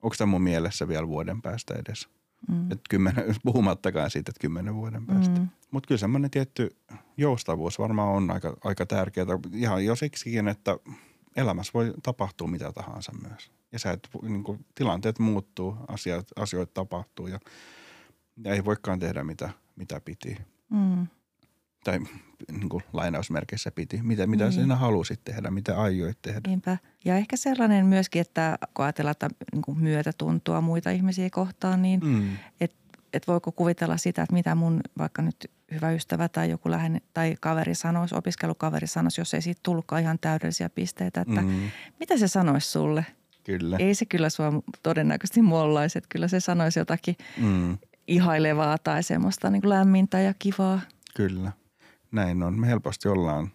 onko 0.03 0.17
tämä 0.19 0.31
mun 0.31 0.43
mielessä 0.43 0.89
vielä 0.89 1.09
vuoden 1.09 1.43
päästä 1.43 1.75
edes? 1.75 2.09
Mm. 2.49 2.73
Et 2.73 2.81
kymmenen, 2.91 3.25
puhumattakaan 3.45 4.11
siitä, 4.11 4.31
että 4.31 4.41
kymmenen 4.41 4.75
vuoden 4.75 5.07
päästä. 5.07 5.41
Mm. 5.41 5.49
Mutta 5.71 5.87
kyllä 5.89 5.99
semmoinen 5.99 6.31
tietty 6.31 6.77
joustavuus 7.17 7.79
varmaan 7.79 8.17
on 8.17 8.31
aika, 8.31 8.57
aika 8.65 8.87
tärkeää. 8.87 9.27
Ihan 9.53 9.85
jo 9.85 9.97
siksikin, 9.97 10.49
että 10.49 10.79
elämässä 11.37 11.71
voi 11.75 11.95
tapahtua 12.03 12.49
mitä 12.49 12.73
tahansa 12.73 13.13
myös. 13.29 13.53
Ja 13.73 13.79
sä 13.79 13.91
et, 13.93 14.09
niin 14.23 14.45
kuin, 14.45 14.67
tilanteet 14.75 15.19
muuttuu, 15.19 15.77
asiat, 15.89 16.27
asioita 16.37 16.75
tapahtuu 16.75 17.27
ja, 17.27 17.41
ja 18.45 18.55
ei 18.55 18.65
voikaan 18.65 18.99
tehdä 18.99 19.25
mitä, 19.25 19.51
mitä 19.77 20.01
piti. 20.01 20.37
Mm. 20.71 21.07
Tai 21.87 22.01
niin 22.53 22.69
kuin 22.69 22.83
lainausmerkeissä 22.93 23.71
piti. 23.71 24.01
Mitä, 24.03 24.27
mitä 24.27 24.45
Niin. 24.45 24.53
sinä 24.53 24.77
halusit 24.77 25.21
tehdä, 25.25 25.51
mitä 25.51 25.81
aioit 25.81 26.19
tehdä. 26.23 26.41
Niinpä. 26.47 26.79
Ja 27.05 27.17
ehkä 27.17 27.37
sellainen 27.37 27.87
myöskin, 27.87 28.21
että 28.21 28.59
kun 28.75 28.85
ajatellaan, 28.85 29.11
että 29.13 29.29
niin 29.53 29.63
kuin 29.63 29.79
myötätuntoa 29.79 30.61
muita 30.61 30.91
ihmisiä 30.91 31.31
kohtaan, 31.31 31.83
niin 31.83 32.01
Mm. 32.05 32.29
että 32.61 33.33
voiko 33.33 33.53
kuvitella 33.53 33.97
sitä, 33.97 34.23
että 34.23 34.33
mitä 34.33 34.55
mun 34.55 34.81
vaikka 34.99 35.23
nyt 35.23 35.51
hyvä 35.73 35.91
ystävä 35.91 36.29
tai 36.29 36.51
joku 36.51 36.71
läheinen 36.71 37.01
tai 37.15 37.37
kaveri 37.41 37.75
sanoisi, 37.75 38.15
opiskelukaveri 38.15 38.87
sanoisi, 38.87 39.21
jos 39.21 39.35
ei 39.35 39.43
siitä 39.43 39.61
tullutkaan 39.63 40.03
ihan 40.03 40.19
täydellisiä 40.19 40.69
pisteitä, 40.69 41.21
että. 41.21 41.41
Mm. 41.43 41.61
mitä 42.01 42.17
se 42.19 42.29
sanoisi 42.29 42.71
sulle? 42.71 43.07
Kyllä. 43.45 43.77
Ei 43.77 43.95
se 43.95 44.05
kyllä 44.07 44.31
sua 44.31 44.53
todennäköisesti 44.83 45.43
mollaisi, 45.43 45.99
että 45.99 46.09
kyllä 46.09 46.29
se 46.29 46.41
sanoisi 46.41 46.79
jotakin 46.79 47.17
Mm. 47.37 47.79
ihailevaa 48.09 48.79
tai 48.79 49.03
semmoista 49.03 49.51
niin 49.51 49.63
kuin 49.63 49.71
lämmintä 49.71 50.21
ja 50.21 50.35
kivaa. 50.39 50.81
Kyllä. 51.17 51.53
Näin 52.17 52.43
on. 52.43 52.61
Me 52.61 52.67
helposti 52.67 53.09
ollaan 53.09 53.51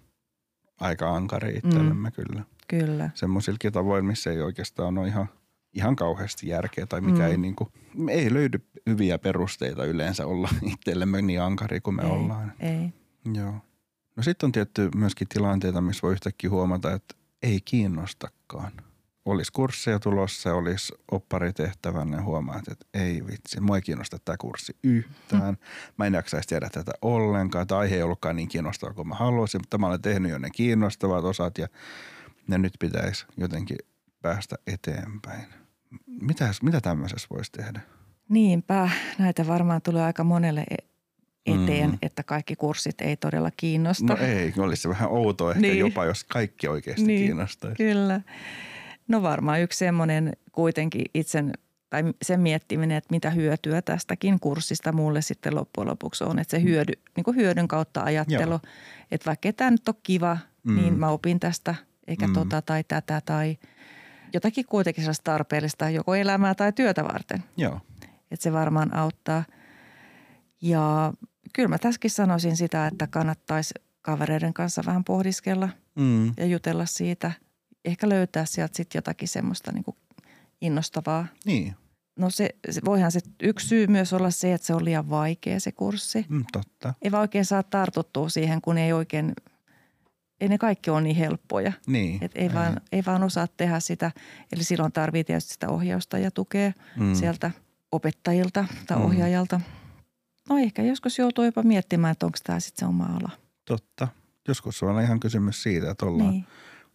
aika 0.80 1.16
ankari 1.16 1.58
itsellemme 1.58 2.10
mm. 2.10 2.14
kyllä. 2.14 2.44
Kyllä. 2.68 3.10
Semmoisillakin 3.14 3.72
tavoin, 3.72 4.06
missä 4.06 4.32
ei 4.32 4.42
oikeastaan 4.42 4.98
ole 4.98 5.08
ihan, 5.08 5.30
ihan 5.74 5.96
kauheasti 5.96 6.48
järkeä 6.48 6.86
tai 6.86 7.02
mikä 7.02 7.18
Mm. 7.24 7.32
ei, 7.32 7.38
niin 7.38 7.56
kuin, 7.56 7.70
ei 8.10 8.34
löydy 8.34 8.60
hyviä 8.90 9.20
perusteita 9.20 9.86
yleensä 9.86 10.26
olla 10.26 10.50
itsellemme 10.74 11.22
niin 11.22 11.42
ankari 11.42 11.82
kuin 11.82 11.96
me 11.96 12.04
ei, 12.04 12.10
ollaan. 12.10 12.54
Ei. 12.60 12.94
Joo. 13.34 13.54
No 14.16 14.24
sitten 14.24 14.48
on 14.48 14.52
tietty 14.52 14.90
myöskin 14.96 15.28
tilanteita, 15.28 15.82
missä 15.82 16.02
voi 16.02 16.12
yhtäkkiä 16.14 16.50
huomata, 16.50 16.94
että 16.94 17.16
ei 17.44 17.62
kiinnostakaan. 17.66 18.72
Olisi 19.26 19.52
kursseja 19.52 20.00
tulossa, 20.00 20.54
olisi 20.54 20.94
opparitehtävänä 21.12 22.18
ja 22.18 22.24
huomaat, 22.24 22.68
että 22.68 22.86
ei 22.94 23.28
vitsi, 23.28 23.60
mua 23.62 23.76
ei 23.76 23.82
kiinnosta 23.82 24.18
tämä 24.26 24.38
kurssi 24.38 24.76
yhtään. 24.84 25.58
Mä 25.98 26.06
en 26.06 26.14
jaksaisi 26.14 26.48
tiedä 26.50 26.70
tätä 26.70 26.92
ollenkaan. 27.02 27.68
Tämä 27.68 27.80
aihe 27.80 27.96
ei 27.96 28.04
ollutkaan 28.04 28.36
niin 28.36 28.48
kiinnostava 28.48 28.94
kuin 28.94 29.08
mä 29.08 29.16
haluaisin, 29.16 29.62
mutta 29.62 29.78
mä 29.78 29.88
olen 29.88 30.02
tehnyt 30.02 30.32
jo 30.32 30.38
ne 30.38 30.50
kiinnostavat 30.50 31.24
osat 31.24 31.58
ja 31.58 31.68
ne 32.48 32.58
nyt 32.58 32.74
pitäisi 32.80 33.26
jotenkin 33.38 33.78
päästä 34.22 34.56
eteenpäin. 34.68 35.46
Mitäs, 36.22 36.62
mitä 36.62 36.82
tämmöisessä 36.82 37.28
voisi 37.30 37.52
tehdä? 37.52 37.82
Niinpä, 38.30 38.90
näitä 39.20 39.48
varmaan 39.48 39.82
tulee 39.82 40.04
aika 40.04 40.24
monelle 40.24 40.64
e- 40.70 40.76
eteen, 41.46 41.90
Mm. 41.90 41.92
mm. 41.92 41.98
että 42.02 42.24
kaikki 42.24 42.56
kurssit 42.56 43.02
ei 43.02 43.18
todella 43.18 43.52
kiinnosta. 43.58 44.06
No 44.06 44.18
ei, 44.18 44.54
olisi 44.58 44.82
se 44.82 44.90
vähän 44.90 45.10
outoa 45.10 45.50
ehkä 45.52 45.62
Niin. 45.62 45.80
jopa, 45.80 46.06
jos 46.06 46.24
kaikki 46.24 46.68
oikeasti 46.68 47.04
Niin. 47.06 47.26
kiinnostaisi. 47.26 47.76
Kyllä. 47.78 48.22
No 49.12 49.22
varmaan 49.22 49.62
yksi 49.62 49.78
semmoinen 49.80 50.34
kuitenkin 50.52 51.06
itsen, 51.14 51.54
tai 51.90 52.04
sen 52.22 52.40
miettiminen, 52.40 52.98
että 52.98 53.08
mitä 53.12 53.30
hyötyä 53.30 53.82
tästäkin 53.82 54.40
kurssista 54.40 54.92
mulle 54.92 55.22
sitten 55.22 55.56
loppujen 55.56 55.88
lopuksi 55.90 56.24
on. 56.24 56.40
Että 56.40 56.52
se 56.58 56.64
hyödy, 56.64 56.94
niin 57.16 57.24
kuin 57.24 57.36
hyödyn 57.38 57.68
kautta 57.68 58.04
ajattelu, 58.04 58.52
Joo. 58.52 58.60
että 59.12 59.26
vaikka 59.26 59.54
tämä 59.54 59.72
nyt 59.72 59.88
ole 59.88 59.96
kiva, 60.04 60.38
Mm. 60.64 60.74
mm. 60.74 60.82
niin 60.82 61.00
mä 61.00 61.10
opin 61.10 61.40
tästä, 61.40 61.76
eikä 62.08 62.28
Mm. 62.28 62.32
mm. 62.32 62.34
tota 62.34 62.62
tai 62.62 62.84
tätä 62.84 63.22
tai 63.26 63.58
jotakin 64.34 64.66
kuitenkin 64.66 65.04
sellaista 65.04 65.32
tarpeellista 65.32 65.90
joko 65.90 66.16
elämää 66.16 66.56
tai 66.56 66.74
työtä 66.74 67.04
varten. 67.04 67.44
Joo. 67.58 67.80
Että 68.32 68.44
se 68.44 68.54
varmaan 68.54 68.94
auttaa. 68.94 69.44
Ja 70.62 71.14
kyllä 71.54 71.70
mä 71.70 71.78
tässäkin 71.78 72.12
sanoisin 72.12 72.58
sitä, 72.58 72.88
että 72.88 73.08
kannattaisi 73.08 73.74
kavereiden 74.02 74.54
kanssa 74.54 74.84
vähän 74.86 75.04
pohdiskella 75.04 75.70
Mm. 75.96 76.34
ja 76.38 76.46
jutella 76.46 76.86
siitä. 76.86 77.32
Ehkä 77.86 78.10
löytää 78.10 78.46
sieltä 78.46 78.78
sitten 78.78 78.98
jotakin 78.98 79.28
semmoista 79.28 79.72
niin 79.72 79.84
kuin 79.84 79.98
innostavaa. 80.62 81.28
Niin, 81.46 81.76
No 82.20 82.30
se, 82.30 82.50
se, 82.70 82.82
voihan 82.86 83.12
se 83.12 83.20
yksi 83.44 83.68
syy 83.68 83.88
myös 83.88 84.14
olla 84.14 84.32
se, 84.32 84.54
että 84.54 84.68
se 84.68 84.74
on 84.74 84.86
liian 84.86 85.10
vaikea 85.10 85.60
se 85.60 85.72
kurssi. 85.72 86.26
mm, 86.30 86.46
totta. 86.52 86.94
Ei 87.02 87.12
vaan 87.12 87.22
oikein 87.22 87.46
saa 87.46 87.64
tartuttua 87.64 88.30
siihen, 88.30 88.62
kun 88.62 88.78
ei 88.78 88.94
oikein, 88.94 89.34
ei 90.42 90.48
ne 90.50 90.58
kaikki 90.58 90.90
ole 90.90 91.02
niin 91.02 91.16
helppoja. 91.16 91.74
Niin. 91.88 92.24
Et 92.24 92.32
ei, 92.36 92.54
vaan, 92.54 92.82
ei 92.92 93.04
vaan 93.06 93.24
osaa 93.24 93.48
tehdä 93.58 93.80
sitä. 93.80 94.12
Eli 94.52 94.64
silloin 94.64 94.92
tarvii 94.92 95.24
tietysti 95.24 95.54
sitä 95.54 95.70
ohjausta 95.70 96.18
ja 96.18 96.32
tukea 96.32 96.72
mm. 96.98 97.04
mm. 97.06 97.16
sieltä 97.16 97.52
opettajilta 97.92 98.66
tai 98.88 98.98
Mm. 98.98 99.02
mm. 99.04 99.08
ohjaajalta. 99.10 99.62
No 100.50 100.58
ehkä 100.58 100.82
joskus 100.84 101.20
joutuu 101.20 101.44
jopa 101.46 101.64
miettimään, 101.64 102.12
että 102.12 102.26
onko 102.26 102.38
tämä 102.44 102.60
sitten 102.60 102.80
se 102.80 102.90
oma 102.90 103.06
ala. 103.06 103.30
Totta. 103.66 104.08
Joskus 104.48 104.84
on 104.84 105.02
ihan 105.02 105.20
kysymys 105.20 105.64
siitä, 105.64 105.92
että 105.92 106.06
ollaan 106.06 106.32
niin. 106.32 106.46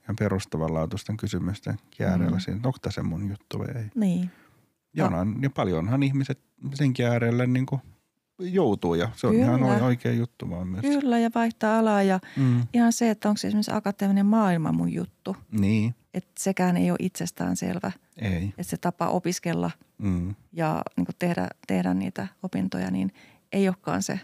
Ihan 0.07 0.17
perustavanlaatuisten 0.19 1.17
kysymysten 1.17 1.79
äärellä 2.01 2.37
Mm. 2.37 2.41
siinä, 2.41 2.57
että 2.57 2.69
onko 2.69 2.79
tämä 2.83 2.93
se 2.93 3.03
mun 3.03 3.29
juttu 3.29 3.59
vai 3.59 3.67
ei. 3.77 3.91
niin. 3.95 4.31
Ja, 4.95 5.03
No. 5.05 5.07
onhan, 5.21 5.43
ja 5.43 5.51
paljonhan 5.51 6.03
ihmiset 6.03 6.39
senkin 6.75 7.07
äärelle 7.07 7.47
niin 7.47 7.67
kuin 7.67 7.81
joutuu 8.39 8.95
ja 8.95 9.11
se 9.17 9.27
on 9.27 9.33
Kyllä. 9.33 9.45
ihan 9.47 9.63
oi- 9.63 9.81
oikea 9.83 10.13
juttu 10.13 10.51
vaan 10.51 10.69
myös. 10.69 10.83
Kyllä 10.83 11.19
ja 11.19 11.31
vaihtaa 11.35 11.79
alaa 11.79 12.03
ja 12.03 12.21
Mm. 12.37 12.63
ihan 12.75 12.93
se, 12.93 13.11
että 13.11 13.29
onko 13.29 13.37
se 13.39 13.49
esimerkiksi 13.49 13.73
akateeminen 13.75 14.27
maailma 14.27 14.73
mun 14.73 14.93
juttu. 14.93 15.37
Niin, 15.51 15.95
Että 16.15 16.31
sekään 16.39 16.77
ei 16.77 16.91
ole 16.91 16.97
itsestään 17.01 17.57
selvä. 17.57 17.93
ei. 18.17 18.45
Että 18.49 18.63
se 18.63 18.77
tapa 18.77 19.09
opiskella 19.09 19.71
Mm. 19.99 20.35
ja 20.53 20.83
niin 20.97 21.07
kuin 21.07 21.17
tehdä, 21.19 21.49
tehdä 21.67 21.95
niitä 21.95 22.27
opintoja, 22.43 22.91
niin 22.91 23.13
ei 23.53 23.69
olekaan 23.69 24.03
se, 24.03 24.21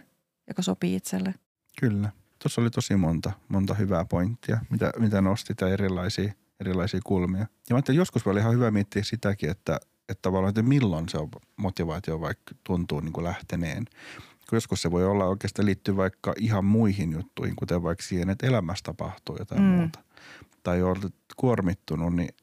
joka 0.48 0.62
sopii 0.62 0.94
itselle. 0.94 1.34
Kyllä. 1.80 2.10
Tuossa 2.42 2.60
oli 2.60 2.70
tosi 2.70 2.96
monta, 2.96 3.32
monta 3.48 3.74
hyvää 3.74 4.04
pointtia, 4.04 4.58
mitä, 4.70 4.92
mitä 4.98 5.20
nostit 5.20 5.60
ja 5.60 5.68
erilaisia, 5.68 6.32
erilaisia 6.60 7.00
kulmia. 7.04 7.40
Ja 7.40 7.46
mä 7.70 7.76
ajattelin, 7.76 7.98
joskus 7.98 8.26
oli 8.26 8.40
ihan 8.40 8.54
hyvä 8.54 8.70
miettiä 8.70 9.02
sitäkin, 9.04 9.50
että, 9.50 9.80
että 10.08 10.22
tavallaan, 10.22 10.48
että 10.48 10.62
milloin 10.62 11.08
se 11.08 11.18
on 11.18 11.28
motivaatio 11.56 12.20
vaikka 12.20 12.54
tuntuu 12.64 13.00
niin 13.00 13.12
kuin 13.12 13.24
lähteneen. 13.24 13.84
Kun 14.48 14.56
joskus 14.56 14.82
se 14.82 14.90
voi 14.90 15.04
olla 15.04 15.24
oikeastaan 15.24 15.66
liittyy 15.66 15.96
vaikka 15.96 16.34
ihan 16.38 16.64
muihin 16.64 17.12
juttuihin, 17.12 17.56
kuten 17.56 17.82
vaikka 17.82 18.04
siihen, 18.04 18.30
että 18.30 18.46
elämässä 18.46 18.82
tapahtuu 18.84 19.36
jotain 19.38 19.60
mm. 19.62 19.66
Muuta. 19.68 19.98
Tai 20.62 20.82
olet 20.82 21.14
kuormittunut, 21.36 22.14
niin 22.16 22.34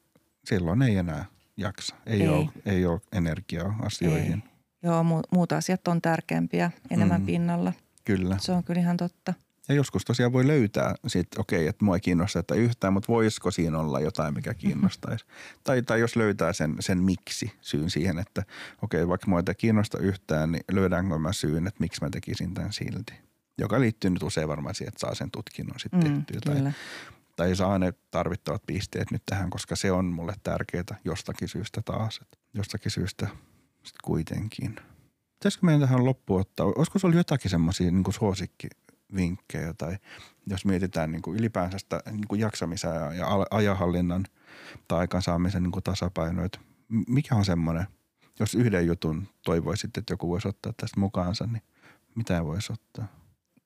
silloin 0.44 0.82
ei 0.82 0.96
enää 0.96 1.24
jaksa. 1.56 1.94
Ei, 2.06 2.22
Ei. 2.22 2.28
Ole, 2.28 2.48
ei 2.66 2.86
ole 2.86 3.00
energiaa 3.12 3.76
asioihin. 3.82 4.42
Ei. 4.44 4.50
Joo, 4.82 5.02
mu- 5.02 5.28
muut 5.32 5.52
asiat 5.52 5.88
on 5.88 6.02
tärkeämpiä, 6.02 6.70
enemmän 6.90 7.20
Mm. 7.20 7.22
mm. 7.22 7.26
pinnalla. 7.26 7.72
Kyllä. 8.04 8.36
Se 8.38 8.52
on 8.52 8.64
kyllä 8.64 8.80
ihan 8.80 8.96
totta. 8.96 9.34
Ja 9.70 9.76
joskus 9.76 10.04
tosiaan 10.04 10.32
voi 10.32 10.46
löytää 10.46 10.94
sitten, 11.06 11.40
okei, 11.40 11.66
että 11.66 11.84
mua 11.84 11.96
ei 11.96 12.00
kiinnosta 12.00 12.38
että 12.38 12.54
yhtään, 12.54 12.92
mutta 12.92 13.12
voisiko 13.12 13.50
siinä 13.50 13.78
olla 13.78 14.00
jotain, 14.00 14.34
mikä 14.34 14.54
kiinnostaisi. 14.54 15.24
tai, 15.64 15.82
tai 15.82 16.00
jos 16.00 16.16
löytää 16.16 16.52
sen, 16.52 16.76
sen 16.80 16.98
miksi 16.98 17.52
syyn 17.60 17.90
siihen, 17.90 18.18
että 18.18 18.42
okei, 18.82 19.08
vaikka 19.08 19.26
mua 19.26 19.42
ei 19.48 19.54
kiinnosta 19.54 19.98
yhtään, 19.98 20.52
niin 20.52 20.64
löydänkö 20.72 21.18
mä 21.18 21.32
syyn, 21.32 21.66
että 21.66 21.80
miksi 21.80 22.04
mä 22.04 22.10
tekisin 22.10 22.54
tämän 22.54 22.72
silti. 22.72 23.12
Joka 23.58 23.80
liittyy 23.80 24.10
nyt 24.10 24.22
usein 24.22 24.48
varmaan 24.48 24.74
siihen, 24.74 24.88
että 24.88 25.00
saa 25.00 25.14
sen 25.14 25.30
tutkinnon 25.30 25.80
sitten 25.80 26.00
Mm, 26.00 26.24
tehtyä. 26.24 26.40
Tai, 26.44 26.56
kyllä. 26.56 26.72
tai 27.36 27.56
saa 27.56 27.78
ne 27.78 27.92
tarvittavat 28.10 28.62
pisteet 28.66 29.10
nyt 29.10 29.22
tähän, 29.26 29.50
koska 29.50 29.76
se 29.76 29.92
on 29.92 30.04
mulle 30.04 30.34
tärkeää 30.42 30.98
jostakin 31.04 31.48
syystä 31.48 31.82
taas. 31.84 32.18
Että 32.22 32.38
jostakin 32.54 32.90
syystä 32.90 33.26
sitten 33.72 34.00
kuitenkin. 34.04 34.76
Pitäisikö 35.38 35.66
meidän 35.66 35.80
tähän 35.80 36.04
loppuun 36.04 36.40
ottaa, 36.40 36.66
olisiko 36.66 36.98
sulla 36.98 37.14
jotakin 37.14 37.50
semmoisia 37.50 37.90
niin 37.90 38.04
suosikkivinkkejä 39.10 39.74
tai 39.74 39.96
jos 40.46 40.64
mietitään 40.64 41.12
niin 41.12 41.22
kuin 41.22 41.38
ylipäänsä 41.38 41.78
sitä 41.78 42.02
niin 42.10 42.28
kuin 42.28 42.40
jaksamisen 42.40 42.94
ja, 42.94 43.14
ja 43.14 43.26
al- 43.26 43.46
ajanhallinnan 43.50 44.24
tai 44.88 44.98
aikaansaamisen 44.98 45.62
niin 45.62 45.72
kuin 45.72 45.82
tasapaino, 45.82 46.44
että 46.44 46.58
mikä 47.08 47.34
on 47.34 47.44
semmoinen, 47.44 47.86
jos 48.40 48.54
yhden 48.54 48.86
jutun 48.86 49.28
toivoisit, 49.44 49.96
että 49.96 50.12
joku 50.12 50.28
voisi 50.28 50.48
ottaa 50.48 50.72
tästä 50.76 51.00
mukaansa, 51.00 51.46
niin 51.46 51.62
mitä 52.14 52.44
voisi 52.44 52.72
ottaa? 52.72 53.06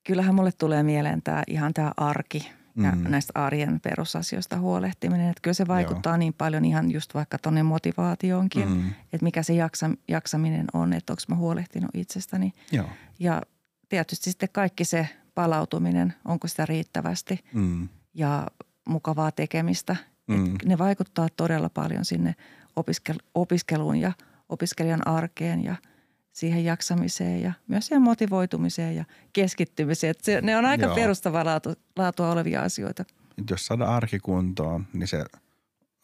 Kyllähän 0.07 0.35
mulle 0.35 0.53
tulee 0.53 0.83
mieleen 0.83 1.23
tämä 1.23 1.43
ihan 1.47 1.75
tämä 1.75 1.93
arki 1.97 2.51
ja 2.77 2.91
Mm. 2.93 3.11
näistä 3.11 3.33
arjen 3.35 3.81
perusasioista 3.81 4.59
huolehtiminen. 4.59 5.29
Että 5.31 5.41
kyllä 5.43 5.55
se 5.55 5.67
vaikuttaa 5.67 6.13
Joo. 6.13 6.17
niin 6.17 6.35
paljon 6.35 6.65
ihan 6.65 6.91
just 6.91 7.15
vaikka 7.15 7.39
tuonne 7.39 7.63
motivaatioonkin. 7.63 8.69
Mm, 8.69 8.89
että 9.13 9.25
mikä 9.25 9.43
se 9.43 9.55
jaksa, 9.55 9.91
jaksaminen 10.09 10.67
on, 10.73 10.93
että 10.93 11.13
onko 11.13 11.23
mä 11.29 11.37
huolehtinut 11.37 11.91
itsestäni. 11.95 12.53
joo. 12.73 12.89
Ja 13.19 13.43
tietysti 13.89 14.31
sitten 14.31 14.49
kaikki 14.53 14.85
se 14.85 15.09
palautuminen, 15.35 16.15
onko 16.25 16.49
sitä 16.49 16.67
riittävästi 16.67 17.45
Mm, 17.55 17.89
ja 18.15 18.47
mukavaa 18.89 19.33
tekemistä. 19.33 19.97
Mm. 20.27 20.55
Ne 20.65 20.79
vaikuttaa 20.79 21.29
todella 21.37 21.69
paljon 21.69 22.05
sinne 22.05 22.35
opiskel- 22.81 23.25
opiskeluun 23.35 23.97
ja 23.97 24.13
opiskelijan 24.49 25.07
arkeen 25.09 25.65
ja 25.65 25.77
siihen 26.33 26.65
jaksamiseen 26.65 27.43
ja 27.43 27.53
myös 27.69 27.87
siihen 27.87 28.03
motivoitumiseen 28.03 28.97
ja 28.97 29.05
keskittymiseen. 29.33 30.15
Se, 30.23 30.41
ne 30.41 30.57
on 30.57 30.65
aika 30.65 30.87
Joo. 30.87 30.95
perustavaa 30.95 31.45
laatu, 31.45 31.75
laatua 31.97 32.31
olevia 32.31 32.63
asioita. 32.63 33.05
Jos 33.51 33.67
saada 33.67 33.85
arki 33.85 34.19
kuntoon, 34.19 34.87
niin 34.93 35.09
se 35.09 35.25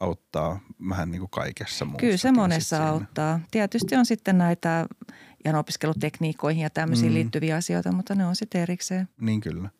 auttaa 0.00 0.60
vähän 0.88 1.10
niin 1.10 1.20
kuin 1.20 1.30
kaikessa 1.30 1.84
muussa. 1.84 2.00
Kyllä 2.00 2.16
se 2.16 2.32
monessa 2.32 2.88
auttaa. 2.88 3.40
Tietysti 3.50 3.96
on 3.96 4.06
sitten 4.06 4.38
näitä 4.38 4.86
ihan 5.44 5.58
opiskelutekniikoihin 5.58 6.62
ja 6.62 6.70
tämmöisiin 6.70 7.12
Mm. 7.12 7.14
liittyviä 7.14 7.56
asioita, 7.56 7.92
mutta 7.92 8.14
ne 8.14 8.26
on 8.26 8.36
sitten 8.36 8.60
erikseen. 8.60 9.08
Niin 9.20 9.40
kyllä. 9.40 9.70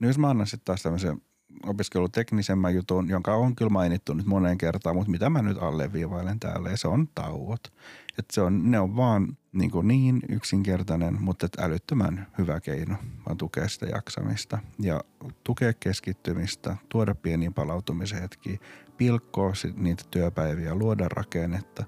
No 0.00 0.08
jos 0.08 0.18
mä 0.18 0.30
annan 0.30 0.46
sitten 0.46 0.64
taas 0.64 0.82
tämmöisen 0.82 1.22
opiskellut 1.66 2.12
teknisemmän 2.12 2.74
jutun, 2.74 3.08
jonka 3.08 3.34
on 3.34 3.56
kyllä 3.56 3.70
mainittu 3.70 4.14
nyt 4.14 4.26
moneen 4.26 4.58
kertaan, 4.58 4.96
mutta 4.96 5.10
mitä 5.10 5.30
mä 5.30 5.42
nyt 5.42 5.58
alleviivailen 5.60 6.40
täällä, 6.40 6.70
ja 6.70 6.76
se 6.76 6.88
on 6.88 7.08
tauot. 7.14 7.72
Että 8.18 8.34
se 8.34 8.40
on, 8.40 8.70
ne 8.70 8.80
on 8.80 8.96
vaan 8.96 9.36
niin, 9.52 9.70
kuin 9.70 9.88
niin 9.88 10.20
yksinkertainen, 10.28 11.22
mutta 11.22 11.46
et 11.46 11.60
älyttömän 11.60 12.26
hyvä 12.38 12.60
keino 12.60 12.96
vaan 13.26 13.36
tukea 13.38 13.68
sitä 13.68 13.86
jaksamista 13.86 14.58
ja 14.78 15.00
tukea 15.44 15.72
keskittymistä, 15.80 16.76
tuoda 16.88 17.14
pieniä 17.14 17.50
palautumisen 17.50 18.20
hetkiä, 18.20 18.58
pilkkoa 18.96 19.52
niitä 19.76 20.04
työpäiviä, 20.10 20.74
luoda 20.74 21.08
rakennetta. 21.08 21.84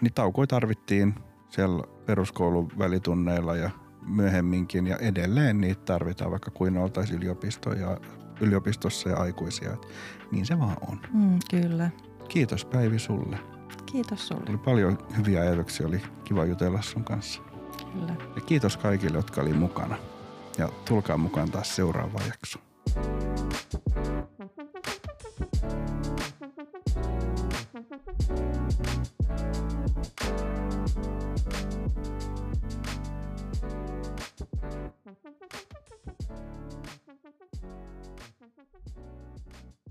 Niin 0.00 0.14
taukoja 0.14 0.46
tarvittiin 0.46 1.14
siellä 1.50 1.84
peruskoulun 2.06 2.72
välitunneilla 2.78 3.56
ja 3.56 3.70
myöhemminkin 4.06 4.86
ja 4.86 4.96
edelleen 4.96 5.60
niitä 5.60 5.82
tarvitaan, 5.84 6.30
vaikka 6.30 6.50
kuin 6.50 6.78
oltaisiin 6.78 7.18
yliopisto 7.18 7.72
ja, 7.72 7.98
yliopistossa 8.40 9.08
ja 9.08 9.16
aikuisia. 9.16 9.72
Et 9.72 9.88
niin 10.30 10.46
se 10.46 10.58
vaan 10.58 10.76
on. 10.88 11.00
Mm, 11.12 11.38
kyllä. 11.50 11.90
Kiitos 12.28 12.64
Päivi 12.64 12.98
sulle. 12.98 13.38
Kiitos 13.86 14.28
sulle. 14.28 14.44
Oli 14.48 14.58
paljon 14.58 14.98
hyviä 15.16 15.40
ajatuksia, 15.40 15.86
oli 15.86 16.02
kiva 16.24 16.44
jutella 16.44 16.82
sun 16.82 17.04
kanssa. 17.04 17.42
Kyllä. 17.92 18.14
Ja 18.34 18.40
kiitos 18.40 18.76
kaikille, 18.76 19.18
jotka 19.18 19.40
oli 19.40 19.52
mukana. 19.52 19.96
Ja 20.58 20.68
tulkaa 20.88 21.16
mukaan 21.16 21.50
taas 21.50 21.76
seuraava 21.76 22.20
jakso. 22.26 22.58
Thank 30.00 30.38
you. 38.96 39.87